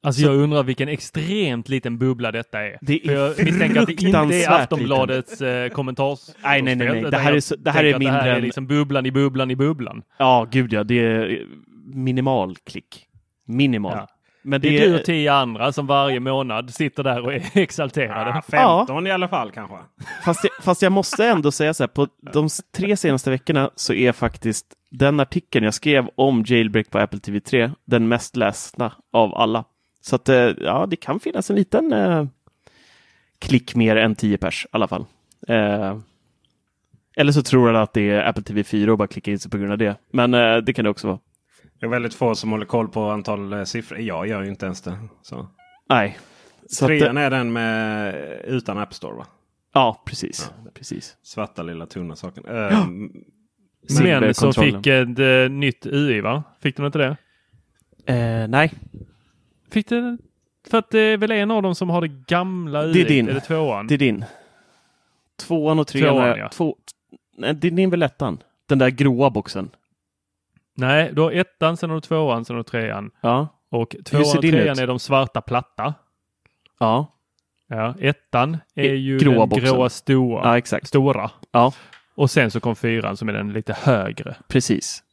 Alltså 0.04 0.22
Så- 0.22 0.28
jag 0.28 0.36
undrar 0.36 0.64
vilken 0.64 0.90
extremt 0.90 1.70
liten 1.70 1.98
bubbla 1.98 2.32
detta 2.32 2.62
är. 2.62 2.78
Det 2.82 3.00
För 3.06 3.14
jag 3.14 3.40
är 3.40 3.46
misstänker 3.46 3.80
att 3.82 3.88
det 3.88 4.02
inte 4.04 4.18
är 4.36 4.52
Aftonbladets 4.62 5.42
eh, 5.42 5.70
kommentars... 5.70 6.20
Nej, 6.44 6.62
nej, 6.62 6.76
nej, 6.76 7.02
nej. 7.02 7.12
Det 7.12 7.18
här 7.18 7.34
är 7.34 7.40
så- 7.40 7.56
det 7.56 7.72
här 7.72 7.84
är 7.84 8.00
mindre 8.00 8.16
Det 8.16 8.22
här 8.22 8.30
är 8.36 8.42
liksom 8.42 8.68
bubblan 8.68 9.06
i 9.06 9.12
bubblan 9.12 9.52
i 9.52 9.56
bubblan. 9.56 10.04
Ja, 10.18 10.48
gud 10.52 10.74
ja, 10.74 10.84
det 10.84 11.00
är 11.00 11.46
minimal 11.86 12.56
klick. 12.56 13.08
Minimal. 13.48 13.94
Ja. 13.96 14.08
Men 14.46 14.62
Det 14.62 14.78
är 14.78 14.90
du 14.90 14.96
och 14.96 15.06
tio 15.06 15.34
andra 15.34 15.72
som 15.72 15.88
varje 15.88 16.20
månad 16.20 16.74
sitter 16.74 17.04
där 17.04 17.22
och 17.22 17.34
är 17.34 17.44
exalterade. 17.58 18.42
Ja, 18.52 18.86
15 18.88 19.08
i 19.08 19.12
alla 19.12 19.28
fall 19.28 19.52
kanske. 19.52 19.78
Fast 20.26 20.44
jag, 20.44 20.64
fast 20.64 20.82
jag 20.82 20.92
måste 20.92 21.28
ändå 21.28 21.52
säga 21.52 21.74
så 21.74 21.84
här, 21.84 21.88
på 21.88 22.08
de 22.34 22.50
tre 22.78 22.98
senaste 22.98 23.30
veckorna 23.30 23.70
så 23.76 23.94
är 23.94 24.12
faktiskt 24.12 24.66
den 24.92 25.20
artikeln 25.20 25.66
jag 25.66 25.74
skrev 25.74 26.08
om 26.16 26.44
Jailbreak 26.48 26.90
på 26.90 27.00
Apple 27.00 27.20
TV 27.20 27.40
3 27.40 27.72
den 27.86 28.08
mest 28.08 28.36
lästa 28.36 28.92
av 29.14 29.36
alla. 29.36 29.64
Så 30.02 30.16
att, 30.16 30.30
eh, 30.30 30.50
ja, 30.62 30.86
det 30.90 30.96
kan 30.96 31.20
finnas 31.20 31.50
en 31.50 31.56
liten 31.56 31.94
eh, 31.94 32.26
klick 33.40 33.76
mer 33.76 33.96
än 33.96 34.16
10 34.16 34.38
pers 34.38 34.66
i 34.66 34.68
alla 34.72 34.88
fall. 34.88 35.06
Eh, 35.48 35.98
eller 37.18 37.32
så 37.32 37.42
tror 37.42 37.70
alla 37.70 37.82
att 37.82 37.94
det 37.94 38.10
är 38.10 38.24
Apple 38.30 38.44
TV 38.44 38.64
4 38.64 38.92
och 38.92 38.98
bara 38.98 39.08
klickar 39.08 39.32
in 39.32 39.40
sig 39.40 39.52
på 39.52 39.58
grund 39.58 39.72
av 39.72 39.78
det. 39.78 39.96
Men 40.12 40.34
eh, 40.34 40.58
det 40.58 40.74
kan 40.74 40.86
det 40.86 40.92
också 40.92 41.08
vara. 41.08 41.20
Det 41.86 41.90
är 41.90 41.92
väldigt 41.92 42.14
få 42.14 42.36
som 42.36 42.52
håller 42.52 42.66
koll 42.66 42.88
på 42.88 43.10
antal 43.10 43.54
eh, 43.54 43.64
siffror. 43.64 44.00
Jag 44.00 44.28
gör 44.28 44.44
ju 44.44 44.50
inte 44.50 44.66
ens 44.66 44.82
det. 44.82 44.98
Så. 45.22 45.48
Nej. 45.90 46.18
Så 46.70 46.86
eh, 46.92 47.00
Trean 47.00 47.18
är 47.18 47.30
den 47.30 47.54
med, 47.54 48.16
utan 48.46 48.78
App 48.78 48.94
Store 48.94 49.16
va? 49.16 49.26
ja, 49.74 50.04
precis. 50.06 50.52
precis. 50.74 51.18
Svarta 51.24 51.64
lilla 51.64 51.86
tunna 51.86 52.16
saken. 52.16 52.46
Ehm, 52.46 53.12
Men 54.00 54.34
som 54.34 54.54
fick 54.54 54.88
ett 54.88 55.20
eh, 55.20 55.50
nytt 55.50 55.86
UI 55.86 56.22
va? 56.22 56.44
Fick 56.62 56.78
de 56.78 56.86
inte 56.86 56.98
det? 56.98 57.18
Eh, 58.14 58.48
nej, 58.48 58.74
Fick 59.72 59.90
det? 59.90 60.18
För 60.70 60.78
att 60.78 60.90
det 60.90 61.00
är 61.00 61.18
väl 61.18 61.32
en 61.32 61.52
av 61.52 61.62
dem 61.64 61.76
som 61.76 61.90
har 61.90 62.02
det 62.02 62.12
gamla 62.28 62.84
UI? 62.86 62.94
Det 62.94 63.02
är 63.02 63.08
din. 63.08 63.30
Är 63.30 63.34
det 63.34 63.42
tvåan? 63.42 63.88
det 63.88 63.94
är 63.94 63.98
din. 63.98 64.26
Tvåan 65.40 65.80
och 65.80 65.88
trean. 65.88 66.14
Tvåan, 66.16 66.30
är- 66.30 66.38
ja. 66.38 66.50
två, 66.50 66.78
nej, 67.38 67.54
det 67.54 67.68
är 67.68 67.72
din 67.72 67.90
väl 67.90 68.04
ettan? 68.04 68.38
Den 68.66 68.80
där 68.80 68.90
gråa 68.90 69.30
boxen. 69.30 69.70
Nej, 70.76 71.12
du 71.14 71.22
har 71.22 71.32
ettan, 71.32 71.78
sen 71.78 71.90
har 71.90 71.98
du 71.98 72.02
tvåan, 72.02 72.46
sen 72.46 72.56
har 72.56 72.64
du 72.64 72.70
trean. 72.70 73.12
Ja. 73.22 73.48
Och 73.72 73.96
tvåan 74.06 74.22
och 74.22 74.42
trean 74.42 74.72
ut? 74.72 74.80
är 74.80 74.88
de 74.88 75.00
svarta 75.00 75.42
platta. 75.42 75.94
Ja, 76.80 77.12
Ja, 77.68 77.96
ettan 78.00 78.58
är 78.76 78.94
ju 78.94 79.18
gråa 79.18 79.40
den 79.40 79.50
boxen. 79.50 79.66
gråa 79.66 79.90
stora. 79.90 80.42
ja 80.44 80.58
exakt. 80.58 80.88
stora. 80.88 81.32
Ja, 81.52 81.74
Och 82.16 82.32
sen 82.32 82.52
så 82.52 82.60
kom 82.60 82.76
fyran 82.76 83.18
som 83.18 83.30
är 83.30 83.34
den 83.34 83.54
lite 83.54 83.74
högre. 83.74 84.36
precis. 84.48 85.04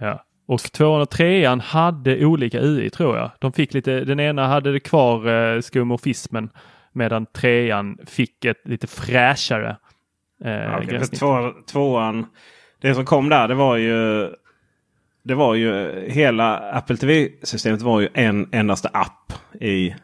Ja. 0.00 0.24
Och 0.46 0.60
tvåan 0.60 1.00
och 1.00 1.10
trean 1.10 1.60
hade 1.60 2.24
olika 2.26 2.60
UI 2.60 2.90
tror 2.90 3.16
jag. 3.16 3.30
De 3.38 3.52
fick 3.52 3.74
lite, 3.74 4.04
den 4.04 4.20
ena 4.20 4.46
hade 4.46 4.72
det 4.72 4.80
kvar 4.80 5.28
eh, 5.54 5.60
skomorfismen 5.60 6.50
medan 6.92 7.26
trean 7.26 7.98
fick 8.06 8.44
ett 8.44 8.60
lite 8.64 8.86
fräschare 8.86 9.76
eh, 10.44 10.50
Ja, 10.52 10.80
gränssnitt. 10.80 11.20
två, 11.20 11.52
tvåan, 11.72 12.26
det 12.80 12.94
som 12.94 13.04
kom 13.04 13.28
där 13.28 13.48
det 13.48 13.54
var 13.54 13.76
ju 13.76 14.28
det 15.22 15.34
var 15.34 15.54
ju 15.54 16.00
hela 16.08 16.58
Apple 16.58 16.96
TV-systemet 16.96 17.82
var 17.82 18.00
ju 18.00 18.08
en 18.14 18.48
endaste 18.52 18.88
app 18.92 19.32
i. 19.60 19.94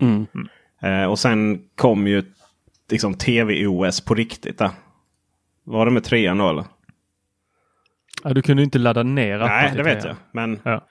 Mm. 0.00 0.26
Eh, 0.82 1.04
och 1.10 1.18
sen 1.18 1.60
kom 1.76 2.06
ju 2.06 2.22
liksom 2.90 3.14
TV-OS 3.14 4.00
på 4.00 4.14
riktigt. 4.14 4.58
Där. 4.58 4.70
Var 5.64 5.84
det 5.84 5.90
med 5.92 6.04
trean 6.04 6.38
då 6.38 6.48
eller? 6.50 6.64
Ja, 8.24 8.30
du 8.34 8.42
kunde 8.42 8.62
inte 8.62 8.78
ladda 8.78 9.02
ner 9.02 9.40
appen 9.40 9.48
Nej, 9.48 9.72
det 9.76 9.82
vet 9.82 10.04
jag. 10.04 10.16
Men, 10.32 10.60
Ja. 10.62 10.86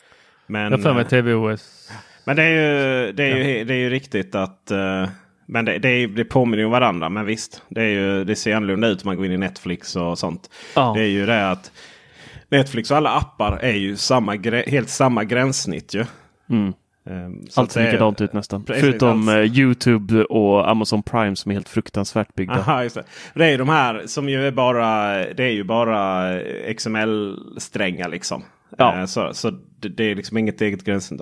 men, 0.48 0.72
Jag 0.72 0.84
för 0.84 0.94
mig 0.94 1.02
eh, 1.02 1.08
TVOS. 1.08 1.92
men 2.26 2.36
det 2.36 2.44
är 2.44 2.50
ju, 2.50 3.12
det 3.12 3.24
är 3.24 3.38
ju, 3.38 3.64
det 3.64 3.74
är 3.74 3.78
ju 3.80 3.90
riktigt 3.90 4.36
att 4.36 4.72
eh, 4.72 5.10
men 5.46 5.66
det, 5.66 5.78
det, 5.78 5.90
är, 5.90 6.08
det 6.08 6.26
påminner 6.26 6.66
om 6.66 6.72
varandra. 6.72 7.10
Men 7.10 7.26
visst, 7.26 7.62
det, 7.70 7.82
är 7.82 7.90
ju, 7.90 8.24
det 8.24 8.36
ser 8.36 8.56
annorlunda 8.56 8.88
ut 8.88 9.04
om 9.04 9.08
man 9.08 9.18
går 9.18 9.26
in 9.26 9.32
i 9.32 9.38
Netflix 9.38 9.96
och 9.96 10.20
sånt. 10.20 10.50
Ja. 10.76 10.94
Det 10.96 11.02
är 11.02 11.08
ju 11.08 11.26
det 11.26 11.50
att 11.50 11.72
Netflix 12.50 12.92
och 12.92 12.98
alla 12.98 13.10
appar 13.10 13.58
är 13.62 13.74
ju 13.74 13.96
samma, 13.96 14.36
helt 14.68 14.90
samma 14.90 15.24
gränssnitt 15.24 15.94
ju. 15.94 16.06
Mm. 16.50 16.74
Ehm, 17.10 17.48
så 17.50 17.62
Allt 17.62 17.72
ser 17.72 17.86
likadant 17.86 18.22
ut 18.22 18.34
nästan. 18.34 18.64
Precis, 18.64 18.84
Förutom 18.84 19.30
allt. 19.30 19.38
eh, 19.38 19.44
Youtube 19.60 20.24
och 20.24 20.70
Amazon 20.70 21.04
Prime 21.04 21.36
som 21.36 21.52
är 21.52 21.56
helt 21.56 21.70
fruktansvärt 21.70 22.36
byggda. 22.36 22.54
Aha, 22.56 22.82
det. 22.82 23.04
det 23.34 23.46
är 23.46 23.50
ju 23.50 23.58
de 23.58 23.70
här 23.70 24.04
som 24.06 24.30
ju 24.30 24.48
är 24.48 24.52
bara, 24.52 25.08
det 25.34 25.44
är 25.44 25.52
ju 25.52 25.64
bara 25.64 26.30
XML-strängar 26.74 28.10
liksom. 28.10 28.44
Ja. 28.78 29.00
Eh, 29.00 29.06
Så, 29.06 29.34
så 29.34 29.50
det, 29.80 29.90
det 29.90 30.04
är 30.04 30.16
liksom 30.16 30.38
inget 30.38 30.62
eget 30.62 30.84
gränssnitt. 30.84 31.22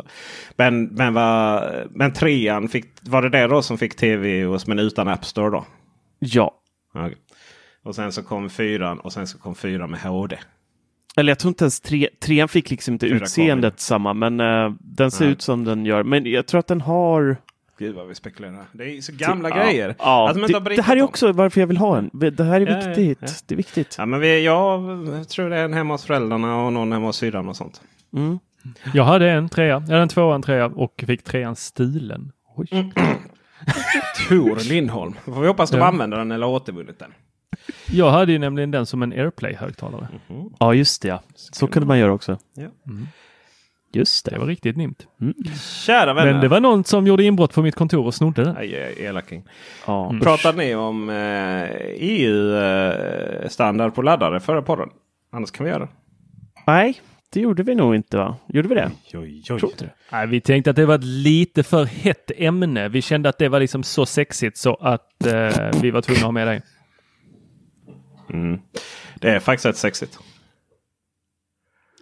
Men, 0.56 0.84
men, 0.86 1.14
vad, 1.14 1.64
men 1.92 2.14
trean, 2.14 2.68
fick, 2.68 2.86
var 3.02 3.22
det 3.22 3.30
det 3.30 3.48
då 3.48 3.62
som 3.62 3.78
fick 3.78 3.96
tv 3.96 4.46
OS 4.46 4.68
men 4.68 4.80
utan 4.80 5.08
App 5.08 5.26
Store 5.26 5.50
då? 5.50 5.66
Ja. 6.20 6.52
Okej. 6.94 7.16
Och 7.84 7.96
sen 7.96 8.12
så 8.12 8.24
kom 8.24 8.50
fyran 8.50 9.00
och 9.00 9.14
sen 9.14 9.28
så 9.28 9.38
kom 9.38 9.56
fyran 9.56 9.92
med 9.92 10.00
HD. 10.00 10.38
Eller 11.18 11.32
jag 11.32 11.40
tror 11.40 11.50
inte 11.50 11.64
ens 11.64 11.80
tre, 11.80 12.10
trean 12.20 12.48
fick 12.48 12.70
liksom 12.72 12.94
inte 12.94 13.08
Fyra 13.08 13.16
utseendet 13.18 13.80
samma, 13.80 14.14
men 14.14 14.40
eh, 14.40 14.72
den 14.80 15.12
ser 15.12 15.26
Nej. 15.26 15.32
ut 15.34 15.42
som 15.42 15.64
den 15.64 15.86
gör. 15.86 16.04
Men 16.04 16.26
jag 16.26 16.46
tror 16.48 16.60
att 16.60 16.68
den 16.68 16.82
har... 16.82 17.38
Gud 17.78 17.96
vad 17.96 18.08
vi 18.08 18.16
spekulerar. 18.16 18.66
Det 18.72 18.84
är 18.98 19.02
så 19.02 19.12
gamla 19.16 19.50
Ja, 19.50 19.56
grejer. 19.64 19.96
Ja, 20.00 20.34
har 20.36 20.60
det, 20.70 20.76
det 20.76 20.82
här 20.82 20.98
är 20.98 21.02
också 21.02 21.32
varför 21.32 21.60
jag 21.62 21.68
vill 21.68 21.78
ha 21.78 21.98
en. 21.98 22.10
Det 22.14 22.44
här 22.44 22.62
är 22.62 22.66
Ja, 22.68 22.82
ja, 22.82 22.88
viktigt. 22.88 23.18
ja. 23.22 23.28
Det 23.48 23.56
är 23.56 23.58
viktigt. 23.58 23.96
Ja, 23.98 24.06
men 24.06 24.20
vi, 24.20 24.44
jag 24.46 24.82
tror 25.30 25.50
det 25.50 25.58
är 25.58 25.66
en 25.66 25.74
hemma 25.74 25.94
hos 25.94 26.06
föräldrarna 26.06 26.66
och 26.66 26.74
någon 26.74 26.92
hemma 26.92 27.06
hos 27.06 27.18
syrran 27.18 27.50
och 27.50 27.56
sånt. 27.56 27.82
Mm. 28.14 28.40
Jag 28.94 29.04
hade 29.04 29.30
en 29.32 29.50
trea, 29.50 29.78
eller 29.78 30.00
en 30.02 30.08
tvåa, 30.10 30.36
en 30.36 30.42
trea 30.42 30.66
och 30.66 31.04
fick 31.08 31.24
trean 31.24 31.56
stulen. 31.56 32.32
Oj. 32.56 32.68
Mm. 32.72 32.90
Tor 34.30 34.70
Lindholm. 34.70 35.14
Då 35.26 35.34
får 35.34 35.42
vi 35.42 35.48
hoppas 35.48 35.72
de 35.72 35.78
Ja. 35.78 35.86
använder 35.86 36.18
den 36.18 36.32
eller 36.32 36.48
återvunnit 36.48 37.00
den. 37.00 37.12
Jag 37.92 38.12
hade 38.12 38.32
ju 38.32 38.40
nämligen 38.40 38.72
den 38.72 38.86
som 38.86 39.04
en 39.04 39.14
AirPlay-högtalare. 39.14 40.08
Ja, 40.60 40.74
just 40.74 41.02
det. 41.02 41.08
Ja. 41.08 41.22
Så 41.36 41.68
kunde 41.68 41.88
man 41.88 42.00
göra 42.00 42.14
också. 42.14 42.38
Ja. 42.54 42.68
Just 43.94 44.26
Det 44.26 44.32
det. 44.32 44.40
var 44.40 44.46
riktigt 44.48 44.78
nimt. 44.78 45.08
Kära 45.86 46.14
vänner. 46.14 46.32
Men 46.32 46.42
det 46.42 46.48
var 46.48 46.60
någon 46.60 46.84
som 46.84 47.08
gjorde 47.08 47.24
inbrott 47.24 47.54
på 47.54 47.62
mitt 47.62 47.76
kontor 47.76 48.06
och 48.06 48.14
snodde 48.16 48.44
den. 48.44 48.58
Aj, 48.58 48.96
elaking. 49.00 49.44
Ja. 49.88 50.10
Mm. 50.10 50.22
Pratade 50.22 50.58
ni 50.58 50.76
om 50.76 51.10
eh, 51.10 51.70
EU-standard 52.00 53.96
på 53.96 54.02
laddare 54.02 54.40
förra 54.40 54.62
podden? 54.62 54.90
Annars 55.32 55.52
kan 55.52 55.64
vi 55.64 55.70
göra 55.72 55.84
det. 55.84 55.90
Nej, 56.68 57.02
det 57.34 57.40
gjorde 57.40 57.64
vi 57.64 57.76
nog 57.76 57.96
inte 57.96 58.18
va? 58.18 58.36
Gjorde 58.48 58.68
vi 58.68 58.76
det? 58.76 58.92
Oj, 59.14 59.44
oj. 59.50 59.60
Det. 59.78 59.90
Nej, 60.12 60.28
vi 60.28 60.42
tänkte 60.42 60.70
att 60.70 60.76
det 60.76 60.86
var 60.86 60.96
ett 60.96 61.04
lite 61.04 61.64
för 61.64 61.86
hett 61.86 62.32
ämne. 62.38 62.88
Vi 62.90 63.02
kände 63.02 63.30
att 63.30 63.38
det 63.38 63.50
var 63.50 63.60
liksom 63.60 63.84
så 63.84 64.06
sexigt 64.06 64.58
så 64.58 64.76
att 64.76 65.26
eh, 65.26 65.72
vi 65.82 65.92
var 65.92 66.02
tvungna 66.02 66.20
att 66.20 66.24
ha 66.26 66.32
med 66.32 66.48
dig. 66.48 66.62
Mm. 68.30 68.60
Det 69.16 69.30
är 69.30 69.40
faktiskt 69.40 69.66
rätt 69.66 69.78
sexigt. 69.78 70.20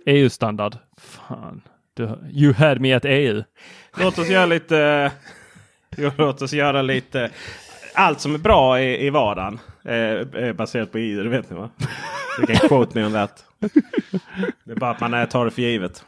EU-standard. 0.05 0.78
Fan. 0.97 1.61
Du, 1.93 2.19
you 2.32 2.53
had 2.53 2.82
me 2.82 2.93
at 2.93 3.05
EU. 3.05 3.43
Låt 3.97 4.17
oss 4.17 4.30
göra 4.30 4.45
lite... 4.45 5.11
Låt 6.17 6.41
oss 6.41 6.53
göra 6.53 6.82
lite... 6.82 7.30
Allt 7.95 8.19
som 8.19 8.34
är 8.34 8.39
bra 8.39 8.82
i, 8.82 9.05
i 9.05 9.09
vardagen 9.09 9.59
eh, 9.84 9.93
är 9.93 10.53
baserat 10.53 10.91
på 10.91 10.97
EU. 10.97 11.24
Det 11.24 11.30
vet 11.30 11.49
ni 11.49 11.55
va? 11.55 11.69
You 12.39 12.47
can 12.47 12.55
quote 12.69 12.99
me 12.99 13.05
on 13.05 13.13
that. 13.13 13.45
Det 14.63 14.71
är 14.71 14.76
bara 14.76 14.91
att 14.91 14.99
man 14.99 15.28
tar 15.28 15.45
det 15.45 15.51
för 15.51 15.61
givet. 15.61 16.05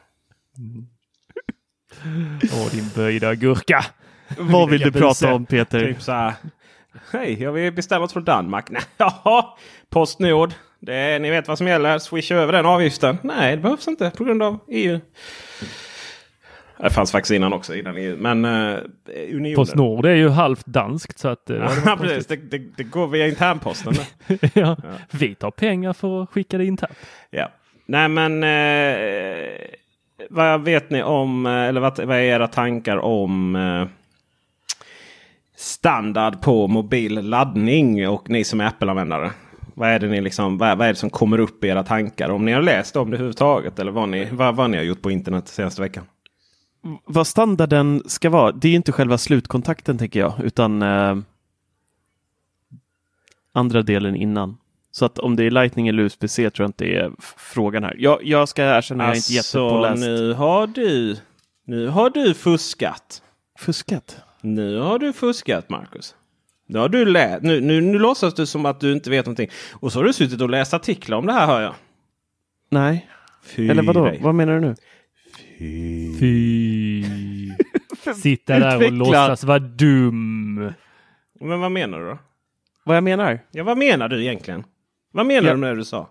Åh, 2.53 2.71
din 2.71 2.89
böjda 2.95 3.35
gurka. 3.35 3.85
Vad 4.37 4.69
vill 4.69 4.81
du 4.81 4.91
prata 4.91 5.33
om 5.33 5.45
Peter? 5.45 5.79
Typ 5.79 6.01
så 6.01 6.11
här. 6.11 6.33
Hej, 7.11 7.43
jag 7.43 7.51
vill 7.51 7.73
beställa 7.73 8.07
från 8.07 8.23
Danmark. 8.23 8.65
Nej, 8.69 8.81
Jaha, 8.97 9.45
Postnord. 9.89 10.53
Det 10.79 10.93
är, 10.95 11.19
ni 11.19 11.29
vet 11.29 11.47
vad 11.47 11.57
som 11.57 11.67
gäller. 11.67 11.99
Swisha 11.99 12.35
över 12.35 12.53
den 12.53 12.65
avgiften. 12.65 13.17
Nej, 13.23 13.55
det 13.55 13.61
behövs 13.61 13.87
inte 13.87 14.11
på 14.17 14.23
grund 14.23 14.43
av 14.43 14.59
EU. 14.69 14.99
Det 16.77 16.89
fanns 16.89 17.11
faktiskt 17.11 17.31
innan 17.31 17.53
också, 17.53 17.75
innan 17.75 17.97
EU. 17.97 18.17
Men 18.17 18.45
uh, 18.45 18.79
unionen. 19.29 19.55
Postnord 19.55 20.05
är 20.05 20.15
ju 20.15 20.29
halvt 20.29 20.65
danskt 20.65 21.19
så 21.19 21.27
att... 21.27 21.49
eh, 21.49 21.55
det 21.55 21.63
Ja, 21.85 21.95
varit 21.95 22.01
precis. 22.01 22.27
Det, 22.27 22.35
det, 22.35 22.57
det 22.77 22.83
går 22.83 23.07
via 23.07 23.27
internposten. 23.27 23.93
konstigt. 23.93 24.51
ja. 24.55 24.77
Vi 25.11 25.35
tar 25.35 25.51
pengar 25.51 25.93
för 25.93 26.23
att 26.23 26.29
skicka 26.29 26.57
det 26.57 26.65
internt. 26.65 26.97
ja. 27.29 27.51
Nej, 27.85 28.09
men 28.09 28.43
eh, 28.43 29.49
vad 30.29 30.61
vet 30.63 30.89
ni 30.89 31.03
om, 31.03 31.45
eh, 31.45 31.51
eller 31.51 31.81
vad, 31.81 31.99
vad 31.99 32.17
är 32.17 32.21
era 32.21 32.47
tankar 32.47 32.97
om 32.97 33.55
eh, 33.55 33.87
standard 35.55 36.41
på 36.41 36.67
mobil 36.67 37.13
laddning 37.13 38.09
och 38.09 38.29
ni 38.29 38.43
som 38.43 38.61
är 38.61 38.65
Apple-användare? 38.65 39.31
Vad 39.73 39.89
är, 39.89 39.99
det 39.99 40.07
ni 40.07 40.21
liksom, 40.21 40.57
vad, 40.57 40.77
vad 40.77 40.87
är 40.87 40.93
det 40.93 40.99
som 40.99 41.09
kommer 41.09 41.39
upp 41.39 41.63
i 41.63 41.67
era 41.67 41.83
tankar? 41.83 42.29
Om 42.29 42.45
ni 42.45 42.51
har 42.51 42.61
läst 42.61 42.95
om 42.95 43.09
det 43.09 43.15
överhuvudtaget 43.15 43.79
eller 43.79 43.91
vad 43.91 44.09
ni, 44.09 44.29
vad, 44.31 44.55
vad 44.55 44.69
ni 44.69 44.77
har 44.77 44.83
gjort 44.83 45.01
på 45.01 45.11
internet 45.11 45.47
senaste 45.47 45.81
veckan? 45.81 46.05
Vad 47.05 47.27
standarden 47.27 48.03
ska 48.05 48.29
vara, 48.29 48.51
det 48.51 48.67
är 48.67 48.69
ju 48.69 48.75
inte 48.75 48.91
själva 48.91 49.17
slutkontakten 49.17 49.97
tänker 49.97 50.19
jag, 50.19 50.33
utan 50.43 50.81
eh, 50.81 51.17
andra 53.53 53.81
delen 53.81 54.15
innan. 54.15 54.57
Så 54.91 55.05
att 55.05 55.19
om 55.19 55.35
det 55.35 55.43
är 55.43 55.51
Lightning 55.51 55.87
eller 55.87 56.03
USB-C 56.03 56.49
tror 56.49 56.63
jag 56.63 56.69
inte 56.69 56.85
är 56.85 57.11
frågan 57.37 57.83
här. 57.83 57.95
Jag, 57.99 58.23
jag 58.23 58.49
ska 58.49 58.63
erkänna 58.63 59.03
att 59.03 59.07
jag 59.07 59.15
är 59.15 59.17
inte 59.17 59.33
jättepåläst. 59.33 59.91
Alltså, 59.91 60.05
nu 60.05 60.33
har 60.33 60.67
du, 60.67 61.17
nu 61.65 61.87
har 61.87 62.09
du 62.09 62.33
fuskat. 62.33 63.21
Fuskat? 63.59 64.24
Nu 64.45 64.79
har 64.79 64.99
du 64.99 65.13
fuskat 65.13 65.69
Marcus. 65.69 66.15
Nu, 66.67 66.79
har 66.79 66.89
du 66.89 67.05
lä- 67.05 67.39
nu, 67.41 67.61
nu, 67.61 67.81
nu 67.81 67.99
låtsas 67.99 68.33
du 68.33 68.45
som 68.45 68.65
att 68.65 68.79
du 68.79 68.91
inte 68.91 69.09
vet 69.09 69.25
någonting. 69.25 69.49
Och 69.73 69.91
så 69.91 69.99
har 69.99 70.03
du 70.03 70.13
suttit 70.13 70.41
och 70.41 70.49
läst 70.49 70.73
artiklar 70.73 71.17
om 71.17 71.25
det 71.25 71.33
här 71.33 71.47
hör 71.47 71.61
jag. 71.61 71.73
Nej. 72.69 73.09
Fy 73.43 73.69
Eller 73.69 73.83
vadå? 73.83 74.05
dig. 74.05 74.19
Vad 74.21 74.35
menar 74.35 74.53
du 74.53 74.59
nu? 74.59 74.75
Fy. 76.19 77.03
Sitta 78.15 78.59
där 78.59 78.85
och 78.85 78.91
låtsas 78.91 79.43
vara 79.43 79.59
dum. 79.59 80.73
Men 81.39 81.59
vad 81.59 81.71
menar 81.71 81.99
du 81.99 82.05
då? 82.05 82.17
Vad 82.83 82.97
jag 82.97 83.03
menar? 83.03 83.39
Ja, 83.51 83.63
vad 83.63 83.77
menar 83.77 84.09
du 84.09 84.21
egentligen? 84.23 84.63
Vad 85.11 85.25
menar 85.25 85.47
Ja. 85.47 85.53
du 85.53 85.59
med 85.59 85.69
det 85.69 85.75
du 85.75 85.85
sa? 85.85 86.09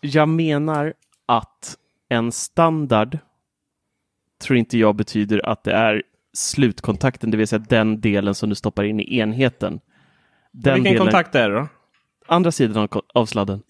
Jag 0.00 0.28
menar 0.28 0.94
att 1.26 1.76
en 2.08 2.32
standard 2.32 3.18
tror 4.42 4.56
inte 4.58 4.78
jag 4.78 4.94
betyder 4.96 5.46
att 5.48 5.64
det 5.64 5.72
är 5.72 6.02
slutkontakten, 6.36 7.30
det 7.30 7.36
vill 7.36 7.48
säga 7.48 7.64
den 7.68 8.00
delen 8.00 8.34
som 8.34 8.48
du 8.48 8.54
stoppar 8.54 8.84
in 8.84 9.00
i 9.00 9.18
enheten. 9.18 9.80
Den 10.52 10.74
Vilken 10.74 10.92
delen, 10.92 11.06
kontakt 11.06 11.34
är 11.34 11.50
det 11.50 11.54
då? 11.56 11.68
andra 12.26 12.52
sidan 12.52 12.88
av, 12.92 13.02
av 13.14 13.26
sladden. 13.26 13.62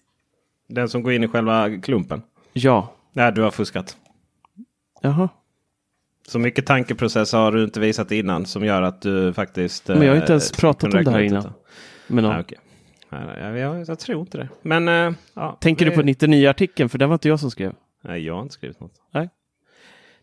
Den 0.69 0.89
som 0.89 1.03
går 1.03 1.13
in 1.13 1.23
i 1.23 1.27
själva 1.27 1.77
klumpen? 1.81 2.21
Ja. 2.53 2.93
Nej, 3.13 3.31
du 3.31 3.41
har 3.41 3.51
fuskat. 3.51 3.97
Jaha. 5.01 5.29
Så 6.27 6.39
mycket 6.39 6.65
tankeprocess 6.65 7.33
har 7.33 7.51
du 7.51 7.63
inte 7.63 7.79
visat 7.79 8.11
innan 8.11 8.45
som 8.45 8.65
gör 8.65 8.81
att 8.81 9.01
du 9.01 9.33
faktiskt... 9.33 9.87
Men 9.87 10.01
jag 10.01 10.09
har 10.09 10.15
inte 10.15 10.25
eh, 10.25 10.29
ens 10.31 10.51
pratat 10.51 10.81
kunde 10.81 10.97
om 10.97 11.03
det 11.03 11.11
här 11.11 11.19
innan. 11.19 11.53
Men 12.07 12.25
Ah, 12.25 12.31
någon. 12.33 12.43
nej, 13.09 13.39
jag, 13.39 13.57
jag, 13.57 13.89
jag 13.89 13.99
tror 13.99 14.21
inte 14.21 14.37
det. 14.37 14.49
Men 14.61 14.87
eh, 14.87 15.13
ja, 15.33 15.57
Tänker 15.61 15.85
det, 15.85 15.91
du 15.91 15.95
på 15.95 16.01
99-artikeln? 16.25 16.89
För 16.89 16.97
den 16.97 17.09
var 17.09 17.15
inte 17.15 17.27
jag 17.27 17.39
som 17.39 17.51
skrev. 17.51 17.73
Nej, 18.03 18.25
jag 18.25 18.35
har 18.35 18.41
inte 18.41 18.53
skrivit 18.53 18.79
något. 18.79 18.93
Nej. 19.13 19.29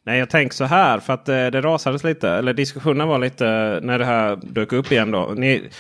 Nej, 0.06 0.18
jag 0.18 0.30
tänker 0.30 0.54
så 0.54 0.64
här 0.64 1.00
för 1.00 1.12
att 1.12 1.28
eh, 1.28 1.46
det 1.46 1.60
rasades 1.60 2.04
lite. 2.04 2.30
Eller 2.30 2.54
diskussionen 2.54 3.08
var 3.08 3.18
lite 3.18 3.48
eh, 3.48 3.86
när 3.86 3.98
det 3.98 4.04
här 4.04 4.38
dök 4.42 4.72
upp 4.72 4.92
igen 4.92 5.10
då. 5.10 5.32
Ni... 5.36 5.70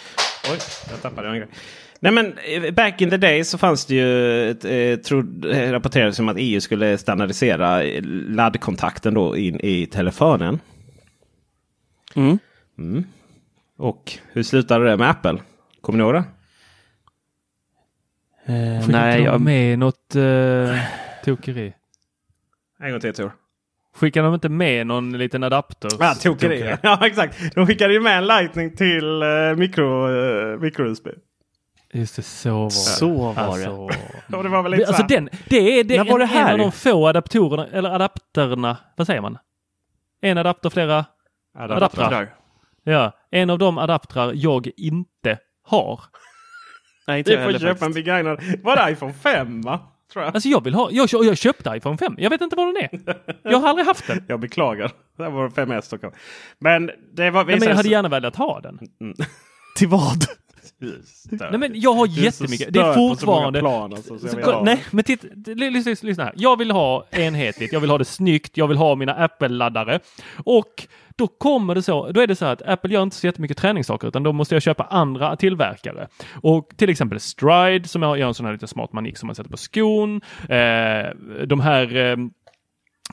Oj, 0.52 0.58
jag 0.90 1.02
tappade 1.02 1.28
en 1.28 1.36
grej. 1.36 1.48
Nej 2.00 2.12
men 2.12 2.38
eh, 2.38 2.74
back 2.74 3.00
in 3.00 3.10
the 3.10 3.16
day 3.16 3.44
så 3.44 3.58
fanns 3.58 3.86
det 3.86 3.94
ju, 3.94 4.50
eh, 4.50 5.58
eh, 5.58 5.72
rapporterades 5.72 6.18
om 6.18 6.28
att 6.28 6.36
EU 6.38 6.60
skulle 6.60 6.98
standardisera 6.98 7.82
eh, 7.82 8.02
laddkontakten 8.28 9.14
då 9.14 9.36
in 9.36 9.60
i 9.60 9.86
telefonen. 9.86 10.60
Mm. 12.16 12.38
Mm. 12.78 13.04
Och 13.76 14.12
hur 14.32 14.42
slutade 14.42 14.90
det 14.90 14.96
med 14.96 15.10
Apple? 15.10 15.38
Kommer 15.80 15.98
ni 15.98 16.04
ihåg 16.04 16.14
det? 16.14 16.24
Eh, 18.46 18.88
nej, 18.88 19.22
jag, 19.22 19.40
med 19.40 19.78
något 19.78 20.16
uh, 20.16 20.78
tokeri? 21.24 21.74
En 22.80 22.90
gång 22.90 23.00
till 23.00 23.14
Tor. 23.14 23.32
Skickar 23.94 24.22
de 24.22 24.34
inte 24.34 24.48
med 24.48 24.86
någon 24.86 25.18
liten 25.18 25.42
adapter? 25.42 25.90
Ja, 26.00 26.14
tokeri. 26.14 26.76
Ja, 26.82 27.06
exakt. 27.06 27.54
De 27.54 27.66
skickade 27.66 27.92
ju 27.94 28.00
med 28.00 28.18
en 28.18 28.26
Lightning 28.26 28.76
till 28.76 29.22
uh, 29.22 29.56
mikro, 29.56 30.08
uh, 30.08 30.60
micro-USB. 30.60 31.08
Just 31.92 32.16
det, 32.16 32.22
så 32.22 32.54
var 32.54 32.64
det. 32.64 32.70
så 32.70 33.32
var 33.32 33.44
Alltså, 33.44 33.86
det. 33.86 34.42
Det 34.42 34.48
var 34.48 34.62
väl 34.62 34.72
lite 34.72 34.86
alltså 34.86 35.02
den, 35.08 35.28
det 35.48 35.78
är, 35.80 35.84
det 35.84 35.96
När 35.96 36.04
var 36.04 36.18
det 36.18 36.24
en, 36.24 36.46
en 36.46 36.52
av 36.52 36.58
de 36.58 36.72
få 36.72 37.08
adaptorerna, 37.08 37.66
eller 37.72 37.90
adapterna, 37.90 38.76
vad 38.96 39.06
säger 39.06 39.20
man? 39.20 39.38
En 40.22 40.38
adapter, 40.38 40.70
flera 40.70 41.04
adaptrar. 41.58 42.10
Där. 42.10 42.34
Ja, 42.84 43.12
en 43.30 43.50
av 43.50 43.58
de 43.58 43.78
adaptrar 43.78 44.32
jag 44.34 44.70
inte 44.76 45.38
har. 45.62 46.00
Nej, 47.06 47.18
inte 47.18 47.30
Du 47.30 47.36
jag 47.36 47.52
får 47.52 47.58
köpa 47.58 47.84
en 47.84 47.92
begagnad. 47.92 48.40
Var 48.62 48.76
det 48.76 48.92
iPhone 48.92 49.12
5 49.12 49.60
va? 49.60 49.80
Tror 50.14 50.24
jag. 50.24 50.34
Alltså 50.34 50.48
jag 50.48 50.64
vill 50.64 50.74
ha, 50.74 50.88
jag, 50.90 51.08
jag 51.12 51.38
köpte 51.38 51.70
iPhone 51.76 51.98
5. 51.98 52.14
Jag 52.18 52.30
vet 52.30 52.40
inte 52.40 52.56
vad 52.56 52.66
den 52.66 52.76
är. 52.76 53.16
Jag 53.42 53.58
har 53.58 53.68
aldrig 53.68 53.86
haft 53.86 54.06
den. 54.06 54.24
Jag 54.28 54.40
beklagar. 54.40 54.92
Det 55.16 55.28
var 55.28 55.48
5S 55.48 55.86
då. 55.90 55.98
kanske. 55.98 56.20
Men 56.58 56.90
det 57.12 57.30
var... 57.30 57.44
Nej, 57.44 57.58
men 57.58 57.68
jag 57.68 57.76
hade 57.76 57.88
gärna 57.88 58.08
velat 58.08 58.36
ha 58.36 58.60
den. 58.60 58.78
Till 59.76 59.88
vad? 59.88 60.24
Nej 61.30 61.58
men 61.58 61.80
jag 61.80 61.92
har 61.94 62.06
jättemycket. 62.06 62.72
Det 62.72 62.80
är 62.80 62.94
fortfarande... 62.94 63.60
Plan, 63.60 63.92
alltså, 63.94 64.18
så 64.18 64.24
jag 64.24 64.30
Så, 64.30 64.36
vill 64.36 64.44
kolla, 64.44 64.56
ha- 64.56 64.64
nej, 64.64 64.84
men 64.90 65.04
titta, 65.04 65.26
lyssna, 65.54 66.08
lyssna 66.08 66.24
här. 66.24 66.32
Jag 66.36 66.58
vill 66.58 66.70
ha 66.70 67.06
enhetligt, 67.10 67.72
jag 67.72 67.80
vill 67.80 67.90
ha 67.90 67.98
det 67.98 68.04
snyggt, 68.04 68.56
jag 68.56 68.68
vill 68.68 68.76
ha 68.76 68.94
mina 68.94 69.14
Apple-laddare. 69.14 70.00
Och 70.44 70.86
då 71.16 71.26
kommer 71.26 71.74
det 71.74 71.82
så, 71.82 72.12
då 72.12 72.20
är 72.20 72.26
det 72.26 72.36
så 72.36 72.44
här 72.44 72.52
att 72.52 72.62
Apple 72.62 72.92
gör 72.92 73.02
inte 73.02 73.16
så 73.16 73.26
jättemycket 73.26 73.56
träningssaker 73.56 74.08
utan 74.08 74.22
då 74.22 74.32
måste 74.32 74.54
jag 74.54 74.62
köpa 74.62 74.84
andra 74.84 75.36
tillverkare. 75.36 76.08
Och 76.34 76.72
till 76.76 76.90
exempel 76.90 77.20
Stride 77.20 77.88
som 77.88 78.02
jag 78.02 78.18
gör 78.18 78.28
en 78.28 78.34
sån 78.34 78.46
här 78.46 78.52
lite 78.52 78.66
smart 78.66 78.92
manik 78.92 79.18
som 79.18 79.26
man 79.26 79.34
sätter 79.34 79.50
på 79.50 79.56
skon. 79.56 80.20
Eh, 80.48 81.10
de 81.46 81.60
här 81.60 81.96
eh, 81.96 82.16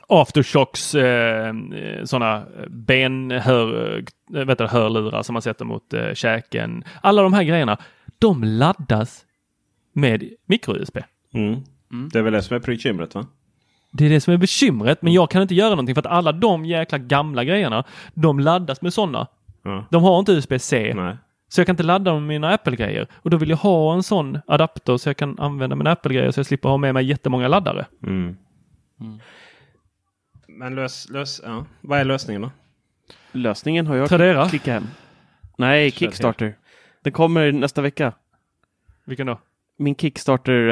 Aftershocks 0.07 0.95
eh, 0.95 1.53
sådana 2.03 2.45
benhör, 2.69 3.97
eh, 4.35 4.45
vet 4.45 4.57
du, 4.57 4.67
hörlurar 4.67 5.23
som 5.23 5.33
man 5.33 5.41
sätter 5.41 5.65
mot 5.65 5.93
eh, 5.93 6.13
käken. 6.13 6.83
Alla 7.01 7.21
de 7.21 7.33
här 7.33 7.43
grejerna, 7.43 7.77
de 8.19 8.43
laddas 8.43 9.25
med 9.93 10.23
micro-USB. 10.45 10.97
Mm. 11.33 12.09
Det 12.09 12.19
är 12.19 12.23
väl 12.23 12.33
det 12.33 12.41
som 12.41 12.55
är 12.55 12.59
bekymret 12.59 13.15
va? 13.15 13.25
Det 13.91 14.05
är 14.05 14.09
det 14.09 14.21
som 14.21 14.33
är 14.33 14.37
bekymret, 14.37 15.01
men 15.01 15.13
jag 15.13 15.29
kan 15.31 15.41
inte 15.41 15.55
göra 15.55 15.69
någonting 15.69 15.95
för 15.95 15.99
att 15.99 16.05
alla 16.05 16.31
de 16.31 16.65
jäkla 16.65 16.97
gamla 16.97 17.43
grejerna, 17.43 17.83
de 18.13 18.39
laddas 18.39 18.81
med 18.81 18.93
sådana. 18.93 19.27
Ja. 19.63 19.85
De 19.91 20.03
har 20.03 20.19
inte 20.19 20.31
USB-C, 20.31 20.95
så 21.47 21.61
jag 21.61 21.65
kan 21.67 21.73
inte 21.73 21.83
ladda 21.83 22.13
med 22.13 22.23
mina 22.23 22.53
Apple-grejer. 22.53 23.07
Och 23.13 23.29
då 23.29 23.37
vill 23.37 23.49
jag 23.49 23.57
ha 23.57 23.93
en 23.93 24.03
sån 24.03 24.39
adapter 24.47 24.97
så 24.97 25.09
jag 25.09 25.17
kan 25.17 25.39
använda 25.39 25.75
mina 25.75 25.91
Apple-grejer 25.91 26.31
så 26.31 26.39
jag 26.39 26.45
slipper 26.45 26.69
ha 26.69 26.77
med 26.77 26.93
mig 26.93 27.05
jättemånga 27.05 27.47
laddare. 27.47 27.85
Mm. 28.03 28.37
Men 30.47 30.75
lös, 30.75 31.09
lös, 31.09 31.41
ja. 31.45 31.65
vad 31.81 31.99
är 31.99 32.05
lösningen 32.05 32.41
då? 32.41 32.51
Lösningen 33.31 33.87
har 33.87 33.95
jag 33.95 34.09
Tradera. 34.09 34.49
klickat 34.49 34.73
hem. 34.73 34.87
Nej, 35.57 35.91
Kickstarter. 35.91 36.55
Det 37.03 37.11
kommer 37.11 37.51
nästa 37.51 37.81
vecka. 37.81 38.13
Vilken 39.05 39.27
då? 39.27 39.39
Min 39.77 39.95
Kickstarter 39.95 40.67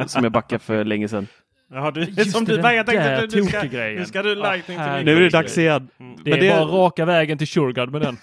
eh, 0.00 0.06
som 0.06 0.22
jag 0.22 0.32
backade 0.32 0.58
för 0.58 0.84
länge 0.84 1.08
sedan. 1.08 1.26
Jaha, 1.74 1.90
du, 1.90 2.00
Just 2.00 2.32
som 2.32 2.44
det, 2.44 2.56
du, 2.56 2.68
jag 2.74 2.86
tänkte 2.86 3.20
du, 3.20 3.26
du, 3.26 3.44
ska, 3.44 3.62
nu 3.62 4.04
ska 4.06 4.22
du 4.22 4.34
lightning 4.34 4.78
Åh, 4.80 4.96
till 4.96 5.04
Nu 5.04 5.16
är 5.16 5.20
det 5.20 5.28
dags 5.28 5.58
igen. 5.58 5.88
Det 6.24 6.30
Men 6.30 6.42
är 6.42 6.50
bara 6.50 6.64
raka 6.64 7.04
vägen 7.04 7.38
till 7.38 7.48
Sureguard 7.48 7.90
med 7.92 8.00
den. 8.00 8.16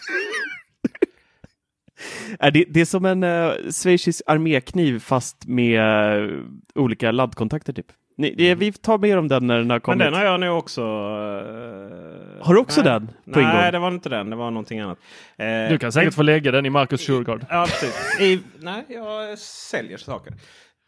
det, 2.53 2.65
det 2.69 2.81
är 2.81 2.85
som 2.85 3.05
en 3.05 3.23
uh, 3.23 3.51
schweizisk 3.71 4.21
armékniv 4.25 4.99
fast 4.99 5.47
med 5.47 5.79
eh, 6.23 6.29
olika 6.75 7.11
laddkontakter 7.11 7.73
typ. 7.73 7.85
Ni, 8.17 8.35
det, 8.35 8.55
vi 8.55 8.71
tar 8.71 8.97
mer 8.97 9.17
om 9.17 9.27
den 9.27 9.47
när 9.47 9.57
den 9.57 9.69
har 9.69 9.75
Men 9.75 9.81
kommit. 9.81 9.99
den 9.99 10.13
har 10.13 10.23
jag 10.25 10.39
nu 10.39 10.49
också. 10.49 10.81
eh, 10.81 12.45
Har 12.45 12.53
du 12.53 12.59
också 12.59 12.81
nej. 12.81 12.91
den 12.91 13.07
på 13.07 13.39
Nej, 13.39 13.43
ingång? 13.43 13.71
det 13.71 13.79
var 13.79 13.87
inte 13.87 14.09
den. 14.09 14.29
Det 14.29 14.35
var 14.35 14.51
någonting 14.51 14.79
annat. 14.79 14.97
Eh, 15.37 15.69
Du 15.69 15.77
kan 15.77 15.91
säkert 15.91 16.13
få 16.13 16.21
lägga 16.21 16.51
den 16.51 16.65
i 16.65 16.69
Marcus 16.69 17.01
Sureguard. 17.01 17.45
Ja, 17.49 17.65
precis. 17.67 18.19
I, 18.21 18.39
nej, 18.59 18.85
jag 18.89 19.39
säljer 19.39 19.97
saker. 19.97 20.33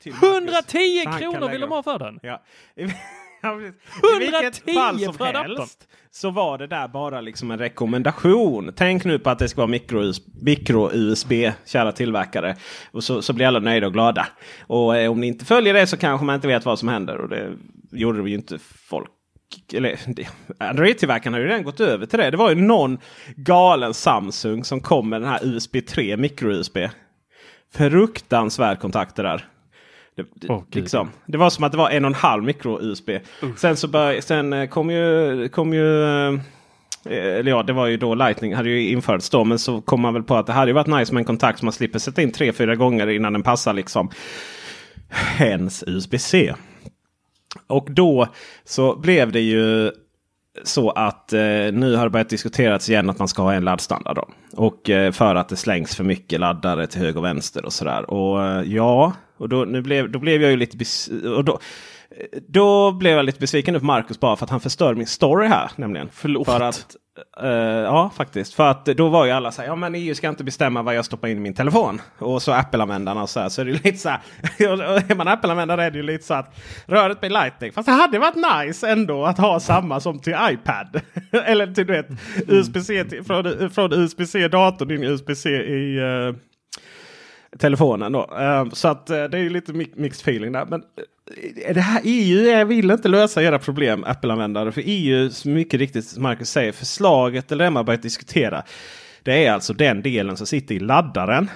Till 0.04 0.12
Marcus. 0.12 0.30
110 0.30 1.04
Han 1.06 1.20
kan 1.20 1.32
kronor 1.32 1.50
vill 1.50 1.62
de 1.62 1.72
ha 1.72 1.84
för 1.84 2.00
den. 2.00 2.20
Ja. 2.22 2.44
I, 2.76 4.20
vilket 4.20 4.68
110 4.68 4.74
fall 4.74 5.00
som 5.00 5.26
helst 5.36 5.88
så 6.12 6.30
var 6.30 6.58
det 6.58 6.68
där 6.68 6.88
bara 6.88 7.22
liksom 7.22 7.52
en 7.52 7.60
rekommendation. 7.60 8.72
Tänk 8.76 9.06
nu 9.06 9.20
på 9.20 9.30
att 9.30 9.40
det 9.40 9.50
ska 9.50 9.62
vara 9.62 9.80
micro-USB 10.42 11.52
kära 11.66 11.92
tillverkare. 11.92 12.56
Och 12.92 13.04
så, 13.04 13.22
så 13.22 13.34
blir 13.34 13.46
alla 13.46 13.60
nöjda 13.60 13.88
och 13.88 13.94
glada. 13.94 14.28
Och 14.68 14.98
eh, 14.98 15.12
om 15.12 15.20
ni 15.20 15.28
inte 15.28 15.46
följer 15.46 15.74
det 15.74 15.88
så 15.88 15.98
kanske 15.98 16.26
man 16.26 16.36
inte 16.36 16.48
vet 16.48 16.66
vad 16.66 16.80
som 16.80 16.88
händer. 16.88 17.18
Och 17.18 17.30
det 17.30 17.52
gjorde 17.92 18.30
ju 18.30 18.36
inte 18.36 18.60
folk. 18.60 19.10
Eller, 19.74 20.00
Android-tillverkarna 20.58 21.38
har 21.38 21.42
ju 21.42 21.48
redan 21.48 21.64
gått 21.64 21.80
över 21.80 22.06
till 22.06 22.20
det. 22.20 22.32
Det 22.32 22.38
var 22.38 22.50
ju 22.50 22.56
någon 22.56 22.98
galen 23.36 23.94
Samsung 23.94 24.64
som 24.64 24.82
kom 24.82 25.10
med 25.10 25.22
den 25.22 25.30
här 25.30 25.40
USB 25.44 25.78
3 25.88 26.18
micro-USB. 26.18 26.78
Fruktansvärd 27.74 28.80
kontakt 28.80 29.16
det 29.16 29.24
där. 29.24 29.48
Det, 30.16 30.26
gud. 30.36 30.62
liksom. 30.72 31.12
det 31.26 31.38
var 31.38 31.50
som 31.50 31.64
att 31.64 31.72
det 31.72 31.78
var 31.78 31.90
en 31.90 32.06
och 32.06 32.12
en 32.12 32.16
halv 32.16 32.44
mikro-USB. 32.44 33.10
Sen, 33.58 33.78
så 33.78 33.88
bör, 33.88 34.22
sen 34.22 34.54
eh, 34.54 34.70
kom 34.70 34.90
ju, 34.90 35.50
kom 35.50 35.74
ju 35.74 36.04
eh, 36.04 36.40
eller 37.06 37.52
ja, 37.52 37.64
det 37.64 37.74
var 37.74 37.88
ju 37.88 37.98
då 37.98 38.16
Lightning 38.16 38.56
hade 38.56 38.70
ju 38.70 38.90
införts 38.90 39.30
då. 39.30 39.44
Men 39.44 39.60
så 39.60 39.82
kom 39.82 40.02
man 40.02 40.14
väl 40.14 40.24
på 40.24 40.36
att 40.36 40.48
det 40.48 40.54
hade 40.54 40.74
varit 40.74 40.88
nice 40.88 41.14
med 41.14 41.22
en 41.22 41.26
kontakt 41.26 41.60
som 41.60 41.66
man 41.66 41.74
slipper 41.74 42.00
sätta 42.00 42.22
in 42.22 42.32
tre, 42.32 42.54
fyra 42.54 42.76
gånger 42.76 43.08
innan 43.08 43.34
den 43.34 43.44
passar 43.44 43.74
liksom 43.74 44.10
hens 45.10 45.84
USB-C. 45.88 46.54
Och 47.68 47.88
då 47.92 48.28
så 48.66 48.96
blev 48.96 49.32
det 49.32 49.40
ju 49.40 49.92
så 50.64 50.90
att 50.90 51.34
eh, 51.34 51.40
nu 51.74 51.96
har 51.96 52.04
det 52.04 52.10
börjat 52.10 52.30
diskuteras 52.30 52.90
igen 52.90 53.10
att 53.10 53.20
man 53.20 53.28
ska 53.28 53.42
ha 53.42 53.54
en 53.54 53.66
laddstandard. 53.66 54.16
Då. 54.16 54.28
Och 54.56 54.90
eh, 54.90 55.12
för 55.12 55.36
att 55.36 55.50
det 55.50 55.56
slängs 55.56 55.96
för 55.96 56.04
mycket 56.04 56.40
laddare 56.40 56.88
till 56.88 57.02
höger 57.02 57.18
och 57.18 57.26
vänster 57.26 57.66
och 57.66 57.74
sådär. 57.74 58.10
Och 58.10 58.46
eh, 58.46 58.62
ja, 58.62 59.14
och 59.38 59.50
då, 59.50 59.66
nu 59.66 59.82
blev, 59.82 60.12
då 60.12 60.20
blev 60.20 60.42
jag 60.42 60.52
ju 60.52 60.58
lite 60.58 60.78
och 61.28 61.46
då, 61.46 61.60
då 62.48 62.92
blev 62.92 63.16
jag 63.16 63.26
lite 63.26 63.40
besviken 63.40 63.74
nu 63.74 63.80
på 63.80 63.86
Marcus 63.86 64.20
bara 64.20 64.36
för 64.36 64.46
att 64.46 64.50
han 64.50 64.60
förstör 64.60 64.96
min 64.96 65.08
story 65.08 65.48
här. 65.48 65.72
Nämligen. 65.76 66.10
Förlåt. 66.12 66.46
För 66.46 66.62
att, 66.62 66.96
eh, 67.42 67.50
ja, 67.50 68.12
faktiskt. 68.16 68.54
För 68.54 68.68
att 68.68 68.86
då 68.86 69.10
var 69.10 69.26
ju 69.26 69.32
alla 69.32 69.52
så 69.52 69.62
här, 69.62 69.70
ja 69.70 69.76
men 69.76 69.96
EU 69.96 70.16
ska 70.16 70.30
inte 70.30 70.44
bestämma 70.44 70.82
vad 70.82 70.96
jag 70.96 71.06
stoppar 71.06 71.28
in 71.28 71.38
i 71.38 71.40
min 71.40 71.54
telefon. 71.54 72.02
Och 72.18 72.42
så 72.42 72.52
Apple-användarna 72.52 73.22
och 73.22 73.30
så 73.30 73.40
här. 73.40 73.50
Så 73.50 73.62
är 73.62 73.66
det 73.66 73.72
lite 73.72 73.98
så 73.98 74.10
här, 74.10 74.22
är 75.12 75.16
man 75.16 75.28
Apple-användare 75.28 75.84
är 75.84 75.92
det 75.92 75.98
ju 75.98 76.04
lite 76.04 76.24
så 76.24 76.34
att 76.34 76.56
röret 76.86 77.20
blir 77.20 77.30
lightning. 77.30 77.72
Fast 77.72 77.86
det 77.86 77.92
hade 77.92 78.20
varit 78.20 78.66
nice 78.66 78.90
ändå 78.90 79.26
att 79.26 79.38
ha 79.38 79.60
samma 79.60 80.00
som 80.00 80.20
till 80.20 80.36
iPad. 80.52 81.02
Eller 81.46 81.66
till 81.68 81.88
du 81.88 81.94
vet, 81.94 82.08
USB-C 82.48 83.06
till, 83.06 83.24
från, 83.24 83.70
från 83.70 83.94
USB-C 83.94 84.48
datorn 84.48 84.92
in 84.92 85.04
USB-C 85.04 85.50
i 85.50 85.98
eh, 85.98 86.36
telefonen. 87.60 88.12
Då. 88.12 88.30
Ehm, 88.40 88.72
så 88.72 88.88
att 88.88 89.10
eh, 89.10 89.24
det 89.24 89.38
är 89.38 89.42
ju 89.42 89.50
lite 89.50 89.74
mixed 89.74 90.22
feeling 90.22 90.52
där. 90.52 90.66
Men 90.66 90.84
eh, 91.64 91.74
det 91.74 91.82
här 91.82 92.02
EU 92.04 92.42
jag 92.42 92.66
vill 92.66 92.92
inte 92.92 93.08
lösa 93.08 93.44
era 93.44 93.60
problem 93.60 94.04
Apple-användare. 94.04 94.72
För 94.72 94.82
EU, 94.86 95.30
som 95.30 95.54
mycket 95.54 95.80
riktigt 95.80 96.06
som 96.06 96.24
Marcus 96.24 96.50
säger, 96.50 96.72
förslaget 96.72 97.52
eller 97.52 97.64
det 97.64 97.70
man 97.70 97.86
börjat 97.86 98.02
diskutera. 98.02 98.64
Det 99.24 99.46
är 99.46 99.52
alltså 99.52 99.74
den 99.74 100.02
delen 100.02 100.38
som 100.38 100.48
sitter 100.48 100.76
i 100.76 100.80
laddaren. 100.80 101.50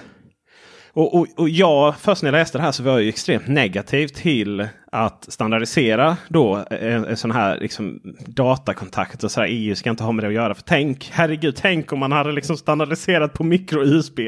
Och, 0.92 1.14
och, 1.14 1.26
och 1.36 1.48
jag, 1.48 1.96
först 1.96 2.22
när 2.22 2.32
jag 2.32 2.38
läste 2.38 2.58
det 2.58 2.62
här 2.62 2.72
så 2.72 2.82
var 2.82 2.92
jag 2.92 3.02
ju 3.02 3.08
extremt 3.08 3.48
negativ 3.48 4.08
till 4.08 4.68
att 4.92 5.32
standardisera 5.32 6.16
då 6.28 6.56
eh, 6.70 6.94
en, 6.94 7.04
en 7.04 7.16
sån 7.16 7.30
här 7.30 7.58
liksom, 7.60 8.00
datakontakt. 8.26 9.24
Och 9.24 9.30
så 9.30 9.40
här, 9.40 9.48
EU 9.50 9.74
ska 9.74 9.90
inte 9.90 10.04
ha 10.04 10.12
med 10.12 10.24
det 10.24 10.28
att 10.28 10.34
göra. 10.34 10.54
För 10.54 10.62
tänk, 10.62 11.10
herregud, 11.12 11.56
tänk 11.56 11.92
om 11.92 11.98
man 11.98 12.12
hade 12.12 12.32
liksom 12.32 12.56
standardiserat 12.56 13.32
på 13.32 13.44
micro-USB. 13.44 14.20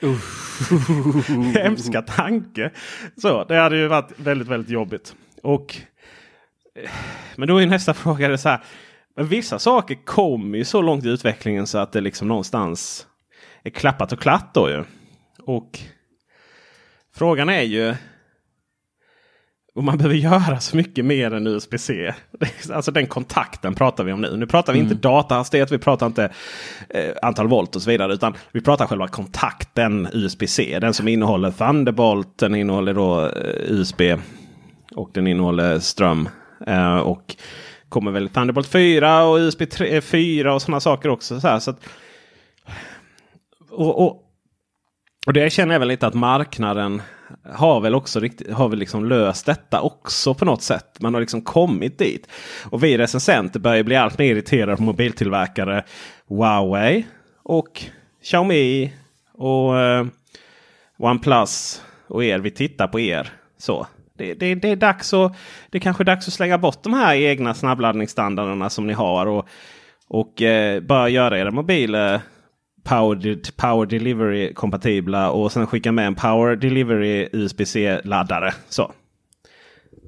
Hemska 1.54 2.02
tanke. 2.02 2.70
Så, 3.16 3.44
det 3.44 3.56
hade 3.56 3.76
ju 3.76 3.88
varit 3.88 4.12
väldigt, 4.16 4.48
väldigt 4.48 4.70
jobbigt. 4.70 5.14
Och, 5.42 5.76
eh, 6.74 6.90
men 7.36 7.48
då 7.48 7.62
är 7.62 7.66
nästa 7.66 7.94
fråga 7.94 8.28
det 8.28 8.38
så 8.38 8.48
här. 8.48 8.64
Men 9.16 9.28
vissa 9.28 9.58
saker 9.58 9.94
kommer 10.04 10.58
ju 10.58 10.64
så 10.64 10.82
långt 10.82 11.04
i 11.04 11.08
utvecklingen 11.08 11.66
så 11.66 11.78
att 11.78 11.92
det 11.92 12.00
liksom 12.00 12.28
någonstans 12.28 13.06
är 13.62 13.70
klappat 13.70 14.12
och 14.12 14.20
klart 14.20 14.54
då 14.54 14.70
ju. 14.70 14.84
Och 15.38 15.80
Frågan 17.18 17.48
är 17.48 17.62
ju 17.62 17.94
om 19.76 19.84
man 19.84 19.98
behöver 19.98 20.16
göra 20.16 20.60
så 20.60 20.76
mycket 20.76 21.04
mer 21.04 21.34
än 21.34 21.46
USB-C. 21.46 22.14
Alltså 22.72 22.90
den 22.90 23.06
kontakten 23.06 23.74
pratar 23.74 24.04
vi 24.04 24.12
om 24.12 24.20
nu. 24.20 24.36
Nu 24.36 24.46
pratar 24.46 24.72
vi 24.72 24.78
inte 24.78 24.94
datahastighet, 24.94 25.72
vi 25.72 25.78
pratar 25.78 26.06
inte 26.06 26.32
eh, 26.88 27.10
antal 27.22 27.48
volt 27.48 27.76
och 27.76 27.82
så 27.82 27.90
vidare. 27.90 28.14
Utan 28.14 28.34
vi 28.52 28.60
pratar 28.60 28.86
själva 28.86 29.08
kontakten 29.08 30.08
USB-C. 30.12 30.78
Den 30.80 30.94
som 30.94 31.08
innehåller 31.08 31.50
Thunderbolt, 31.50 32.38
den 32.38 32.54
innehåller 32.54 32.94
då 32.94 33.26
eh, 33.26 33.30
USB 33.68 34.02
och 34.94 35.10
den 35.12 35.26
innehåller 35.26 35.78
ström. 35.78 36.28
Eh, 36.66 36.96
och 36.96 37.36
kommer 37.88 38.10
väl 38.10 38.28
Thunderbolt 38.28 38.68
4 38.68 39.24
och 39.24 39.36
USB 39.36 39.70
3, 39.70 40.00
4 40.00 40.54
och 40.54 40.62
sådana 40.62 40.80
saker 40.80 41.08
också. 41.08 41.40
Så 41.40 41.48
här, 41.48 41.58
så 41.58 41.70
att, 41.70 41.80
och, 43.70 44.02
och, 44.02 44.22
och 45.26 45.32
det 45.32 45.50
känner 45.50 45.74
jag 45.74 45.78
väl 45.78 45.88
lite 45.88 46.06
att 46.06 46.14
marknaden 46.14 47.02
har 47.44 47.80
väl 47.80 47.94
också 47.94 48.20
riktigt, 48.20 48.52
har 48.52 48.68
väl 48.68 48.78
liksom 48.78 49.04
löst 49.04 49.46
detta 49.46 49.80
också 49.80 50.34
på 50.34 50.44
något 50.44 50.62
sätt. 50.62 51.00
Man 51.00 51.14
har 51.14 51.20
liksom 51.20 51.42
kommit 51.42 51.98
dit. 51.98 52.28
Och 52.64 52.84
vi 52.84 52.98
recensenter 52.98 53.60
börjar 53.60 53.82
bli 53.82 53.96
allt 53.96 54.18
mer 54.18 54.26
irriterade 54.26 54.76
på 54.76 54.82
mobiltillverkare. 54.82 55.84
Huawei 56.28 57.06
och 57.42 57.82
Xiaomi 58.22 58.92
och 59.32 59.80
eh, 59.80 60.06
OnePlus 60.98 61.82
och 62.08 62.24
er. 62.24 62.38
Vi 62.38 62.50
tittar 62.50 62.88
på 62.88 63.00
er. 63.00 63.32
Så. 63.58 63.86
Det, 64.18 64.34
det, 64.34 64.54
det, 64.54 64.68
är 64.68 64.76
dags 64.76 65.14
att, 65.14 65.32
det 65.70 65.78
är 65.78 65.80
kanske 65.80 66.04
dags 66.04 66.28
att 66.28 66.34
slänga 66.34 66.58
bort 66.58 66.82
de 66.82 66.94
här 66.94 67.14
egna 67.14 67.54
snabbladdningsstandarderna 67.54 68.70
som 68.70 68.86
ni 68.86 68.92
har. 68.92 69.26
Och, 69.26 69.48
och 70.08 70.42
eh, 70.42 70.80
börja 70.80 71.08
göra 71.08 71.38
era 71.38 71.50
mobiler 71.50 72.20
Power, 72.86 73.38
power 73.56 73.86
Delivery 73.86 74.54
kompatibla 74.54 75.30
och 75.30 75.52
sen 75.52 75.66
skicka 75.66 75.92
med 75.92 76.06
en 76.06 76.14
Power 76.14 76.56
Delivery 76.56 77.28
USB-C 77.32 78.00
laddare. 78.04 78.54
Så. 78.68 78.92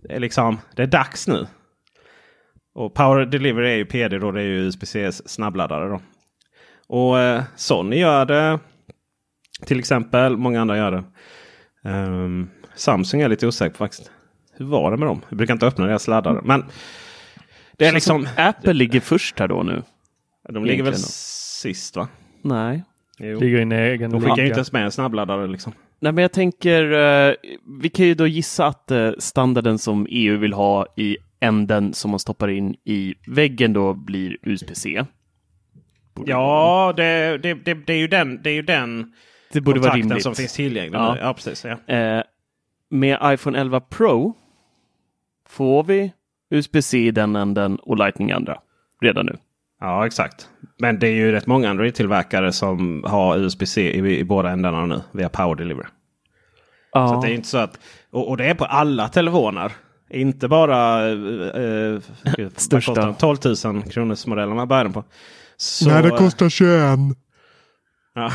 Det 0.03 0.15
är 0.15 0.21
liksom, 0.21 0.59
det 0.77 0.83
är 0.83 0.87
dags 0.87 1.29
nu. 1.29 1.47
Och 2.75 2.95
Power 2.95 3.27
Delivery 3.27 3.71
är 3.71 3.77
ju 3.77 3.85
PD 3.85 4.19
då, 4.19 4.33
det 4.33 4.41
är 4.41 4.45
ju 4.45 4.67
USB-C 4.67 5.13
snabbladdare. 5.13 5.89
Då. 5.89 6.01
Och 6.87 7.19
eh, 7.19 7.43
Sony 7.57 7.97
gör 7.97 8.25
det. 8.25 8.59
Till 9.67 9.79
exempel, 9.79 10.37
många 10.37 10.61
andra 10.61 10.77
gör 10.77 10.91
det. 10.91 11.05
Um, 11.91 12.51
Samsung 12.75 13.21
är 13.21 13.29
lite 13.29 13.47
osäker 13.47 13.71
på 13.73 13.79
faktiskt. 13.79 14.11
Hur 14.53 14.65
var 14.65 14.91
det 14.91 14.97
med 14.97 15.09
dem? 15.09 15.21
Jag 15.29 15.39
brukar 15.39 15.55
inte 15.55 15.67
öppna 15.67 15.87
deras 15.87 16.09
laddare. 16.09 16.41
Men 16.45 16.65
det 17.77 17.87
är 17.87 17.93
liksom... 17.93 18.29
Apple 18.37 18.73
ligger 18.73 19.01
först 19.01 19.39
här 19.39 19.49
då 19.49 19.63
nu. 19.63 19.83
De 20.49 20.65
ligger 20.65 20.83
väl 20.83 20.95
sist 20.97 21.97
va? 21.97 22.09
Nej. 22.43 22.83
Jo. 23.19 23.41
Ligger 23.41 23.59
i 23.59 23.63
en 23.63 23.73
egen 23.73 24.11
De 24.11 24.21
skickar 24.21 24.37
ju 24.37 24.47
inte 24.47 24.59
ens 24.59 24.73
med 24.73 24.85
en 24.85 24.93
snabbladdare 24.93 25.47
liksom. 25.47 25.73
Nej, 26.01 26.13
men 26.13 26.23
jag 26.23 26.33
tänker, 26.33 26.93
eh, 26.93 27.35
vi 27.81 27.89
kan 27.89 28.07
ju 28.07 28.15
då 28.15 28.27
gissa 28.27 28.67
att 28.67 28.91
eh, 28.91 29.11
standarden 29.19 29.79
som 29.79 30.07
EU 30.11 30.37
vill 30.37 30.53
ha 30.53 30.87
i 30.97 31.17
änden 31.41 31.95
som 31.95 32.11
man 32.11 32.21
stoppar 32.21 32.49
in 32.49 32.77
i 32.85 33.15
väggen 33.27 33.73
då 33.73 33.95
blir 33.95 34.37
USB-C. 34.43 35.05
Borde 36.15 36.31
Ja, 36.31 36.95
det, 36.97 37.39
det, 37.39 37.55
det, 37.55 37.75
det 37.75 37.93
är 37.93 37.99
ju 37.99 38.09
den, 38.09 38.43
det 38.43 38.51
är 38.51 38.55
ju 38.55 38.63
den 38.63 39.13
Det 39.53 39.61
borde 39.61 39.81
vara 39.81 39.91
kontakten 39.91 40.11
rimligt. 40.11 40.23
som 40.23 40.35
finns 40.35 40.53
tillgänglig. 40.53 40.99
Ja. 40.99 41.17
Ja, 41.21 41.35
precis. 41.35 41.65
Ja. 41.65 41.95
Eh, 41.95 42.23
med 42.91 43.19
iPhone 43.25 43.59
11 43.59 43.81
Pro 43.81 44.35
får 45.49 45.85
vi 45.85 46.13
USB-C 46.51 46.99
i 46.99 47.11
den 47.11 47.37
änden 47.37 47.77
och 47.77 47.97
Lightning 47.97 48.31
i 48.31 48.33
andra 48.33 48.59
redan 49.01 49.27
nu. 49.27 49.37
Ja, 49.81 50.07
exakt. 50.07 50.49
Men 50.79 50.99
det 50.99 51.09
är 51.09 51.13
ju 51.13 51.33
rätt 51.33 51.47
många 51.47 51.71
Android-tillverkare 51.71 52.53
som 52.53 53.05
har 53.07 53.39
USB-C 53.39 53.93
i, 53.93 54.19
i 54.19 54.25
båda 54.25 54.51
ändarna 54.51 54.87
nu 54.87 55.01
via 55.13 55.29
Power 55.29 55.55
Delivery. 55.55 55.87
Ja. 56.93 57.09
Så 57.09 57.21
det 57.21 57.31
är 57.31 57.35
inte 57.35 57.49
så 57.49 57.59
att, 57.59 57.79
och, 58.11 58.29
och 58.29 58.37
det 58.37 58.45
är 58.45 58.55
på 58.55 58.65
alla 58.65 59.09
telefoner. 59.09 59.73
Inte 60.11 60.49
bara 60.49 61.09
eh, 61.09 61.15
eh, 61.63 62.01
Största. 62.57 62.93
kostar 62.95 63.07
den? 63.07 63.15
12 63.15 63.39
000 63.75 63.83
kronors 63.83 64.27
modellerna 64.27 64.67
börjar 64.67 64.85
den 64.85 64.93
på. 64.93 65.05
Så, 65.57 65.89
Nej, 65.89 66.03
det 66.03 66.11
kostar 66.11 66.49
21. 66.49 66.99
Ja. 68.15 68.33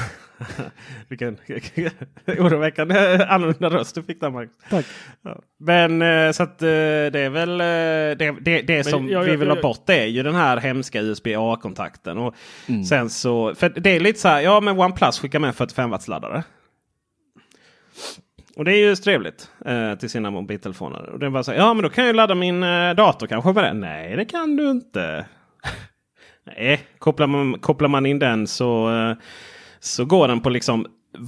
Vilken 1.08 1.38
oroväckande 2.28 3.26
annorlunda 3.30 3.70
röst 3.70 3.96
du 3.96 4.04
fick 4.04 4.22
där 4.22 4.30
Marcus. 4.30 4.56
Tack. 4.70 4.86
Ja. 5.24 5.40
Men 5.60 6.02
eh, 6.02 6.32
så 6.32 6.44
att 6.44 6.62
eh, 6.62 6.68
det 6.68 7.20
är 7.20 7.30
väl 7.30 7.50
eh, 7.62 7.66
det, 8.18 8.36
det, 8.42 8.62
det 8.62 8.84
som 8.84 9.10
jag- 9.10 9.22
vi 9.24 9.32
jag- 9.32 9.38
vill 9.38 9.50
ha 9.50 9.56
jag- 9.56 9.62
bort 9.64 9.84
det 9.86 10.00
är 10.00 10.06
ju 10.06 10.24
den 10.24 10.36
här 10.36 10.58
hemska 10.58 11.02
USB-A-kontakten. 11.02 12.18
Och 12.18 12.36
Mm. 12.70 12.84
sen 12.84 13.10
så, 13.10 13.56
för 13.56 13.70
det 13.70 13.90
är 13.90 14.00
lite 14.00 14.20
så 14.20 14.28
här, 14.28 14.42
ja 14.42 14.62
men 14.62 14.80
OnePlus 14.80 15.20
skickar 15.20 15.40
med 15.40 15.56
45 15.56 15.90
watts 15.90 16.08
laddare. 16.08 16.44
Och 18.56 18.66
det 18.66 18.72
är 18.74 18.78
ju 18.78 18.96
trevligt 18.96 19.50
eh, 19.66 19.96
till 19.96 20.10
sina 20.10 20.32
mobiltelefoner. 20.32 21.10
Och 21.10 21.20
är 21.26 21.30
bara 21.30 21.44
så 21.44 21.52
här, 21.52 21.58
ja 21.60 21.74
men 21.74 21.84
då 21.84 21.90
kan 21.90 22.06
jag 22.06 22.16
ladda 22.16 22.36
min 22.36 22.64
eh, 22.64 22.94
dator 22.94 23.28
kanske 23.28 23.54
med 23.54 23.64
det. 23.64 23.74
Nej 23.74 24.16
det 24.16 24.26
kan 24.26 24.56
du 24.56 24.72
inte. 24.72 25.26
Nej, 26.58 26.80
kopplar 27.00 27.28
man, 27.28 27.60
kopplar 27.60 27.90
man 27.90 28.06
in 28.06 28.20
den 28.20 28.48
så, 28.48 28.90
eh, 28.96 29.16
så 29.84 30.06
går 30.06 30.28
den 30.28 30.40
på 30.42 30.50
liksom 30.50 30.88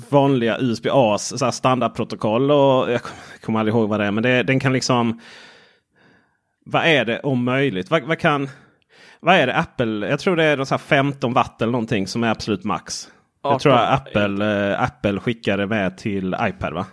vanliga 0.10 0.58
USB-A 0.60 1.18
standardprotokoll. 1.52 2.52
Och 2.52 2.92
jag 2.92 3.02
kommer 3.42 3.60
aldrig 3.60 3.76
ihåg 3.76 3.90
vad 3.90 4.00
det 4.00 4.06
är. 4.06 4.12
Men 4.12 4.24
det, 4.24 4.44
den 4.44 4.60
kan 4.60 4.74
liksom... 4.74 5.20
Vad 6.66 6.86
är 6.86 7.06
det 7.06 7.20
om 7.20 7.44
möjligt? 7.44 7.92
Vad, 7.92 8.04
vad 8.04 8.20
kan... 8.20 8.50
Vad 9.20 9.36
är 9.36 9.48
det 9.48 9.56
Apple? 9.56 10.08
Jag 10.08 10.20
tror 10.20 10.36
det 10.36 10.44
är 10.44 10.58
här 10.58 10.78
15 10.78 11.34
watt 11.34 11.62
eller 11.62 11.72
någonting 11.72 12.08
som 12.08 12.24
är 12.24 12.28
absolut 12.32 12.64
max. 12.64 13.10
Jag 13.44 13.60
tror 13.60 13.74
att 13.74 14.02
18. 14.08 14.24
Apple, 14.34 14.72
eh, 14.72 14.84
Apple 14.84 15.20
skickar 15.20 15.58
det 15.58 15.68
med 15.68 15.98
till 15.98 16.36
iPad 16.42 16.74
va? 16.74 16.86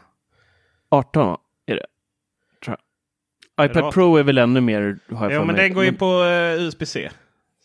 18 0.91 1.37
är 1.67 1.75
det. 1.75 1.87
Tror 2.65 2.77
jag. 3.57 3.65
Är 3.65 3.69
det 3.69 3.73
iPad 3.73 3.85
18? 3.85 3.93
Pro 3.93 4.17
är 4.17 4.23
väl 4.23 4.39
ännu 4.39 4.61
mer. 4.61 4.99
Har 5.11 5.31
jag 5.31 5.33
Ja 5.33 5.45
men 5.45 5.57
mig. 5.57 5.65
den 5.65 5.75
går 5.75 5.85
ju 5.85 5.93
på 5.93 6.23
uh, 6.23 6.63
USB-C. 6.63 7.11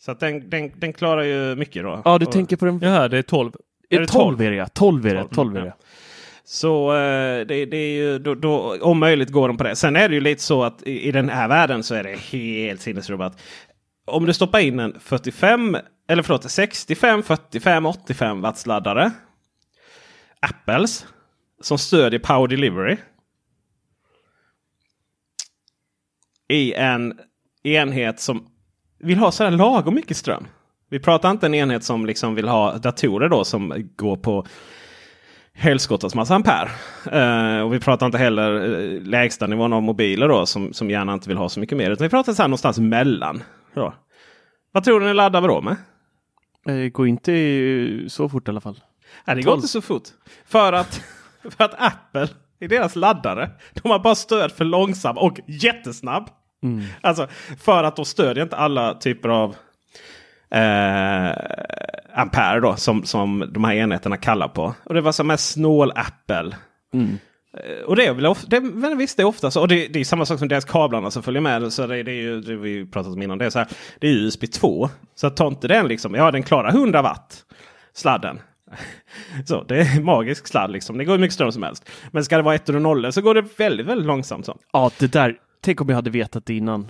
Så 0.00 0.10
att 0.10 0.20
den, 0.20 0.50
den, 0.50 0.72
den 0.76 0.92
klarar 0.92 1.22
ju 1.22 1.54
mycket 1.56 1.82
då. 1.82 2.02
Ja, 2.04 2.18
du 2.18 2.26
Och- 2.26 2.32
tänker 2.32 2.56
på 2.56 2.64
den. 2.64 2.78
Jaha, 2.82 3.08
det 3.08 3.18
är 3.18 3.22
12. 3.22 3.52
Är 3.88 3.96
är 3.96 4.00
det 4.00 4.06
det 4.06 4.12
12 4.12 4.40
är 4.42 4.50
det 4.50 4.56
ja. 4.56 4.66
12 4.66 5.06
är 5.06 5.14
det. 5.14 5.20
12, 5.20 5.28
12 5.28 5.56
är 5.56 5.60
det. 5.60 5.74
Så 6.44 6.92
eh, 6.92 7.46
det, 7.46 7.66
det 7.66 7.76
är 7.76 7.96
ju 7.96 8.18
då, 8.18 8.34
då, 8.34 8.78
om 8.82 8.98
möjligt 8.98 9.30
går 9.30 9.48
de 9.48 9.56
på 9.56 9.64
det. 9.64 9.76
Sen 9.76 9.96
är 9.96 10.08
det 10.08 10.14
ju 10.14 10.20
lite 10.20 10.42
så 10.42 10.64
att 10.64 10.82
i, 10.82 11.08
i 11.08 11.12
den 11.12 11.28
här 11.28 11.48
världen 11.48 11.82
så 11.82 11.94
är 11.94 12.04
det 12.04 12.16
helt 12.16 12.80
sinnesrubbat. 12.80 13.42
Om 14.06 14.26
du 14.26 14.32
stoppar 14.32 14.58
in 14.58 14.80
en 14.80 15.00
45 15.00 15.76
eller 16.08 16.22
förlåt 16.22 16.50
65, 16.50 17.22
45, 17.22 17.86
85 17.86 18.40
watts 18.40 18.66
laddare. 18.66 19.12
Apples 20.40 21.06
som 21.60 21.78
stödjer 21.78 22.20
Power 22.20 22.48
Delivery. 22.48 22.96
I 26.48 26.72
en 26.72 27.20
enhet 27.62 28.20
som 28.20 28.46
vill 28.98 29.18
ha 29.18 29.32
sådär 29.32 29.50
lagom 29.50 29.94
mycket 29.94 30.16
ström. 30.16 30.46
Vi 30.90 30.98
pratar 30.98 31.30
inte 31.30 31.46
en 31.46 31.54
enhet 31.54 31.84
som 31.84 32.06
liksom 32.06 32.34
vill 32.34 32.48
ha 32.48 32.78
datorer 32.78 33.28
då 33.28 33.44
som 33.44 33.88
går 33.96 34.16
på 34.16 34.46
helskottans 35.52 36.14
massa 36.14 36.34
ampere. 36.34 36.70
Eh, 37.12 37.60
och 37.60 37.74
vi 37.74 37.80
pratar 37.80 38.06
inte 38.06 38.18
heller 38.18 38.52
uh, 38.52 39.02
lägsta 39.02 39.46
nivån 39.46 39.72
av 39.72 39.82
mobiler 39.82 40.28
då 40.28 40.46
som, 40.46 40.72
som 40.72 40.90
gärna 40.90 41.12
inte 41.12 41.28
vill 41.28 41.38
ha 41.38 41.48
så 41.48 41.60
mycket 41.60 41.78
mer. 41.78 41.90
Utan 41.90 42.04
vi 42.04 42.08
pratar 42.08 42.32
så 42.32 42.42
här 42.42 42.48
någonstans 42.48 42.78
mellan. 42.78 43.42
Då. 43.74 43.94
Vad 44.72 44.84
tror 44.84 45.00
du 45.00 45.06
ni 45.06 45.14
laddar 45.14 45.40
med 45.40 45.50
då 45.50 45.60
med? 45.60 45.76
Det 46.64 46.90
går 46.90 47.08
inte 47.08 48.04
så 48.08 48.28
fort 48.28 48.48
i 48.48 48.50
alla 48.50 48.60
fall. 48.60 48.80
Nej, 49.24 49.36
det 49.36 49.42
går 49.42 49.50
12. 49.50 49.58
inte 49.58 49.68
så 49.68 49.80
fort. 49.80 50.08
För 50.46 50.72
att, 50.72 51.02
för 51.50 51.64
att 51.64 51.74
Apple 51.78 52.28
i 52.60 52.66
deras 52.66 52.96
laddare, 52.96 53.50
de 53.82 53.90
har 53.90 53.98
bara 53.98 54.14
stöd 54.14 54.52
för 54.52 54.64
långsam 54.64 55.18
och 55.18 55.40
jättesnabb. 55.46 56.30
Alltså 57.00 57.28
för 57.58 57.84
att 57.84 57.96
de 57.96 58.04
stödjer 58.04 58.44
inte 58.44 58.56
alla 58.56 58.94
typer 58.94 59.28
av 59.28 59.56
eh, 60.50 61.32
ampere 62.20 62.60
då 62.60 62.76
som, 62.76 63.04
som 63.04 63.48
de 63.52 63.64
här 63.64 63.74
enheterna 63.74 64.16
kallar 64.16 64.48
på. 64.48 64.74
Och 64.84 64.94
det 64.94 65.00
var 65.00 65.12
som 65.12 65.26
med 65.26 65.40
snål 65.40 65.92
Apple. 65.94 66.56
Eh, 66.94 67.84
Och 67.86 67.96
det 67.96 68.06
är 68.06 68.14
väl 68.14 68.34
det, 68.46 68.60
men 68.60 68.98
visst 68.98 69.16
det 69.16 69.22
är 69.22 69.24
ofta 69.26 69.50
så. 69.50 69.60
Och 69.60 69.68
det, 69.68 69.88
det 69.88 70.00
är 70.00 70.04
samma 70.04 70.26
sak 70.26 70.38
som 70.38 70.48
deras 70.48 70.64
kablarna 70.64 71.10
som 71.10 71.22
följer 71.22 71.40
med. 71.40 71.72
Så 71.72 71.86
det, 71.86 72.02
det 72.02 72.10
är 72.12 72.22
ju 72.22 72.40
det 72.40 72.56
vi 72.56 72.86
pratat 72.86 73.12
om 73.12 73.22
innan. 73.22 73.38
Det 73.38 73.44
är, 73.46 73.50
så 73.50 73.58
här, 73.58 73.68
det 74.00 74.06
är 74.08 74.12
USB 74.12 74.44
2. 74.52 74.90
Så 75.14 75.30
ta 75.30 75.46
inte 75.48 75.68
den 75.68 75.88
liksom. 75.88 76.14
Ja 76.14 76.30
den 76.30 76.42
klarar 76.42 76.68
100 76.68 77.02
watt. 77.02 77.44
Sladden. 77.94 78.40
Så 79.46 79.62
det 79.64 79.80
är 79.80 80.00
magisk 80.00 80.46
sladd 80.46 80.70
liksom. 80.70 80.98
Det 80.98 81.04
går 81.04 81.12
hur 81.12 81.20
mycket 81.20 81.34
ström 81.34 81.52
som 81.52 81.62
helst. 81.62 81.90
Men 82.10 82.24
ska 82.24 82.36
det 82.36 82.42
vara 82.42 82.54
ettor 82.54 82.76
och 82.76 82.82
nollor 82.82 83.10
så 83.10 83.20
går 83.22 83.34
det 83.34 83.44
väldigt, 83.58 83.86
väldigt 83.86 84.06
långsamt. 84.06 84.46
Så. 84.46 84.58
Ja, 84.72 84.90
det 84.98 85.12
där. 85.12 85.34
Tänk 85.60 85.80
om 85.80 85.88
jag 85.88 85.96
hade 85.96 86.10
vetat 86.10 86.46
det 86.46 86.54
innan. 86.54 86.88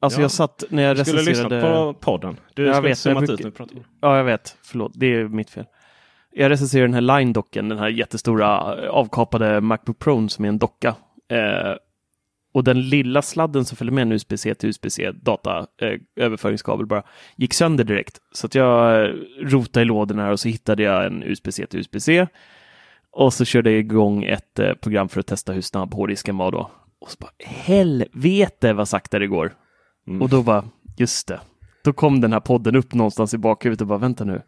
Alltså 0.00 0.18
Ja. 0.20 0.24
jag 0.24 0.30
satt 0.30 0.64
när 0.70 0.82
jag 0.82 0.96
Du 0.96 1.04
skulle 1.04 1.22
lyssna 1.22 1.44
recenserade... 1.44 1.92
på 1.92 1.94
podden. 2.00 2.36
Du 2.54 2.66
Jag 2.66 2.74
skulle 2.76 2.88
vet, 2.88 2.98
zoomat 2.98 3.28
jag 3.28 3.40
ut 3.40 3.54
när. 3.54 3.84
Ja, 4.00 4.16
jag 4.16 4.24
vet. 4.24 4.56
Förlåt, 4.62 4.92
det 4.94 5.06
är 5.06 5.24
mitt 5.28 5.50
fel. 5.50 5.64
Jag 6.32 6.50
recenserade 6.50 6.86
den 6.86 6.94
här 6.94 7.18
line-docken, 7.18 7.68
den 7.68 7.78
här 7.78 7.88
jättestora 7.88 8.76
eh, 8.84 8.90
avkapade 8.90 9.60
Macbook 9.60 9.98
Pro 9.98 10.28
som 10.28 10.44
är 10.44 10.48
en 10.48 10.58
docka. 10.58 10.94
Eh, 11.30 11.74
och 12.54 12.64
den 12.64 12.88
lilla 12.88 13.22
sladden 13.22 13.64
som 13.64 13.76
följer 13.76 13.92
med 13.92 14.02
en 14.02 14.12
USB-C 14.12 14.54
till 14.54 14.68
USB-C 14.68 15.12
data 15.12 15.66
eh, 15.80 16.00
bara 16.86 17.02
gick 17.36 17.54
sönder 17.54 17.84
direkt. 17.84 18.20
Så 18.32 18.46
att 18.46 18.54
jag 18.54 19.04
eh, 19.04 19.10
rotade 19.42 19.82
i 19.82 19.84
lådorna 19.84 20.22
här 20.22 20.30
och 20.32 20.40
så 20.40 20.48
hittade 20.48 20.82
jag 20.82 21.06
en 21.06 21.22
USB-C 21.22 21.66
till 21.66 21.80
USB-C. 21.80 22.26
Och 23.10 23.32
så 23.34 23.44
körde 23.44 23.70
jag 23.70 23.78
igång 23.80 24.24
ett 24.24 24.58
eh, 24.58 24.74
program 24.74 25.08
för 25.08 25.20
att 25.20 25.26
testa 25.26 25.52
hur 25.52 25.60
snabb 25.60 25.94
hårddisken 25.94 26.36
var 26.36 26.52
då. 26.52 26.70
Och 26.98 27.10
så 27.10 27.16
bara, 27.20 27.30
helvete 27.44 28.72
vad 28.72 28.88
sakta 28.88 29.18
det 29.18 29.26
går. 29.26 29.52
Mm. 30.06 30.22
Och 30.22 30.28
då 30.28 30.42
bara, 30.42 30.64
just 30.96 31.26
det. 31.28 31.40
Då 31.84 31.92
kom 31.92 32.20
den 32.20 32.32
här 32.32 32.40
podden 32.40 32.76
upp 32.76 32.94
någonstans 32.94 33.34
i 33.34 33.38
bakhuvudet 33.38 33.80
och 33.80 33.86
bara, 33.86 33.98
vänta 33.98 34.24
nu. 34.24 34.42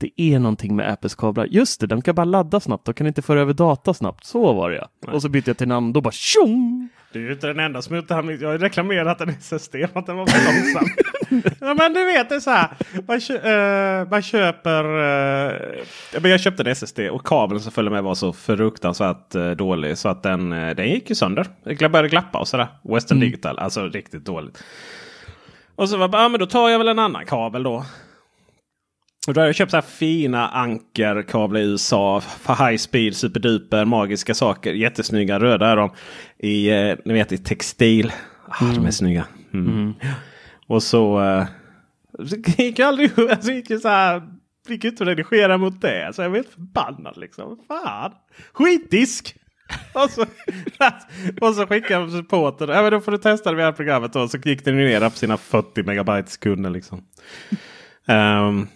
Det 0.00 0.10
är 0.16 0.38
någonting 0.38 0.76
med 0.76 0.92
Apples 0.92 1.14
kablar. 1.14 1.44
Just 1.44 1.80
det, 1.80 1.86
de 1.86 2.02
kan 2.02 2.14
bara 2.14 2.24
ladda 2.24 2.60
snabbt. 2.60 2.84
De 2.84 2.94
kan 2.94 3.06
inte 3.06 3.22
föra 3.22 3.40
över 3.40 3.52
data 3.52 3.94
snabbt. 3.94 4.24
Så 4.24 4.52
var 4.52 4.70
det 4.70 4.76
ja. 4.76 5.12
Och 5.12 5.22
så 5.22 5.28
bytte 5.28 5.50
jag 5.50 5.58
till 5.58 5.68
namn. 5.68 5.92
Då 5.92 6.00
bara 6.00 6.12
tjong! 6.12 6.88
Du 7.12 7.28
är 7.28 7.32
inte 7.32 7.46
den 7.46 7.60
enda 7.60 7.82
som 7.82 7.94
har... 7.94 8.32
Jag 8.42 8.48
har 8.48 8.58
reklamerat 8.58 9.20
en 9.20 9.28
SSD 9.28 9.72
för 9.72 9.98
att 9.98 10.06
den 10.06 10.16
var 10.16 10.26
för 10.26 10.44
långsam. 10.44 10.84
ja, 11.60 11.74
men 11.74 11.92
du 11.92 12.04
vet 12.04 12.28
det 12.28 12.34
är 12.34 12.40
så 12.40 12.50
här. 12.50 12.68
Man, 13.08 13.20
kö, 13.20 13.34
eh, 13.34 14.08
man 14.10 14.22
köper... 14.22 14.84
ja, 16.14 16.20
men 16.20 16.30
jag 16.30 16.40
köpte 16.40 16.62
en 16.62 16.66
SSD 16.66 17.00
och 17.00 17.26
kabeln 17.26 17.60
som 17.60 17.72
följde 17.72 17.90
med 17.90 18.02
var 18.02 18.14
så 18.14 18.32
fruktansvärt 18.32 19.34
uh, 19.34 19.50
dålig. 19.50 19.98
Så 19.98 20.08
att 20.08 20.22
den, 20.22 20.50
den 20.50 20.88
gick 20.88 21.08
ju 21.10 21.14
sönder. 21.14 21.46
Det 21.64 21.88
började 21.88 22.08
glappa 22.08 22.38
och 22.38 22.48
sådär. 22.48 22.68
Western 22.82 23.20
Digital. 23.20 23.58
Alltså 23.58 23.88
riktigt 23.88 24.24
dåligt. 24.24 24.62
Och 25.74 25.88
så 25.88 25.96
var 25.96 26.08
bara, 26.08 26.22
ja, 26.22 26.28
men 26.28 26.40
då 26.40 26.46
tar 26.46 26.68
jag 26.68 26.78
väl 26.78 26.88
en 26.88 26.98
annan 26.98 27.26
kabel 27.26 27.62
då. 27.62 27.84
Och 29.28 29.34
då 29.34 29.40
har 29.40 29.46
jag 29.46 29.54
köpt 29.54 29.70
så 29.70 29.76
här 29.76 29.82
fina 29.82 30.48
ankarkablar 30.48 31.60
i 31.60 31.64
USA. 31.64 32.20
För 32.20 32.68
high 32.68 32.76
speed, 32.76 33.16
superduper, 33.16 33.84
magiska 33.84 34.34
saker. 34.34 34.72
Jättesnygga. 34.72 35.40
Röda 35.40 35.66
är 35.66 35.76
de. 35.76 35.90
I, 36.38 36.70
eh, 36.70 36.96
ni 37.04 37.14
vet 37.14 37.32
i 37.32 37.38
textil. 37.38 38.12
Ah, 38.48 38.72
De 38.74 38.86
är 38.86 38.90
snygga. 38.90 39.26
Mm. 39.54 39.94
Och 40.66 40.82
så, 40.82 41.22
eh, 41.22 41.46
gick 42.58 42.78
jag 42.78 42.88
aldrig 42.88 43.20
alltså, 43.20 43.52
gick 43.52 43.70
ju 43.70 43.78
så 43.78 43.88
här. 43.88 44.22
Fick 44.68 44.84
inte 44.84 45.04
redigera 45.04 45.58
mot 45.58 45.80
det. 45.80 46.12
Så 46.14 46.22
jag 46.22 46.30
var 46.30 46.36
helt 46.36 46.54
förbannad 46.54 47.16
liksom. 47.16 47.58
Fan! 47.68 48.12
Skitdisk! 48.52 49.36
och, 49.92 50.10
så, 50.10 50.22
och 51.40 51.54
så 51.54 51.66
skickade 51.66 52.00
jag 52.00 52.10
supporten. 52.10 52.68
Ja 52.68 52.82
men 52.82 52.92
då 52.92 53.00
får 53.00 53.12
du 53.12 53.18
testa 53.18 53.50
det 53.50 53.56
via 53.56 53.72
programmet 53.72 54.12
då. 54.12 54.28
Så 54.28 54.38
gick 54.44 54.64
den 54.64 54.76
ner 54.76 55.10
på 55.10 55.16
sina 55.16 55.36
40 55.36 55.82
megabyte 55.82 56.30
sekunder 56.30 56.70
liksom. 56.70 57.04
Ehm, 58.06 58.66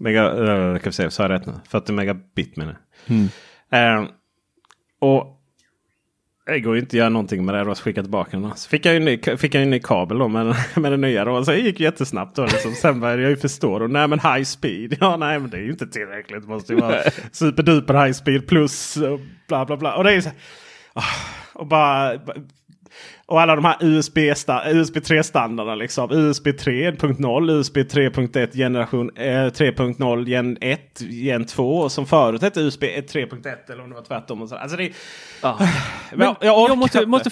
Mega, 0.00 0.34
uh, 0.34 0.78
kan 0.78 0.90
vi 0.90 0.92
se, 0.92 1.10
sa 1.10 1.22
jag 1.22 1.30
rätt 1.30 1.46
nu? 1.46 1.52
40 1.68 1.92
megabit 1.92 2.56
menar 2.56 2.78
jag. 3.06 3.18
Eh, 3.72 4.08
och 5.00 5.36
det 6.46 6.60
går 6.60 6.74
ju 6.74 6.80
inte 6.80 6.88
att 6.88 6.98
göra 6.98 7.08
någonting 7.08 7.44
med 7.44 7.54
det 7.54 7.64
då. 7.64 7.74
Så 7.74 7.82
skicka 7.82 8.02
tillbaka 8.02 8.38
den. 8.38 8.56
Så 8.56 8.68
fick 8.68 8.86
jag 8.86 8.94
ju 8.94 9.00
ny, 9.00 9.18
fick 9.36 9.54
jag 9.54 9.62
en 9.62 9.70
ny 9.70 9.80
kabel 9.80 10.18
då 10.18 10.28
med, 10.28 10.56
med 10.76 10.92
den 10.92 11.00
nya. 11.00 11.24
Då. 11.24 11.44
Så 11.44 11.50
det 11.50 11.58
gick 11.58 11.80
jättesnabbt. 11.80 12.36
Då, 12.36 12.42
liksom. 12.44 12.72
Sen 12.72 13.00
började 13.00 13.22
jag 13.22 13.30
ju 13.30 13.36
förstå. 13.36 13.78
Då, 13.78 13.86
nej 13.86 14.08
men 14.08 14.20
high 14.20 14.42
speed. 14.42 14.96
Ja 15.00 15.16
nej 15.16 15.38
men 15.38 15.50
det 15.50 15.56
är 15.56 15.62
ju 15.62 15.70
inte 15.70 15.86
tillräckligt. 15.86 16.42
Det 16.42 16.48
måste 16.48 16.72
ju 16.72 16.80
vara 16.80 17.02
superduper 17.32 18.04
high 18.04 18.12
speed 18.12 18.48
plus 18.48 18.96
och 18.96 19.20
bla 19.48 19.66
bla 19.66 19.76
bla. 19.76 19.96
Och 19.96 20.04
det 20.04 20.12
är 20.12 20.20
så 20.20 20.30
ah, 20.92 21.02
Och 21.54 21.66
bara... 21.66 22.18
Och 23.30 23.40
alla 23.40 23.56
de 23.56 23.64
här 23.64 23.76
USB, 23.80 24.18
USB 24.18 24.96
3-standarderna. 24.96 25.74
Liksom. 25.74 26.10
USB 26.12 26.46
3.0, 26.46 27.50
USB 27.50 27.76
3.1 27.76 28.56
generation 28.56 29.10
eh, 29.16 29.22
3.0 29.22 30.28
gen 30.28 30.58
1, 30.60 31.00
gen 31.00 31.44
2. 31.44 31.88
Som 31.88 32.06
förut 32.06 32.42
hette 32.42 32.60
USB 32.60 32.82
3.1 32.82 33.72
eller 33.72 33.82
om 33.82 33.88
det 33.88 33.94
var 33.94 34.02
tvärtom. 34.02 34.42
Och 34.42 34.48
så. 34.48 34.56
Alltså 34.56 34.76
det, 34.76 34.92
Ja. 35.42 35.58
Men 36.12 36.26
jag, 36.26 36.36
jag 36.40 36.62
orkar 36.62 36.76
måste, 36.76 37.06
måste 37.06 37.30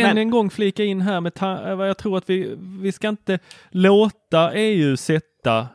än 0.00 0.18
en 0.18 0.30
gång 0.30 0.50
flika 0.50 0.84
in 0.84 1.00
här 1.00 1.20
med 1.20 1.32
vad 1.76 1.88
jag 1.88 1.98
tror 1.98 2.18
att 2.18 2.30
vi, 2.30 2.56
vi 2.82 2.92
ska 2.92 3.08
inte 3.08 3.38
låta 3.70 4.52
EU 4.54 4.96
sätta 4.96 5.68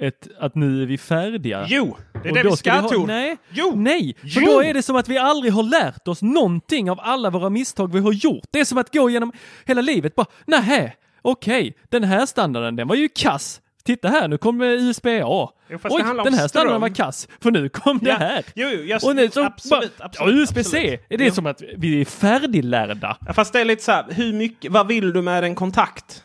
ett, 0.00 0.28
att 0.38 0.54
nu 0.54 0.82
är 0.82 0.86
vi 0.86 0.98
färdiga. 0.98 1.66
Jo, 1.68 1.96
det 2.12 2.18
är 2.18 2.30
Och 2.30 2.36
det 2.36 2.42
vi 2.42 2.56
ska 2.56 2.72
ha- 2.72 2.88
Tor. 2.88 3.06
Nej, 3.06 3.36
Jo. 3.50 3.72
nej, 3.76 4.14
för 4.20 4.40
Jo. 4.40 4.46
då 4.46 4.62
är 4.62 4.74
det 4.74 4.82
som 4.82 4.96
att 4.96 5.08
vi 5.08 5.18
aldrig 5.18 5.52
har 5.52 5.62
lärt 5.62 6.08
oss 6.08 6.22
någonting 6.22 6.90
av 6.90 7.00
alla 7.02 7.30
våra 7.30 7.50
misstag 7.50 7.92
vi 7.92 8.00
har 8.00 8.12
gjort. 8.12 8.44
Det 8.50 8.60
är 8.60 8.64
som 8.64 8.78
att 8.78 8.92
gå 8.92 9.10
genom 9.10 9.32
hela 9.64 9.80
livet 9.80 10.14
bara, 10.14 10.26
nej, 10.46 10.96
okej, 11.22 11.76
den 11.88 12.04
här 12.04 12.26
standarden, 12.26 12.76
den 12.76 12.88
var 12.88 12.96
ju 12.96 13.08
kass. 13.08 13.60
Titta 13.84 14.08
här, 14.08 14.28
nu 14.28 14.38
kommer 14.38 14.66
USB-A. 14.66 15.50
Jo, 15.68 15.78
Oj, 15.90 16.02
det 16.02 16.24
den 16.24 16.34
här 16.34 16.48
standarden 16.48 16.80
var 16.80 16.88
kass, 16.88 17.28
för 17.40 17.50
nu 17.50 17.68
kom 17.68 17.98
det 17.98 18.10
Ja. 18.10 18.16
här. 18.16 18.44
Jo, 18.54 18.68
jo, 18.72 18.80
jag, 18.82 19.04
Och 19.04 19.16
nu 19.16 19.30
så 19.30 19.44
absolut, 19.44 19.98
bara, 19.98 20.06
absolut, 20.06 20.34
USB-C, 20.34 20.98
är 21.08 21.18
det 21.18 21.24
Jo. 21.26 21.32
som 21.34 21.46
att 21.46 21.62
vi 21.76 22.00
är 22.00 22.04
färdiglärda? 22.04 23.16
Ja, 23.26 23.32
fast 23.32 23.52
det 23.52 23.60
är 23.60 23.64
lite 23.64 23.82
så 23.82 23.92
här, 23.92 24.04
hur 24.10 24.32
mycket, 24.32 24.72
vad 24.72 24.86
vill 24.86 25.12
du 25.12 25.22
med 25.22 25.44
en 25.44 25.54
kontakt? 25.54 26.24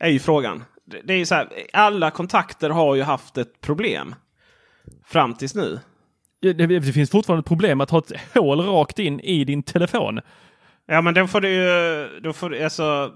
Är 0.00 0.08
ju 0.08 0.18
frågan. 0.18 0.64
Det, 0.86 1.00
det 1.04 1.14
är 1.14 1.18
ju 1.18 1.26
så 1.26 1.34
här, 1.34 1.48
alla 1.72 2.10
kontakter 2.10 2.70
har 2.70 2.94
ju 2.94 3.02
haft 3.02 3.38
ett 3.38 3.60
problem. 3.60 4.14
Fram 5.06 5.34
tills 5.34 5.54
nu. 5.54 5.80
Det, 6.42 6.52
det 6.52 6.92
finns 6.92 7.10
fortfarande 7.10 7.40
ett 7.40 7.46
problem 7.46 7.80
att 7.80 7.90
ha 7.90 7.98
ett 7.98 8.12
hål 8.34 8.60
rakt 8.60 8.98
in 8.98 9.20
i 9.20 9.44
din 9.44 9.62
telefon. 9.62 10.20
Ja 10.86 11.00
men 11.00 11.14
då 11.14 11.26
får 11.26 11.40
du 11.40 11.48
ju... 11.48 12.08
Då 12.20 12.32
får 12.32 12.50
du, 12.50 12.64
alltså, 12.64 13.12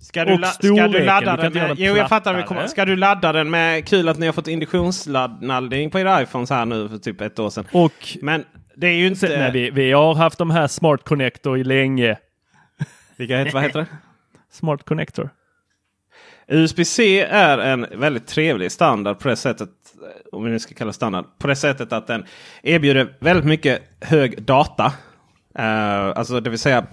ska, 0.00 0.24
du 0.24 0.42
ska 0.44 0.88
du 0.88 1.04
ladda 1.04 1.36
du 1.36 1.42
den 1.42 1.52
med... 1.52 1.78
Jo 1.78 1.96
jag 1.96 2.08
fattar. 2.08 2.42
kommer- 2.42 2.66
Ska 2.66 2.84
du 2.84 2.96
ladda 2.96 3.32
den 3.32 3.50
med... 3.50 3.88
Kul 3.88 4.08
att 4.08 4.18
ni 4.18 4.26
har 4.26 4.32
fått 4.32 4.48
induktionsladdning 4.48 5.90
på 5.90 5.98
era 6.00 6.22
iPhones 6.22 6.50
här 6.50 6.66
nu 6.66 6.88
för 6.88 6.98
typ 6.98 7.20
ett 7.20 7.38
år 7.38 7.50
sedan. 7.50 7.64
Och 7.72 8.16
Men 8.22 8.44
det 8.76 8.86
är 8.86 8.92
ju 8.92 9.06
inte... 9.06 9.28
nej, 9.38 9.50
vi, 9.52 9.70
vi 9.70 9.92
har 9.92 10.14
haft 10.14 10.38
de 10.38 10.50
här 10.50 10.66
Smart 10.66 11.04
Connector 11.04 11.58
i 11.58 11.64
länge. 11.64 12.16
Vilka 13.16 13.38
heter, 13.38 13.52
vad 13.52 13.62
heter 13.62 13.78
det? 13.78 13.86
Smart 14.50 14.84
Connector. 14.84 15.30
USB-C 16.48 17.20
är 17.20 17.58
en 17.58 17.86
väldigt 18.00 18.26
trevlig 18.26 18.72
standard 18.72 19.18
på 19.18 19.28
det 19.28 19.36
sättet. 19.36 19.68
Eh, 20.02 20.38
om 20.38 20.44
vi 20.44 20.50
nu 20.50 20.58
ska 20.58 20.74
kalla 20.74 20.88
det 20.88 20.94
standard. 20.94 21.24
På 21.38 21.46
det 21.46 21.56
sättet 21.56 21.92
att 21.92 22.06
den 22.06 22.24
erbjuder 22.62 23.16
väldigt 23.20 23.46
mycket 23.46 23.82
hög 24.00 24.42
data. 24.42 24.92
Uh, 25.58 26.18
alltså 26.18 26.40
det 26.40 26.50
vill 26.50 26.58
säga 26.58 26.86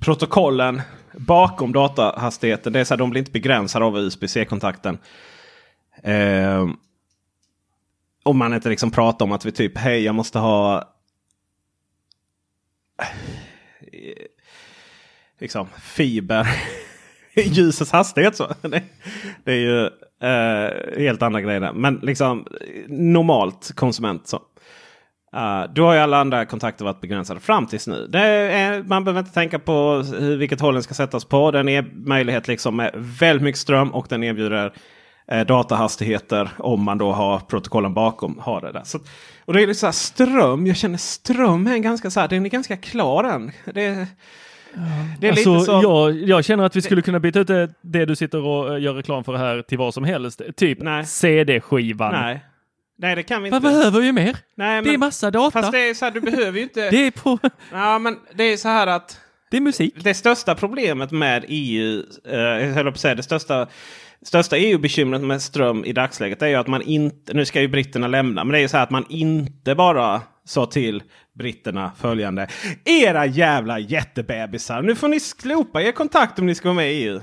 protokollen 0.00 0.82
bakom 1.12 1.72
datahastigheten. 1.72 2.72
Det 2.72 2.80
är 2.80 2.84
så 2.84 2.94
här, 2.94 2.98
de 2.98 3.10
blir 3.10 3.18
inte 3.18 3.32
begränsade 3.32 3.84
av 3.84 3.98
USB-C-kontakten. 3.98 4.98
Uh, 6.06 6.14
eh, 6.14 6.68
om 8.22 8.38
man 8.38 8.54
inte 8.54 8.68
liksom 8.68 8.90
pratar 8.90 9.24
om 9.24 9.32
att 9.32 9.44
vi 9.44 9.52
typ 9.52 9.78
hej 9.78 10.04
jag 10.04 10.14
måste 10.14 10.38
ha 10.38 10.84
liksom 15.38 15.68
fiber 15.80 16.46
ljusets 17.46 17.92
hastighet. 17.92 18.36
Så. 18.36 18.48
Det, 19.44 19.52
är 19.52 19.56
ju 19.56 19.84
eh, 20.22 21.00
helt 21.02 21.22
andra 21.22 21.40
grejer. 21.40 21.60
där. 21.60 21.72
Men 21.72 22.00
liksom 22.02 22.46
normalt 22.88 23.72
konsument. 23.74 24.28
så. 24.28 24.40
Eh, 25.36 25.42
uh, 25.42 25.74
då 25.74 25.86
har 25.86 25.94
ju 25.94 26.00
alla 26.00 26.20
andra 26.20 26.46
kontakter 26.46 26.84
varit 26.84 27.00
begränsade 27.00 27.40
fram 27.40 27.66
tills 27.66 27.86
nu. 27.86 28.06
Det 28.06 28.20
är, 28.20 28.82
man 28.82 29.04
behöver 29.04 29.20
inte 29.20 29.34
tänka 29.34 29.58
på 29.58 30.04
hur, 30.18 30.36
vilket 30.36 30.60
håll 30.60 30.74
den 30.74 30.82
ska 30.82 30.94
sättas 30.94 31.24
på. 31.24 31.50
Den 31.50 31.68
är 31.68 31.82
möjlighet 31.94 32.48
liksom 32.48 32.76
med 32.76 32.90
väldigt 32.94 33.44
mycket 33.44 33.60
ström 33.60 33.94
och 33.94 34.06
den 34.08 34.24
erbjuder 34.24 34.72
eh, 35.28 35.46
datahastigheter 35.46 36.50
om 36.58 36.82
man 36.82 36.98
då 36.98 37.12
har 37.12 37.38
protokollen 37.38 37.94
bakom. 37.94 38.38
Har 38.38 38.60
det 38.60 38.72
där. 38.72 38.84
Så, 38.84 38.98
och 39.44 39.52
det 39.52 39.62
är 39.62 39.74
så 39.74 39.86
här, 39.86 39.92
ström. 39.92 40.66
Jag 40.66 40.76
känner 40.76 40.98
ström 40.98 41.66
är 41.66 41.72
en 41.72 41.82
ganska 41.82 42.10
så 42.10 42.20
här, 42.20 42.28
den 42.28 42.46
är 42.46 42.50
ganska 42.50 42.76
klar 42.76 43.22
den. 43.22 43.52
Det, 43.74 44.06
det 45.20 45.26
är 45.26 45.30
Alltså, 45.30 45.52
lite 45.54 45.64
så. 45.66 45.80
jag, 45.82 46.28
jag 46.28 46.44
känner 46.44 46.64
att 46.64 46.76
vi 46.76 46.82
skulle 46.82 47.02
kunna 47.02 47.20
byta 47.20 47.40
ut 47.40 47.46
det, 47.46 47.68
det 47.82 48.04
du 48.04 48.16
sitter 48.16 48.42
och 48.46 48.74
eh, 48.74 48.82
gör 48.82 48.94
reklam 48.94 49.24
för 49.24 49.34
här 49.36 49.62
till 49.62 49.78
vad 49.78 49.94
som 49.94 50.04
helst. 50.04 50.42
Typ. 50.56 50.78
CD-skivan. 51.06 52.12
Nej. 52.12 52.44
Nej, 52.98 53.16
det 53.16 53.22
kan 53.22 53.42
vi 53.42 53.50
Vad 53.50 53.64
inte. 53.64 53.68
behöver 53.72 54.00
vi 54.00 54.12
mer? 54.12 54.36
Nej, 54.56 54.82
Det 54.82 54.88
är 54.88 54.92
men, 54.92 55.00
massa 55.00 55.30
data. 55.30 55.60
fast 55.60 55.72
det 55.72 55.88
är 55.90 55.94
så 55.94 56.04
här, 56.04 56.12
du 56.12 56.20
behöver 56.20 56.58
ju 56.58 56.62
inte... 56.62 56.80
Det 56.90 57.06
är 57.06 57.10
på... 57.10 57.38
Ja, 57.72 57.98
men 57.98 58.16
det 58.34 58.44
är 58.44 58.56
så 58.56 58.68
här 58.68 58.86
att 58.86 59.20
Det 59.50 59.56
är 59.56 59.60
musik. 59.60 59.94
det 60.04 60.14
största 60.14 60.54
problemet 60.54 61.10
med 61.10 61.44
EU, 61.48 62.02
eh, 62.28 62.38
jag 62.40 62.74
höll 62.74 62.84
på 62.84 62.90
att 62.90 62.98
säga 63.00 63.14
det 63.14 63.22
största, 63.22 63.66
största 64.22 64.56
EU-bekymret 64.56 65.20
med 65.22 65.42
ström 65.42 65.84
i 65.84 65.92
dagsläget 65.92 66.42
är 66.42 66.46
ju 66.46 66.54
att 66.54 66.66
man 66.66 66.82
inte, 66.82 67.34
nu 67.34 67.44
ska 67.44 67.60
ju 67.60 67.68
britterna 67.68 68.08
lämna, 68.08 68.44
men 68.44 68.52
det 68.52 68.58
är 68.58 68.62
ju 68.62 68.68
så 68.68 68.76
här 68.76 68.84
att 68.84 68.90
man 68.90 69.04
inte 69.08 69.74
bara 69.74 70.20
sa 70.44 70.66
till 70.66 71.02
britterna 71.32 71.92
följande. 71.98 72.48
Era 72.84 73.26
jävla 73.26 73.78
jättebebisar, 73.78 74.82
nu 74.82 74.94
får 74.94 75.08
ni 75.08 75.20
slopa 75.20 75.82
er 75.82 75.92
kontakt 75.92 76.38
om 76.38 76.46
ni 76.46 76.54
ska 76.54 76.68
vara 76.68 76.76
med 76.76 76.92
i 76.92 77.04
EU. 77.04 77.20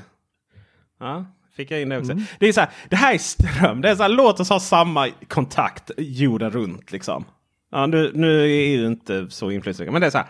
Ja, 0.99 1.26
fick 1.55 1.72
jag 1.72 1.82
in 1.82 1.89
det 1.89 1.97
också. 1.97 2.13
Det 2.39 2.47
är 2.47 2.53
så 2.53 2.59
här, 2.59 2.70
det 2.89 2.95
här 2.95 3.13
är 3.13 3.18
ström. 3.18 3.82
Det 3.82 3.89
är 3.89 3.95
så 3.95 4.01
här, 4.01 4.09
låt 4.09 4.39
oss 4.39 4.49
ha 4.49 4.59
samma 4.59 5.09
kontakt 5.28 5.91
jorden 5.97 6.51
runt 6.51 6.91
liksom. 6.91 7.26
Ja, 7.72 7.86
nu, 7.86 8.11
nu 8.13 8.41
är 8.41 8.45
EU 8.47 8.88
inte 8.88 9.28
så 9.30 9.51
inflytelserik, 9.51 9.91
men 9.91 10.01
det 10.01 10.07
är 10.07 10.11
så 10.11 10.18
här. 10.18 10.28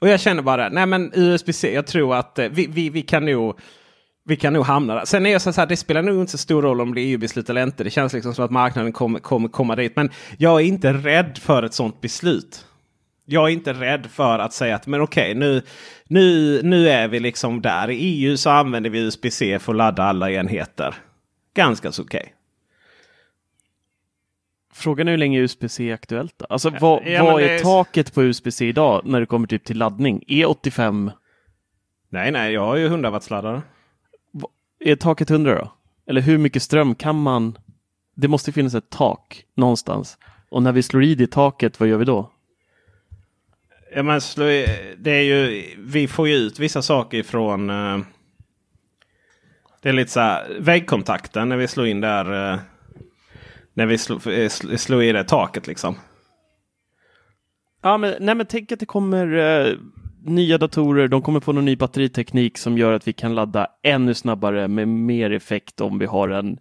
Och 0.00 0.08
jag 0.08 0.20
känner 0.20 0.42
bara, 0.42 0.68
nej 0.68 0.86
men 0.86 1.12
USB-C, 1.14 1.74
jag 1.74 1.86
tror 1.86 2.14
att 2.14 2.38
eh, 2.38 2.48
vi, 2.48 2.66
vi, 2.66 2.90
vi 2.90 3.02
kan 3.02 3.24
nog 3.24 3.58
vi 4.28 4.36
kan 4.36 4.52
nog 4.52 4.64
hamna 4.64 4.94
där. 4.94 5.04
Sen 5.04 5.26
är 5.26 5.30
jag 5.30 5.42
så 5.42 5.50
här, 5.52 5.66
det 5.66 5.76
spelar 5.76 6.02
nog 6.02 6.20
inte 6.20 6.32
så 6.32 6.38
stor 6.38 6.62
roll 6.62 6.80
om 6.80 6.94
det 6.94 7.00
är 7.00 7.02
EU-beslut 7.02 7.50
eller 7.50 7.62
inte. 7.62 7.84
Det 7.84 7.90
känns 7.90 8.12
liksom 8.12 8.34
som 8.34 8.44
att 8.44 8.50
marknaden 8.50 8.92
kommer 8.92 9.18
kommer 9.18 9.48
komma 9.48 9.76
dit. 9.76 9.96
Men 9.96 10.10
jag 10.38 10.60
är 10.60 10.64
inte 10.64 10.92
rädd 10.92 11.38
för 11.38 11.62
ett 11.62 11.74
sånt 11.74 12.00
beslut. 12.00 12.66
Jag 13.24 13.44
är 13.48 13.52
inte 13.52 13.72
rädd 13.72 14.06
för 14.06 14.38
att 14.38 14.52
säga 14.52 14.76
att 14.76 14.86
men 14.86 15.00
okej, 15.00 15.34
nu, 15.34 15.62
nu, 16.08 16.60
nu 16.62 16.88
är 16.88 17.08
vi 17.08 17.20
liksom 17.20 17.62
där. 17.62 17.90
I 17.90 17.96
EU 17.96 18.36
så 18.36 18.50
använder 18.50 18.90
vi 18.90 18.98
USB-C 18.98 19.58
för 19.58 19.72
att 19.72 19.76
ladda 19.76 20.02
alla 20.02 20.30
enheter. 20.30 20.94
Ganska 21.54 21.92
så 21.92 22.02
okej. 22.02 22.32
Frågan 24.74 25.08
är 25.08 25.10
hur 25.12 25.18
länge 25.18 25.40
USB-C 25.40 25.90
är 25.90 25.94
aktuellt 25.94 26.34
då? 26.36 26.46
Alltså 26.48 26.70
vad, 26.80 27.02
ja, 27.06 27.24
vad 27.24 27.40
det 27.40 27.48
är 27.50 27.54
är- 27.54 27.58
taket 27.58 28.14
på 28.14 28.22
USB-C 28.24 28.66
idag 28.68 29.02
när 29.04 29.20
det 29.20 29.26
kommer 29.26 29.46
typ 29.46 29.64
till 29.64 29.78
laddning? 29.78 30.24
Är 30.26 30.46
85, 30.48 31.10
Nej, 32.08 32.30
nej, 32.30 32.52
jag 32.52 32.66
har 32.66 32.76
ju 32.76 32.86
100 32.86 33.10
watt-sladdare. 33.10 33.62
Är 34.92 34.96
taket 34.96 35.30
100 35.30 35.54
då? 35.54 35.72
Eller 36.06 36.20
hur 36.20 36.38
mycket 36.38 36.62
ström 36.62 36.94
kan 36.94 37.22
man? 37.22 37.58
Det 38.16 38.28
måste 38.28 38.52
finnas 38.52 38.74
ett 38.74 38.90
tak 38.90 39.44
någonstans. 39.54 40.18
Och 40.48 40.62
när 40.62 40.72
vi 40.72 40.82
slår 40.82 41.02
i 41.04 41.14
det 41.14 41.30
taket, 41.30 41.80
vad 41.80 41.88
gör 41.88 41.96
vi 41.98 42.04
då? 42.04 42.30
Ja, 43.94 44.02
men 44.02 44.20
slå 44.20 44.44
i- 44.44 44.96
det 44.98 45.10
är 45.10 45.22
ju, 45.22 45.64
vi 45.78 46.08
får 46.08 46.28
ju 46.28 46.34
ut 46.34 46.58
vissa 46.58 46.82
saker 46.82 47.22
från... 47.22 47.70
eh, 47.70 47.98
det 49.82 49.88
är 49.88 49.92
lite 49.92 50.10
så 50.10 50.20
här 50.20 50.56
väggkontakten 50.60 51.48
när 51.48 51.56
vi 51.56 51.68
slår 51.68 51.86
in 51.86 52.00
där. 52.00 52.52
eh, 52.52 52.58
när 53.74 53.86
vi 53.86 53.98
slår, 53.98 54.16
eh, 54.16 54.48
sl- 54.48 54.76
slår 54.76 55.02
i 55.02 55.12
det 55.12 55.24
taket 55.24 55.66
liksom. 55.66 55.94
Ja, 57.82 57.98
men, 57.98 58.14
nej, 58.20 58.34
men 58.34 58.46
tänk 58.46 58.72
att 58.72 58.80
det 58.80 58.86
kommer 58.86 59.34
eh, 59.36 59.74
nya 60.28 60.58
datorer. 60.58 61.08
De 61.08 61.22
kommer 61.22 61.40
få 61.40 61.52
någon 61.52 61.64
ny 61.64 61.76
batteriteknik 61.76 62.58
som 62.58 62.78
gör 62.78 62.92
att 62.92 63.08
vi 63.08 63.12
kan 63.12 63.34
ladda 63.34 63.66
ännu 63.82 64.14
snabbare 64.14 64.68
med 64.68 64.88
mer 64.88 65.30
effekt 65.30 65.80
om 65.80 65.98
vi 65.98 66.06
har 66.06 66.28
en 66.28 66.58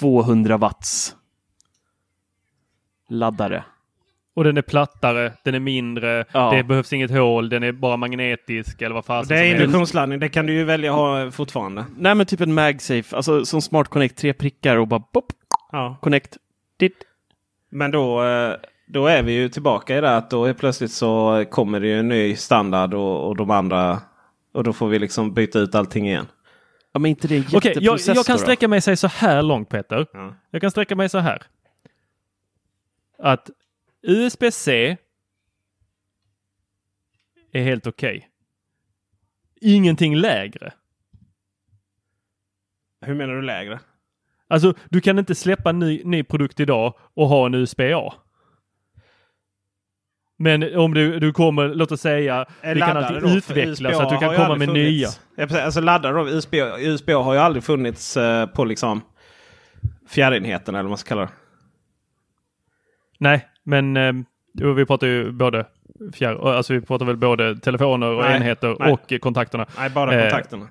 200 0.00 0.56
watts 0.56 1.16
laddare. 3.08 3.64
Och 4.34 4.44
den 4.44 4.56
är 4.56 4.62
plattare, 4.62 5.32
den 5.44 5.54
är 5.54 5.60
mindre, 5.60 6.24
Ja. 6.32 6.50
det 6.56 6.62
behövs 6.64 6.92
inget 6.92 7.10
hål, 7.10 7.48
den 7.48 7.62
är 7.62 7.72
bara 7.72 7.96
magnetisk 7.96 8.82
eller 8.82 8.94
vad 8.94 9.04
fasen 9.04 9.36
Det 9.36 9.42
är 9.42 9.54
induktionsladdning. 9.54 10.18
Det 10.18 10.28
kan 10.28 10.46
du 10.46 10.52
ju 10.52 10.64
välja 10.64 10.90
att 10.92 10.96
ha 10.98 11.30
fortfarande. 11.30 11.84
Nej, 11.96 12.14
men 12.14 12.26
typ 12.26 12.40
en 12.40 12.54
MagSafe, 12.54 13.16
alltså 13.16 13.44
som 13.44 13.62
Smart 13.62 13.88
Connect, 13.88 14.18
tre 14.18 14.32
prickar 14.32 14.76
och 14.76 14.88
bara 14.88 15.00
pop, 15.00 15.24
Ja. 15.72 15.96
connect. 16.00 16.36
Dit. 16.78 16.96
Men 17.70 17.90
då, 17.90 18.24
eh, 18.24 18.54
då 18.92 19.06
är 19.06 19.22
vi 19.22 19.32
ju 19.32 19.48
tillbaka 19.48 19.98
i 19.98 20.00
det 20.00 20.16
att 20.16 20.30
då 20.30 20.44
är 20.44 20.54
plötsligt 20.54 20.92
så 20.92 21.44
kommer 21.50 21.80
det 21.80 21.86
ju 21.86 21.98
en 21.98 22.08
ny 22.08 22.36
standard 22.36 22.94
och, 22.94 23.28
och 23.28 23.36
de 23.36 23.50
andra. 23.50 24.00
Och 24.52 24.64
då 24.64 24.72
får 24.72 24.88
vi 24.88 24.98
liksom 24.98 25.34
byta 25.34 25.58
ut 25.58 25.74
allting 25.74 26.08
igen. 26.08 26.26
Ja, 26.92 27.00
men 27.00 27.08
inte 27.10 27.28
det 27.28 27.54
Okej, 27.54 27.78
jag, 27.80 28.00
jag 28.06 28.26
kan 28.26 28.38
sträcka 28.38 28.68
mig 28.68 28.80
sig 28.80 28.96
så 28.96 29.06
här 29.06 29.42
långt 29.42 29.68
Peter. 29.68 30.06
Ja. 30.12 30.34
Jag 30.50 30.60
kan 30.60 30.70
sträcka 30.70 30.96
mig 30.96 31.08
så 31.08 31.18
här. 31.18 31.42
Att 33.18 33.50
USB-C 34.02 34.96
är 37.52 37.62
helt 37.62 37.86
okej. 37.86 38.28
Ingenting 39.60 40.16
lägre. 40.16 40.72
Hur 43.00 43.14
menar 43.14 43.34
du 43.34 43.42
lägre? 43.42 43.80
Alltså, 44.48 44.74
du 44.90 45.00
kan 45.00 45.18
inte 45.18 45.34
släppa 45.34 45.70
en 45.70 45.78
ny, 45.78 46.02
ny 46.04 46.22
produkt 46.22 46.60
idag 46.60 46.94
och 47.14 47.28
ha 47.28 47.46
en 47.46 47.54
USB-A. 47.54 48.14
Men 50.42 50.76
om 50.76 50.94
du, 50.94 51.18
du 51.18 51.32
kommer, 51.32 51.68
låt 51.68 51.92
oss 51.92 52.00
säga, 52.00 52.46
Är 52.60 52.74
vi 52.74 52.80
kan 52.80 52.96
alltid 52.96 53.36
utveckla 53.36 53.92
så 53.92 54.02
att 54.02 54.08
du 54.08 54.16
kan 54.18 54.36
komma 54.36 54.56
med 54.56 54.68
nya. 54.68 55.08
funnits. 55.08 55.20
Ja, 55.36 55.46
precis. 55.46 55.64
Alltså 55.64 55.80
laddare 55.80 56.12
då, 56.12 56.28
USB, 56.28 56.54
USB 56.78 57.10
har 57.10 57.32
ju 57.34 57.38
aldrig 57.40 57.64
funnits 57.64 58.16
eh, 58.16 58.46
på 58.46 58.64
liksom 58.64 59.00
fjärrenheten 60.08 60.74
eller 60.74 60.82
vad 60.82 60.90
man 60.90 60.98
ska 60.98 61.08
kalla 61.08 61.20
det. 61.20 61.28
Nej, 63.18 63.46
men 63.64 63.96
eh, 63.96 64.12
vi 64.76 64.86
pratar 64.86 65.06
ju 65.06 65.32
både 65.32 65.66
fjärr, 66.14 66.48
alltså 66.56 66.72
vi 66.74 66.80
pratar 66.80 67.06
väl 67.06 67.16
både 67.16 67.56
telefoner 67.56 68.06
och 68.10 68.22
Nej, 68.22 68.36
enheter 68.36 68.76
nej. 68.80 68.92
och 68.92 69.12
eh, 69.12 69.18
kontakterna. 69.18 69.66
Nej, 69.78 69.90
bara 69.90 70.14
Eh, 70.14 70.22
kontakterna. 70.30 70.68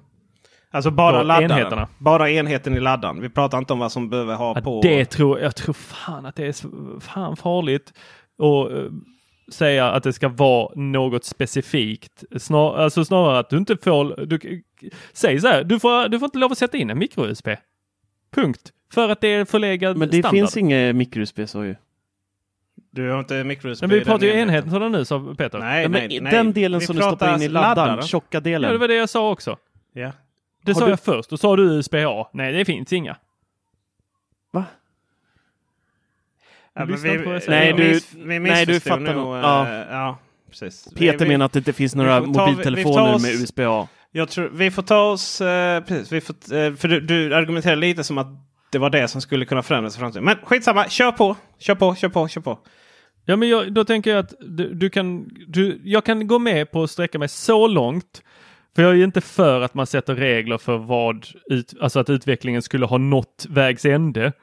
Alltså 0.71 0.91
bara 0.91 1.11
bara 1.11 1.23
laddaren. 1.23 1.51
enheterna. 1.51 1.87
Bara 1.97 2.29
enheten 2.29 2.75
i 2.75 2.79
laddaren. 2.79 3.21
Vi 3.21 3.29
pratar 3.29 3.57
inte 3.57 3.73
om 3.73 3.79
vad 3.79 3.91
som 3.91 4.09
behöver 4.09 4.35
ha 4.35 4.53
Ja, 4.55 4.61
på. 4.61 4.81
det 4.83 5.05
tror 5.05 5.39
jag 5.39 5.55
tror 5.55 5.73
fan 5.73 6.25
att 6.25 6.35
det 6.35 6.45
är 6.47 6.99
fan 6.99 7.35
farligt 7.37 7.93
eh, 8.41 8.91
säga 9.51 9.91
att 9.91 10.03
det 10.03 10.13
ska 10.13 10.27
vara 10.29 10.71
något 10.75 11.25
specifikt. 11.25 12.23
Snar, 12.37 12.77
alltså 12.77 13.05
snarare 13.05 13.39
att 13.39 13.49
du 13.49 13.57
inte 13.57 13.77
får, 13.77 14.25
du, 14.25 14.61
säg 15.13 15.39
så 15.41 15.47
här, 15.47 15.63
du 15.63 15.79
får, 15.79 16.09
du 16.09 16.19
får 16.19 16.25
inte 16.25 16.37
lov 16.37 16.51
att 16.51 16.57
sätta 16.57 16.77
in 16.77 16.89
en 16.89 16.99
micro-USB. 16.99 17.47
Punkt. 18.31 18.71
För 18.93 19.09
att 19.09 19.21
det 19.21 19.27
är 19.27 19.45
förlegad 19.45 19.97
Men 19.97 20.09
det 20.09 20.13
standard. 20.17 20.31
finns 20.31 20.57
inget 20.57 20.95
micro-USB 20.95 21.39
så 21.47 21.65
ju. 21.65 21.75
Du 22.91 23.09
har 23.09 23.19
inte 23.19 23.43
micro-USB 23.43 23.81
Men 23.81 23.89
vi 23.89 24.05
pratar 24.05 24.25
ju 24.25 24.31
enheten 24.33 24.71
sådana 24.71 24.97
nu 24.97 25.05
sa 25.05 25.35
Peter. 25.37 25.59
Nej, 25.59 25.83
Ja, 25.83 25.89
men 25.89 26.07
nej, 26.09 26.19
nej. 26.21 26.31
den 26.33 26.53
delen 26.53 26.79
Vi 26.79 26.85
som 26.85 26.95
du 26.95 27.01
stoppar 27.01 27.35
in 27.35 27.41
i 27.41 27.47
laddaren, 27.47 27.75
laddaren. 27.87 28.01
tjocka 28.07 28.27
Ja, 28.37 28.39
delen. 28.39 28.71
det 28.71 28.77
var 28.77 28.87
det 28.87 28.95
jag 28.95 29.09
sa 29.09 29.29
också. 29.31 29.57
Ja. 29.93 30.11
Det 30.65 30.71
Har 30.73 30.79
sa 30.79 30.85
du- 30.85 30.91
jag 30.91 30.99
först. 30.99 31.29
Då 31.29 31.37
sa 31.37 31.55
du 31.55 31.63
USB-A. 31.63 32.27
Nej, 32.33 32.53
det 32.53 32.65
finns 32.65 32.93
inga. 32.93 33.17
Va? 34.51 34.65
Ja, 36.75 36.85
vi, 36.85 36.93
vi. 37.17 37.39
Nej, 37.47 37.73
du- 37.73 37.99
vi 38.25 38.39
nej, 38.39 38.65
du 38.65 38.79
fattar 38.79 38.99
nog, 38.99 39.15
nog. 39.15 39.35
eh, 39.35 39.41
Ja. 39.41 39.85
ja, 39.89 40.19
precis. 40.49 40.87
Peter 40.95 41.25
vi, 41.25 41.31
menar 41.31 41.45
att 41.45 41.53
det 41.53 41.59
inte 41.59 41.73
finns 41.73 41.95
några 41.95 42.19
ta- 42.19 42.25
mobiltelefoner 42.25 43.13
oss- 43.13 43.21
med 43.21 43.31
USB-A. 43.31 43.87
Jag 44.11 44.29
tror, 44.29 44.49
vi 44.53 44.71
får 44.71 44.81
ta 44.83 45.01
oss... 45.11 45.41
Eh, 45.41 45.83
precis, 45.83 46.11
vi 46.11 46.21
får, 46.21 46.33
eh, 46.55 46.73
för 46.73 46.87
du, 46.87 46.99
du 47.01 47.35
argumenterar 47.35 47.75
lite 47.75 48.03
som 48.03 48.17
att 48.17 48.27
det 48.71 48.77
var 48.77 48.89
det 48.89 49.07
som 49.07 49.21
skulle 49.21 49.45
kunna 49.45 49.63
förändras 49.63 49.95
i 49.95 49.99
framtiden. 49.99 50.23
Men 50.25 50.35
skitsamma, 50.43 50.89
kör 50.89 51.11
på! 51.11 51.35
Kör 51.59 51.75
på, 51.75 51.95
kör 51.95 52.09
på, 52.09 52.27
kör 52.27 52.41
på. 52.41 52.59
Ja, 53.25 53.35
men 53.35 53.49
jag, 53.49 53.73
då 53.73 53.85
tänker 53.85 54.11
jag 54.11 54.19
att 54.19 54.33
du, 54.39 54.73
du 54.73 54.89
kan, 54.89 55.29
du, 55.47 55.81
jag 55.83 56.05
kan 56.05 56.27
gå 56.27 56.39
med 56.39 56.71
på 56.71 56.83
att 56.83 56.91
sträcka 56.91 57.19
mig 57.19 57.27
så 57.29 57.67
långt. 57.67 58.21
För 58.75 58.83
jag 58.83 58.91
är 58.99 59.03
inte 59.03 59.21
för 59.21 59.61
att 59.61 59.73
man 59.73 59.87
sätter 59.87 60.15
regler 60.15 60.57
för 60.57 60.77
vad, 60.77 61.25
ut, 61.49 61.73
alltså 61.81 61.99
att 61.99 62.09
utvecklingen 62.09 62.61
skulle 62.61 62.85
ha 62.85 62.97
nått 62.97 63.45
vägs 63.49 63.85
ände. 63.85 64.33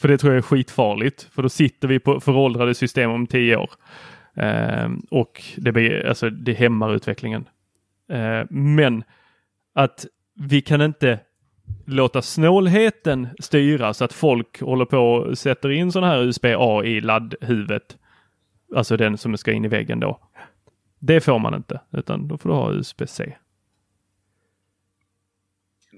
För 0.00 0.08
det 0.08 0.18
tror 0.18 0.32
jag 0.32 0.38
är 0.38 0.42
skitfarligt. 0.42 1.22
För 1.22 1.42
då 1.42 1.48
sitter 1.48 1.88
vi 1.88 1.98
på 1.98 2.20
föråldrade 2.20 2.74
system 2.74 3.10
om 3.10 3.26
tio 3.26 3.56
år. 3.56 3.70
Eh, 4.34 4.90
och 5.10 5.42
det, 5.56 5.72
blir, 5.72 6.06
alltså, 6.06 6.30
det 6.30 6.52
hämmar 6.52 6.94
utvecklingen. 6.94 7.48
Eh, 8.12 8.44
men 8.50 9.04
att 9.74 10.06
vi 10.34 10.60
kan 10.60 10.80
inte 10.80 11.18
låta 11.86 12.22
snålheten 12.22 13.28
styra 13.40 13.94
så 13.94 14.04
att 14.04 14.12
folk 14.12 14.60
håller 14.60 14.84
på 14.84 14.98
och 14.98 15.38
sätter 15.38 15.70
in 15.70 15.92
sådana 15.92 16.12
här 16.12 16.22
USB-A 16.22 16.84
i 16.84 17.00
laddhuvudet. 17.00 17.96
Alltså 18.76 18.96
den 18.96 19.18
som 19.18 19.36
ska 19.36 19.52
in 19.52 19.64
i 19.64 19.68
väggen 19.68 20.00
då. 20.00 20.18
Det 20.98 21.20
får 21.20 21.38
man 21.38 21.54
inte, 21.54 21.80
utan 21.90 22.28
då 22.28 22.38
får 22.38 22.48
du 22.48 22.54
ha 22.54 22.72
USB-C. 22.72 23.36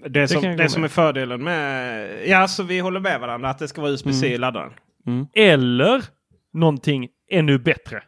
Det, 0.09 0.29
som, 0.29 0.43
det 0.57 0.69
som 0.69 0.85
är 0.85 0.89
fördelen 0.89 1.45
med... 1.45 2.09
Ja, 2.29 2.49
så 2.49 2.63
vi 2.63 2.81
håller 2.81 3.01
med 3.01 3.21
varandra 3.21 3.51
att 3.51 3.59
det 3.59 3.69
ska 3.69 3.81
vara 3.81 3.91
USB-C 3.93 4.27
i 4.27 4.39
laddaren. 4.39 4.73
Eller 5.35 6.05
någonting 6.53 7.09
ännu 7.31 7.59
bättre. 7.59 8.03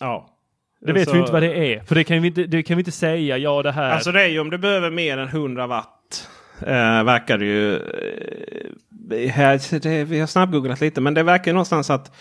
Ja. 0.00 0.36
Det 0.80 0.92
vet 0.92 1.00
Alltså- 1.00 1.14
vi 1.14 1.20
inte 1.20 1.32
vad 1.32 1.42
det 1.42 1.74
är. 1.74 1.80
För 1.80 1.94
det 1.94 2.04
kan 2.04 2.22
vi 2.22 2.28
inte, 2.28 2.44
det 2.44 2.62
kan 2.62 2.76
vi 2.76 2.80
inte 2.80 2.92
säga, 2.92 3.38
ja 3.38 3.62
det 3.62 3.72
här. 3.72 3.90
Alltså 3.90 4.12
det 4.12 4.22
är 4.22 4.28
ju 4.28 4.40
om 4.40 4.50
du 4.50 4.58
behöver 4.58 4.90
mer 4.90 5.18
än 5.18 5.28
100 5.28 5.66
watt. 5.66 6.28
Eh, 6.60 7.04
verkar 7.04 7.38
det 7.38 7.44
ju... 7.46 7.74
Eh, 7.74 9.30
här, 9.30 9.80
det, 9.80 10.04
vi 10.04 10.20
har 10.20 10.26
snabbgooglat 10.26 10.80
lite 10.80 11.00
men 11.00 11.14
det 11.14 11.22
verkar 11.22 11.52
någonstans 11.52 11.90
att, 11.90 12.16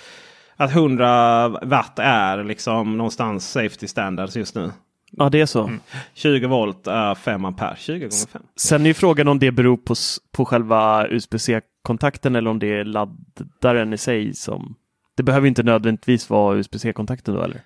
att 0.55 0.71
100 0.71 1.47
watt 1.49 1.99
är 1.99 2.43
liksom 2.43 2.97
någonstans 2.97 3.51
safety 3.51 3.87
standards 3.87 4.35
just 4.35 4.55
nu. 4.55 4.71
Ja, 5.11 5.29
det 5.29 5.41
är 5.41 5.45
så. 5.45 5.71
20 6.13 6.47
volt 6.47 6.87
är 6.87 7.15
5 7.15 7.45
ampere. 7.45 7.75
20 7.77 7.99
gånger 7.99 8.27
5. 8.27 8.41
Sen 8.55 8.81
är 8.81 8.85
ju 8.85 8.93
frågan 8.93 9.27
om 9.27 9.39
det 9.39 9.51
beror 9.51 9.77
på, 9.77 9.95
på 10.31 10.45
själva 10.45 11.07
USB-C-kontakten 11.07 12.35
eller 12.35 12.49
om 12.49 12.59
det 12.59 12.67
är 12.67 12.83
laddaren 12.83 13.93
i 13.93 13.97
sig 13.97 14.33
som... 14.33 14.75
Det 15.15 15.23
behöver 15.23 15.47
inte 15.47 15.63
nödvändigtvis 15.63 16.29
vara 16.29 16.57
USB-C-kontakten 16.57 17.35
då 17.35 17.41
eller? 17.41 17.61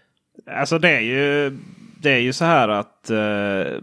Alltså 0.51 0.79
det 0.79 0.89
är 0.89 1.01
ju, 1.01 1.57
det 2.01 2.11
är 2.11 2.19
ju 2.19 2.33
så 2.33 2.45
här 2.45 2.69
att 2.69 3.09
eh, 3.09 3.81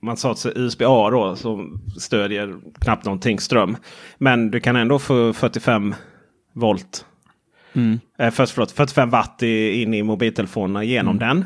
man 0.00 0.16
sa 0.16 0.30
att 0.30 0.46
USB-A 0.54 1.10
då 1.10 1.36
som 1.36 1.80
stödjer 1.98 2.56
knappt 2.80 3.04
någonting 3.04 3.40
ström. 3.40 3.76
Men 4.18 4.50
du 4.50 4.60
kan 4.60 4.76
ändå 4.76 4.98
få 4.98 5.32
45 5.32 5.94
volt. 6.52 7.04
Eh, 8.18 8.30
först, 8.30 8.52
förlåt, 8.52 8.70
45 8.70 9.10
watt 9.10 9.42
i, 9.42 9.82
in 9.82 9.94
i 9.94 10.02
mobiltelefonerna 10.02 10.84
genom 10.84 11.18
den. 11.18 11.44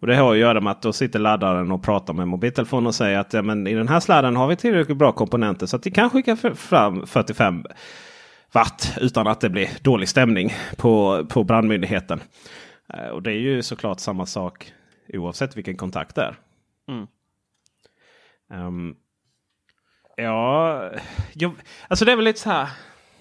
Och 0.00 0.06
Det 0.06 0.16
har 0.16 0.32
att 0.32 0.38
göra 0.38 0.60
med 0.60 0.70
att 0.70 0.82
då 0.82 0.92
sitter 0.92 1.18
laddaren 1.18 1.72
och 1.72 1.82
pratar 1.82 2.14
med 2.14 2.28
mobiltelefonen 2.28 2.86
och 2.86 2.94
säger 2.94 3.18
att 3.18 3.32
ja, 3.32 3.42
men 3.42 3.66
i 3.66 3.74
den 3.74 3.88
här 3.88 4.00
sladden 4.00 4.36
har 4.36 4.48
vi 4.48 4.56
tillräckligt 4.56 4.96
bra 4.96 5.12
komponenter 5.12 5.66
så 5.66 5.76
att 5.76 5.86
vi 5.86 5.90
kan 5.90 6.10
skicka 6.10 6.36
fram 6.36 7.06
45 7.06 7.64
watt 8.52 8.96
utan 9.00 9.26
att 9.26 9.40
det 9.40 9.50
blir 9.50 9.68
dålig 9.82 10.08
stämning 10.08 10.52
på, 10.76 11.24
på 11.28 11.44
brandmyndigheten. 11.44 12.20
Eh, 12.94 13.08
Och 13.08 13.22
det 13.22 13.30
är 13.32 13.38
ju 13.38 13.62
såklart 13.62 14.00
samma 14.00 14.26
sak 14.26 14.72
oavsett 15.12 15.56
vilken 15.56 15.76
kontakt 15.76 16.14
det 16.16 16.22
är. 16.22 16.36
Mm. 16.88 17.06
Ehm, 18.52 18.94
ja, 20.16 20.82
jag, 21.32 21.52
alltså 21.88 22.04
det 22.04 22.12
är 22.12 22.16
väl 22.16 22.24
lite 22.24 22.40
så 22.40 22.50
här. 22.50 22.68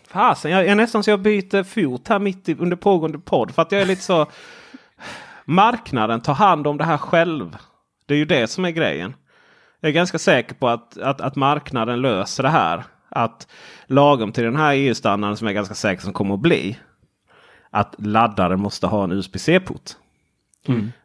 Fasen, 0.07 0.51
jag, 0.51 0.61
jag 0.61 0.71
är 0.71 0.75
nästan 0.75 1.03
så 1.03 1.09
jag 1.09 1.21
byter 1.21 1.63
fot 1.63 2.07
här 2.07 2.19
mitt 2.19 2.49
i, 2.49 2.55
under 2.59 2.75
pågående 2.77 3.19
podd. 3.19 3.55
För 3.55 3.61
att 3.61 3.71
jag 3.71 3.81
är 3.81 3.85
lite 3.85 4.01
så. 4.01 4.27
Marknaden 5.49 6.21
tar 6.21 6.33
hand 6.33 6.67
om 6.67 6.77
det 6.77 6.83
här 6.83 6.97
själv. 6.97 7.57
Det 8.05 8.13
är 8.13 8.17
ju 8.17 8.25
det 8.25 8.47
som 8.47 8.65
är 8.65 8.71
grejen. 8.71 9.13
Jag 9.79 9.89
är 9.89 9.93
ganska 9.93 10.19
säker 10.19 10.55
på 10.55 10.67
att, 10.67 10.97
att, 10.97 11.21
att 11.21 11.35
marknaden 11.35 12.01
löser 12.01 12.43
det 12.43 12.49
här. 12.49 12.83
att 13.09 13.47
lagom 13.87 14.31
till 14.31 14.43
den 14.43 14.55
här 14.55 14.73
EU-standarden 14.73 15.37
som 15.37 15.47
är 15.47 15.51
ganska 15.51 15.75
säker 15.75 16.01
som 16.01 16.13
kommer 16.13 16.33
att 16.33 16.39
bli. 16.39 16.79
Att 17.69 17.95
laddare 17.97 18.57
måste 18.57 18.87
ha 18.87 19.03
en 19.03 19.11
USB-C-port. 19.11 19.91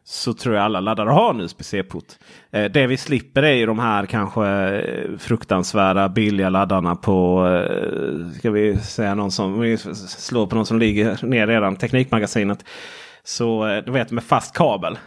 Så 0.03 0.33
tror 0.33 0.55
jag 0.55 0.63
alla 0.63 0.79
laddare 0.79 1.09
har 1.09 1.29
en 1.29 1.41
USB-C-port. 1.41 2.13
Eh, 2.51 2.71
det 2.71 2.87
vi 2.87 2.97
slipper 2.97 3.43
är 3.43 3.53
ju 3.53 3.65
de 3.65 3.79
här 3.79 4.05
kanske 4.05 4.47
eh, 4.47 5.17
fruktansvärda 5.17 6.09
billiga 6.09 6.49
laddarna 6.49 6.95
på, 6.95 7.47
eh, 7.47 8.37
ska 8.39 8.51
vi 8.51 8.77
säga 8.77 9.15
någon 9.15 9.31
som, 9.31 9.59
vi 9.59 9.77
slår 9.77 10.47
på 10.47 10.55
någon 10.55 10.65
som 10.65 10.79
ligger 10.79 11.25
ner 11.25 11.47
redan, 11.47 11.75
Teknikmagasinet. 11.75 12.65
Så 13.25 13.67
eh, 13.67 13.83
du 13.83 13.91
vet 13.91 14.11
med 14.11 14.23
fast 14.23 14.55
kabel. 14.55 14.97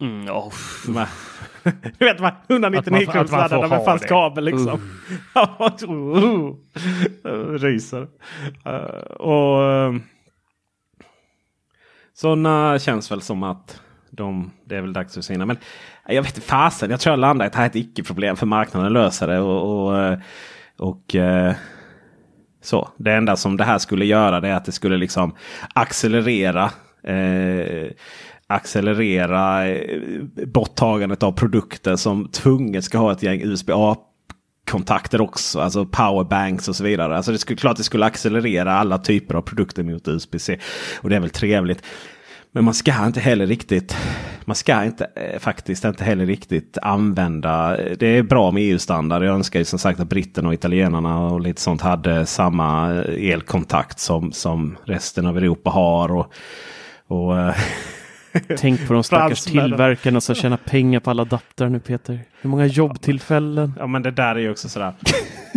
Mm, 0.00 0.30
oh. 0.30 0.52
Du 1.98 2.04
vet 2.04 2.20
199 2.48 3.06
man- 3.08 3.18
att 3.18 3.30
man 3.30 3.48
får 3.48 3.48
kronors 3.48 3.70
med 3.70 3.78
ha 3.78 3.84
fast 3.84 4.02
det. 4.02 4.08
kabel 4.08 4.44
liksom. 4.44 4.80
uh. 7.26 7.58
Ryser. 7.58 8.08
Uh, 8.66 9.10
och 9.10 9.92
uh, 9.92 10.00
Sådana 12.14 12.78
känns 12.78 13.10
väl 13.10 13.20
som 13.20 13.42
att 13.42 13.80
de, 14.10 14.50
det 14.64 14.76
är 14.76 14.80
väl 14.80 14.92
dags 14.92 15.14
för 15.14 15.20
sina. 15.20 15.46
Men 15.46 15.58
jag 16.06 16.22
vet 16.22 16.36
inte 16.36 16.48
fasen. 16.48 16.90
Jag 16.90 17.00
tror 17.00 17.12
jag 17.12 17.18
landar 17.20 17.44
i 17.44 17.46
att 17.46 17.52
det 17.52 17.58
här 17.58 17.64
är 17.64 17.70
ett 17.70 17.76
icke-problem 17.76 18.36
för 18.36 18.46
marknaden 18.46 18.92
löser 18.92 19.26
det. 19.26 19.40
Och, 19.40 19.86
och, 19.86 19.98
eh, 19.98 20.18
och 20.78 21.14
eh, 21.14 21.54
så. 22.62 22.88
Det 22.96 23.12
enda 23.12 23.36
som 23.36 23.56
det 23.56 23.64
här 23.64 23.78
skulle 23.78 24.04
göra 24.04 24.40
det 24.40 24.48
är 24.48 24.54
att 24.54 24.64
det 24.64 24.72
skulle 24.72 24.96
liksom 24.96 25.34
accelerera 25.74 26.70
eh, 27.04 27.90
accelerera 28.46 29.68
eh, 29.68 30.00
borttagandet 30.46 31.22
av 31.22 31.32
produkter 31.32 31.96
som 31.96 32.28
tvunget 32.28 32.84
ska 32.84 32.98
ha 32.98 33.12
ett 33.12 33.22
gäng 33.22 33.42
USB-A 33.42 33.96
kontakter 34.70 35.20
också. 35.20 35.60
Alltså 35.60 35.86
powerbanks 35.86 36.68
och 36.68 36.76
så 36.76 36.84
vidare. 36.84 37.16
Alltså 37.16 37.32
det 37.32 37.38
skulle 37.38 37.56
klart 37.56 37.76
det 37.76 37.84
skulle 37.84 38.06
accelerera 38.06 38.72
alla 38.72 38.98
typer 38.98 39.34
av 39.34 39.42
produkter 39.42 39.82
mot 39.82 40.08
USB-C. 40.08 40.58
Och 41.00 41.10
det 41.10 41.16
är 41.16 41.20
väl 41.20 41.30
trevligt. 41.30 41.82
Men 42.52 42.64
man 42.64 42.74
ska 42.74 43.06
inte 43.06 43.20
heller 43.20 43.46
riktigt 43.46 43.96
man 44.44 44.54
ska 44.56 44.84
inte 44.84 45.04
eh, 45.16 45.38
faktiskt 45.38 45.84
inte 45.84 46.04
heller 46.04 46.26
riktigt 46.26 46.78
använda. 46.82 47.76
Det 47.98 48.06
är 48.06 48.22
bra 48.22 48.50
med 48.50 48.62
EU-standard. 48.62 49.22
Jag 49.22 49.34
önskar 49.34 49.58
ju 49.58 49.64
som 49.64 49.78
sagt 49.78 50.00
att 50.00 50.08
britterna 50.08 50.48
och 50.48 50.54
italienarna 50.54 51.18
och 51.18 51.40
lite 51.40 51.60
sånt 51.60 51.80
hade 51.80 52.26
samma 52.26 52.94
eh, 52.94 53.32
elkontakt 53.32 53.98
som, 53.98 54.32
som 54.32 54.76
resten 54.84 55.26
av 55.26 55.38
Europa 55.38 55.70
har. 55.70 56.12
Och, 56.12 56.32
och 57.10 57.38
eh, 57.38 57.54
Tänk 58.58 58.88
på 58.88 58.92
de 58.92 59.04
stackars 59.04 59.44
tillverkarna 59.44 60.20
som 60.20 60.34
tjänar 60.34 60.56
pengar 60.56 61.00
på 61.00 61.10
alla 61.10 61.22
adaptrar 61.22 61.68
nu 61.68 61.80
Peter. 61.80 62.20
Hur 62.40 62.50
många 62.50 62.66
jobbtillfällen? 62.66 63.74
Ja 63.78 63.86
men 63.86 64.02
det 64.02 64.10
där 64.10 64.34
är 64.34 64.38
ju 64.38 64.50
också 64.50 64.68
sådär. 64.68 64.94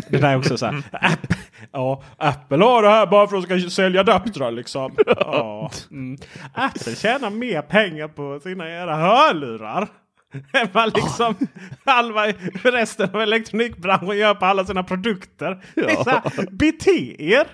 Det 0.09 0.17
där 0.17 0.29
är 0.29 0.37
också 0.37 0.57
sådär. 0.57 0.83
App, 0.91 1.33
ja, 1.71 2.03
Apple 2.17 2.63
har 2.63 2.81
det 2.81 2.89
här 2.89 3.07
bara 3.07 3.27
för 3.27 3.37
att 3.37 3.49
de 3.49 3.59
ska 3.59 3.69
sälja 3.69 4.01
adaptrar 4.01 4.51
liksom. 4.51 4.95
Ja. 5.05 5.71
Mm. 5.91 6.17
Apple 6.53 6.95
tjänar 6.95 7.29
mer 7.29 7.61
pengar 7.61 8.07
på 8.07 8.39
sina 8.43 8.69
era 8.69 8.95
hörlurar. 8.95 9.87
Än 10.53 10.67
vad 10.71 10.95
liksom 10.95 11.35
halva 11.85 12.27
resten 12.63 13.09
av 13.13 13.21
elektronikbranschen 13.21 14.17
gör 14.17 14.35
på 14.35 14.45
alla 14.45 14.65
sina 14.65 14.83
produkter. 14.83 15.63
Här, 15.75 16.51
Bete 16.51 17.23
er! 17.23 17.47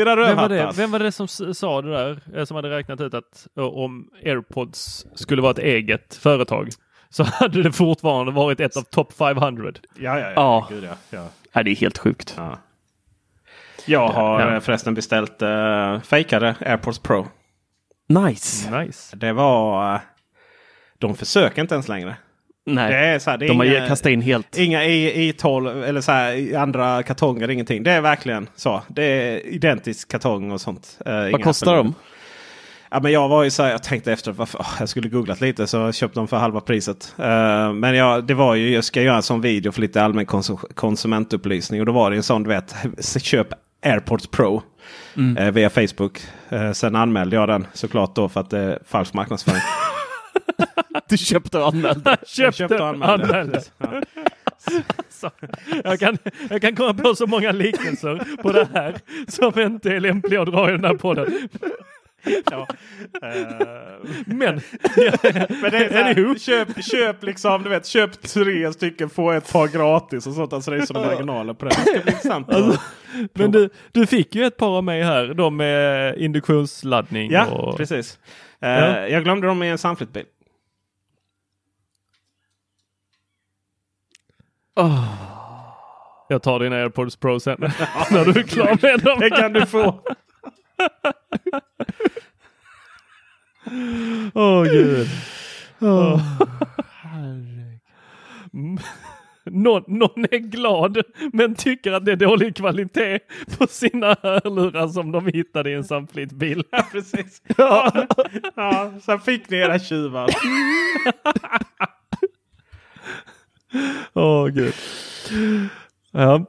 Era 0.00 0.26
Vem 0.26 0.36
var, 0.36 0.48
det, 0.48 0.72
vem 0.76 0.90
var 0.90 0.98
det 0.98 1.12
som 1.12 1.28
sa 1.28 1.82
det 1.82 1.90
där? 1.90 2.20
eh, 2.34 2.44
Som 2.44 2.56
hade 2.56 2.70
räknat 2.70 3.00
ut 3.00 3.14
att 3.14 3.46
eh, 3.56 3.64
om 3.64 4.08
AirPods 4.24 5.06
skulle 5.14 5.42
vara 5.42 5.50
ett 5.50 5.58
eget 5.58 6.14
företag 6.14 6.68
så 7.10 7.24
hade 7.24 7.62
det 7.62 7.72
fortfarande 7.72 8.32
varit 8.32 8.60
ett 8.60 8.76
av 8.76 8.82
top 8.82 9.12
500. 9.12 9.72
Ja, 9.98 10.18
ja, 10.18 10.18
ja. 10.18 10.32
Ja. 10.36 10.66
Gud, 10.70 10.84
ja. 10.84 11.28
ja. 11.52 11.62
Det 11.62 11.70
är 11.70 11.76
helt 11.76 11.98
sjukt. 11.98 12.34
ja. 12.36 12.58
Jag 13.86 14.08
har 14.08 14.40
Ja. 14.40 14.54
eh, 14.54 14.60
förresten 14.60 14.94
beställt 14.94 15.42
uh, 15.42 16.00
fejkade 16.00 16.56
AirPods 16.60 16.98
Pro. 16.98 17.26
Nice! 18.08 18.78
Nice. 18.78 19.16
Det 19.16 19.32
var... 19.32 20.00
De 20.98 21.14
försöker 21.16 21.62
inte 21.62 21.74
ens 21.74 21.88
längre. 21.88 22.16
Nej, 22.66 22.92
Det 22.92 22.98
är 22.98 23.18
så 23.18 23.30
här, 23.30 23.38
det 23.38 23.46
är 23.46 23.48
de 23.48 23.58
har 23.58 23.64
inga, 23.64 23.88
kastat 23.88 24.10
in 24.12 24.20
helt. 24.20 24.58
inga 24.58 24.84
i, 24.84 25.32
i12 25.32 25.84
eller 25.84 26.00
så 26.00 26.12
här, 26.12 26.56
andra 26.56 27.02
kartonger, 27.02 27.50
ingenting. 27.50 27.82
Det 27.82 27.92
är 27.92 28.00
verkligen 28.00 28.48
så. 28.56 28.82
Det 28.88 29.02
är 29.04 29.46
identisk 29.46 30.10
kartong 30.10 30.50
och 30.52 30.60
sånt. 30.60 30.98
Inga 31.06 31.30
Vad 31.30 31.42
kostar 31.44 31.76
de? 31.76 31.94
Ja, 32.90 33.00
men 33.00 33.12
jag 33.12 33.28
var 33.28 33.44
ju 33.44 33.50
så 33.50 33.62
här, 33.62 33.70
jag 33.70 33.82
tänkte 33.82 34.12
efter 34.12 34.32
varför 34.32 34.58
åh, 34.58 34.74
jag 34.80 34.88
skulle 34.88 35.08
googlat 35.08 35.40
lite 35.40 35.66
så 35.66 35.76
jag 35.76 35.94
köpte 35.94 36.18
dem 36.20 36.28
för 36.28 36.36
halva 36.36 36.60
priset. 36.60 37.14
Eh, 37.18 37.72
men 37.72 37.94
jag, 37.94 38.24
det 38.24 38.34
var 38.34 38.54
ju, 38.54 38.74
jag 38.74 38.84
ska 38.84 39.02
göra 39.02 39.16
en 39.16 39.22
sån 39.22 39.40
video 39.40 39.72
för 39.72 39.80
lite 39.80 40.02
allmän 40.02 40.26
konsum- 40.26 40.74
konsumentupplysning. 40.74 41.80
Och 41.80 41.86
då 41.86 41.92
var 41.92 42.10
det 42.10 42.16
en 42.16 42.22
sån, 42.22 42.42
du 42.42 42.48
vet, 42.48 42.74
köp 43.22 43.46
AirPods 43.86 44.26
Pro 44.26 44.62
eh, 45.38 45.50
via 45.50 45.70
Facebook. 45.70 46.20
Eh, 46.48 46.72
sen 46.72 46.96
anmälde 46.96 47.36
jag 47.36 47.48
den 47.48 47.66
såklart 47.72 48.14
då 48.14 48.28
för 48.28 48.40
att 48.40 48.50
det 48.50 48.58
är 48.58 48.78
falsk 48.86 49.14
marknadsföring. 49.14 49.60
Du 51.08 51.18
köpte 51.18 51.58
och 51.58 51.66
anmälde. 51.68 52.16
Jag 52.36 52.54
köpte 52.54 52.78
och 52.78 52.88
anmälde. 52.88 53.62
Ja. 53.78 55.30
Jag, 55.84 56.00
kan, 56.00 56.18
jag 56.50 56.60
kan 56.62 56.76
komma 56.76 56.94
på 56.94 57.14
så 57.14 57.26
många 57.26 57.52
liknelser 57.52 58.42
på 58.42 58.52
det 58.52 58.68
här 58.74 58.94
som 59.28 59.60
inte 59.60 59.90
är 59.90 60.00
lämpliga 60.00 60.42
att 60.42 60.48
dra 60.52 60.68
i 60.68 60.72
den 60.72 60.84
här 60.84 60.94
podden. 60.94 61.48
Ja. 62.50 62.66
Eh, 63.22 63.66
Men, 64.26 64.60
Men 65.62 65.70
det 65.70 65.84
är 65.84 66.04
här, 66.04 66.38
köp, 66.38 66.84
köp 66.84 67.22
liksom, 67.24 67.62
du 67.62 67.68
vet, 67.70 67.86
köp 67.86 68.22
tre 68.22 68.72
stycken, 68.72 69.10
få 69.10 69.30
ett 69.30 69.52
par 69.52 69.68
gratis 69.68 70.26
och 70.26 70.34
sånt. 70.34 70.52
Alltså 70.52 70.70
det 70.70 70.76
är 70.76 70.86
sådana 70.86 71.06
marginaler 71.06 71.54
på 71.54 71.64
det. 71.64 71.70
Det. 72.04 72.30
Alltså, 72.30 72.80
men 73.34 73.50
du, 73.52 73.68
du 73.92 74.06
fick 74.06 74.34
ju 74.34 74.44
ett 74.44 74.56
par 74.56 74.76
av 74.76 74.84
mig 74.84 75.02
här. 75.02 75.34
De 75.34 75.56
med 75.56 76.18
induktionsladdning. 76.18 77.30
ja, 77.30 77.46
och, 77.46 77.76
precis. 77.76 78.18
Eh, 78.62 78.70
Ja. 78.70 79.08
Jag 79.08 79.24
glömde 79.24 79.46
dem 79.46 79.62
i 79.62 79.68
en 79.68 79.78
Sunflit-bil. 84.74 85.04
Jag 86.28 86.42
tar 86.42 86.60
dina 86.60 86.76
AirPods 86.76 87.16
Pro 87.16 87.40
sen. 87.40 87.56
när 88.10 88.24
du 88.24 88.40
är 88.40 88.42
klar 88.42 88.78
med 88.82 89.00
dem. 89.00 89.20
Det 89.20 89.30
kan 89.30 89.52
du 89.52 89.66
få. 89.66 90.02
Åh 94.34 94.64
gud. 94.64 95.08
Åh. 95.80 96.22
Mm. 98.54 98.78
Någon, 99.44 99.82
någon 99.86 100.24
är 100.30 100.38
glad 100.38 101.02
men 101.32 101.54
tycker 101.54 101.92
att 101.92 102.04
det 102.04 102.12
är 102.12 102.16
dålig 102.16 102.56
kvalitet 102.56 103.18
på 103.58 103.66
sina 103.66 104.16
hörlurar 104.22 104.88
som 104.88 105.12
de 105.12 105.26
hittade 105.26 105.70
i 105.70 105.74
en 105.74 105.84
Sunfleet-bil. 105.84 106.64
Ja, 106.70 106.86
precis. 106.92 107.42
Ja. 107.56 108.06
ja, 108.54 108.92
sen 109.02 109.20
fick 109.20 109.50
ni 109.50 109.56
era 109.56 109.78
tjuvar. 109.78 110.30
Åh 114.14 114.46
gud. 114.48 114.74
Ja. 116.10 116.44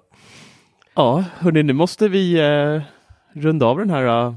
Ja, 0.95 1.23
hörni, 1.37 1.63
nu 1.63 1.73
måste 1.73 2.07
vi 2.07 2.39
eh, 2.39 2.81
runda 3.41 3.65
av 3.65 3.77
den 3.77 3.89
här 3.89 4.05
eh, 4.27 4.33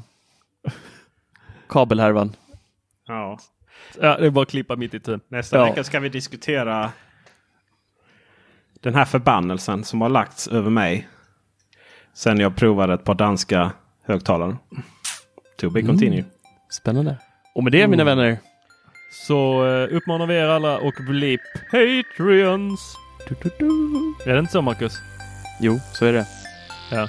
kabelhärvan. 1.68 2.36
Ja. 3.06 3.38
ja, 4.00 4.16
det 4.18 4.26
är 4.26 4.30
bara 4.30 4.42
att 4.42 4.48
klippa 4.50 4.76
mitt 4.76 4.94
i 4.94 5.00
tun. 5.00 5.20
Nästa 5.28 5.56
Ja. 5.56 5.64
vecka 5.64 5.84
ska 5.84 6.00
vi 6.00 6.08
diskutera 6.08 6.90
den 8.80 8.94
här 8.94 9.04
förbannelsen 9.04 9.84
som 9.84 10.00
har 10.00 10.08
lagts 10.08 10.48
över 10.48 10.70
mig. 10.70 11.08
Sen 12.12 12.38
jag 12.40 12.56
provade 12.56 12.94
ett 12.94 13.04
par 13.04 13.14
danska 13.14 13.72
högtalare. 14.04 14.56
To 15.60 15.70
be 15.70 15.82
continue. 15.82 16.24
Spännande. 16.70 17.16
Och 17.54 17.64
med 17.64 17.72
det, 17.72 17.88
mina 17.88 18.04
vänner, 18.04 18.38
Så 19.10 19.66
eh, 19.66 19.96
uppmanar 19.96 20.26
vi 20.26 20.34
er 20.34 20.46
alla 20.48 20.78
och 20.78 20.94
bli 20.94 21.38
Patreons. 21.70 22.96
du, 23.28 23.34
du, 23.42 23.50
du. 23.58 24.30
Är 24.30 24.34
det 24.34 24.38
inte 24.40 24.52
så 24.52 24.62
Marcus? 24.62 24.92
jo, 25.60 25.80
så 25.92 26.04
är 26.06 26.12
det. 26.12 26.26
Ja. 26.90 27.08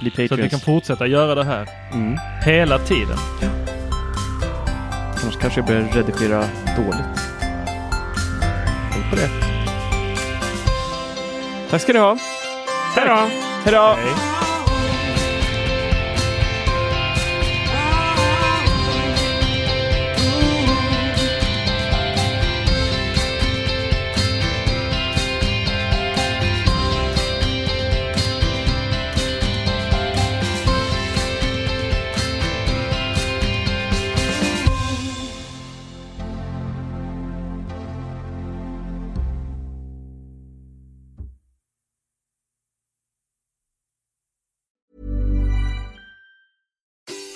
Bli 0.00 0.10
Så 0.10 0.14
att 0.14 0.18
vi 0.24 0.28
Patreons. 0.28 0.50
kan 0.50 0.60
fortsätta 0.60 1.06
göra 1.06 1.34
det 1.34 1.44
här 1.44 1.68
Mm. 1.92 2.18
hela 2.44 2.78
tiden. 2.78 3.16
Annars 5.22 5.36
kanske 5.40 5.60
jag 5.60 5.66
börjar 5.66 5.82
redigera 5.82 6.44
dåligt. 6.76 7.20
Tänk 8.92 9.10
på 9.10 9.16
det. 9.16 9.28
Tack 11.70 11.82
ska 11.82 11.92
ni 11.92 11.98
ha. 11.98 12.18
Hej 12.96 13.06
då! 13.08 13.14
Hej 13.64 13.72
då! 13.74 13.96
Hej. 13.98 14.45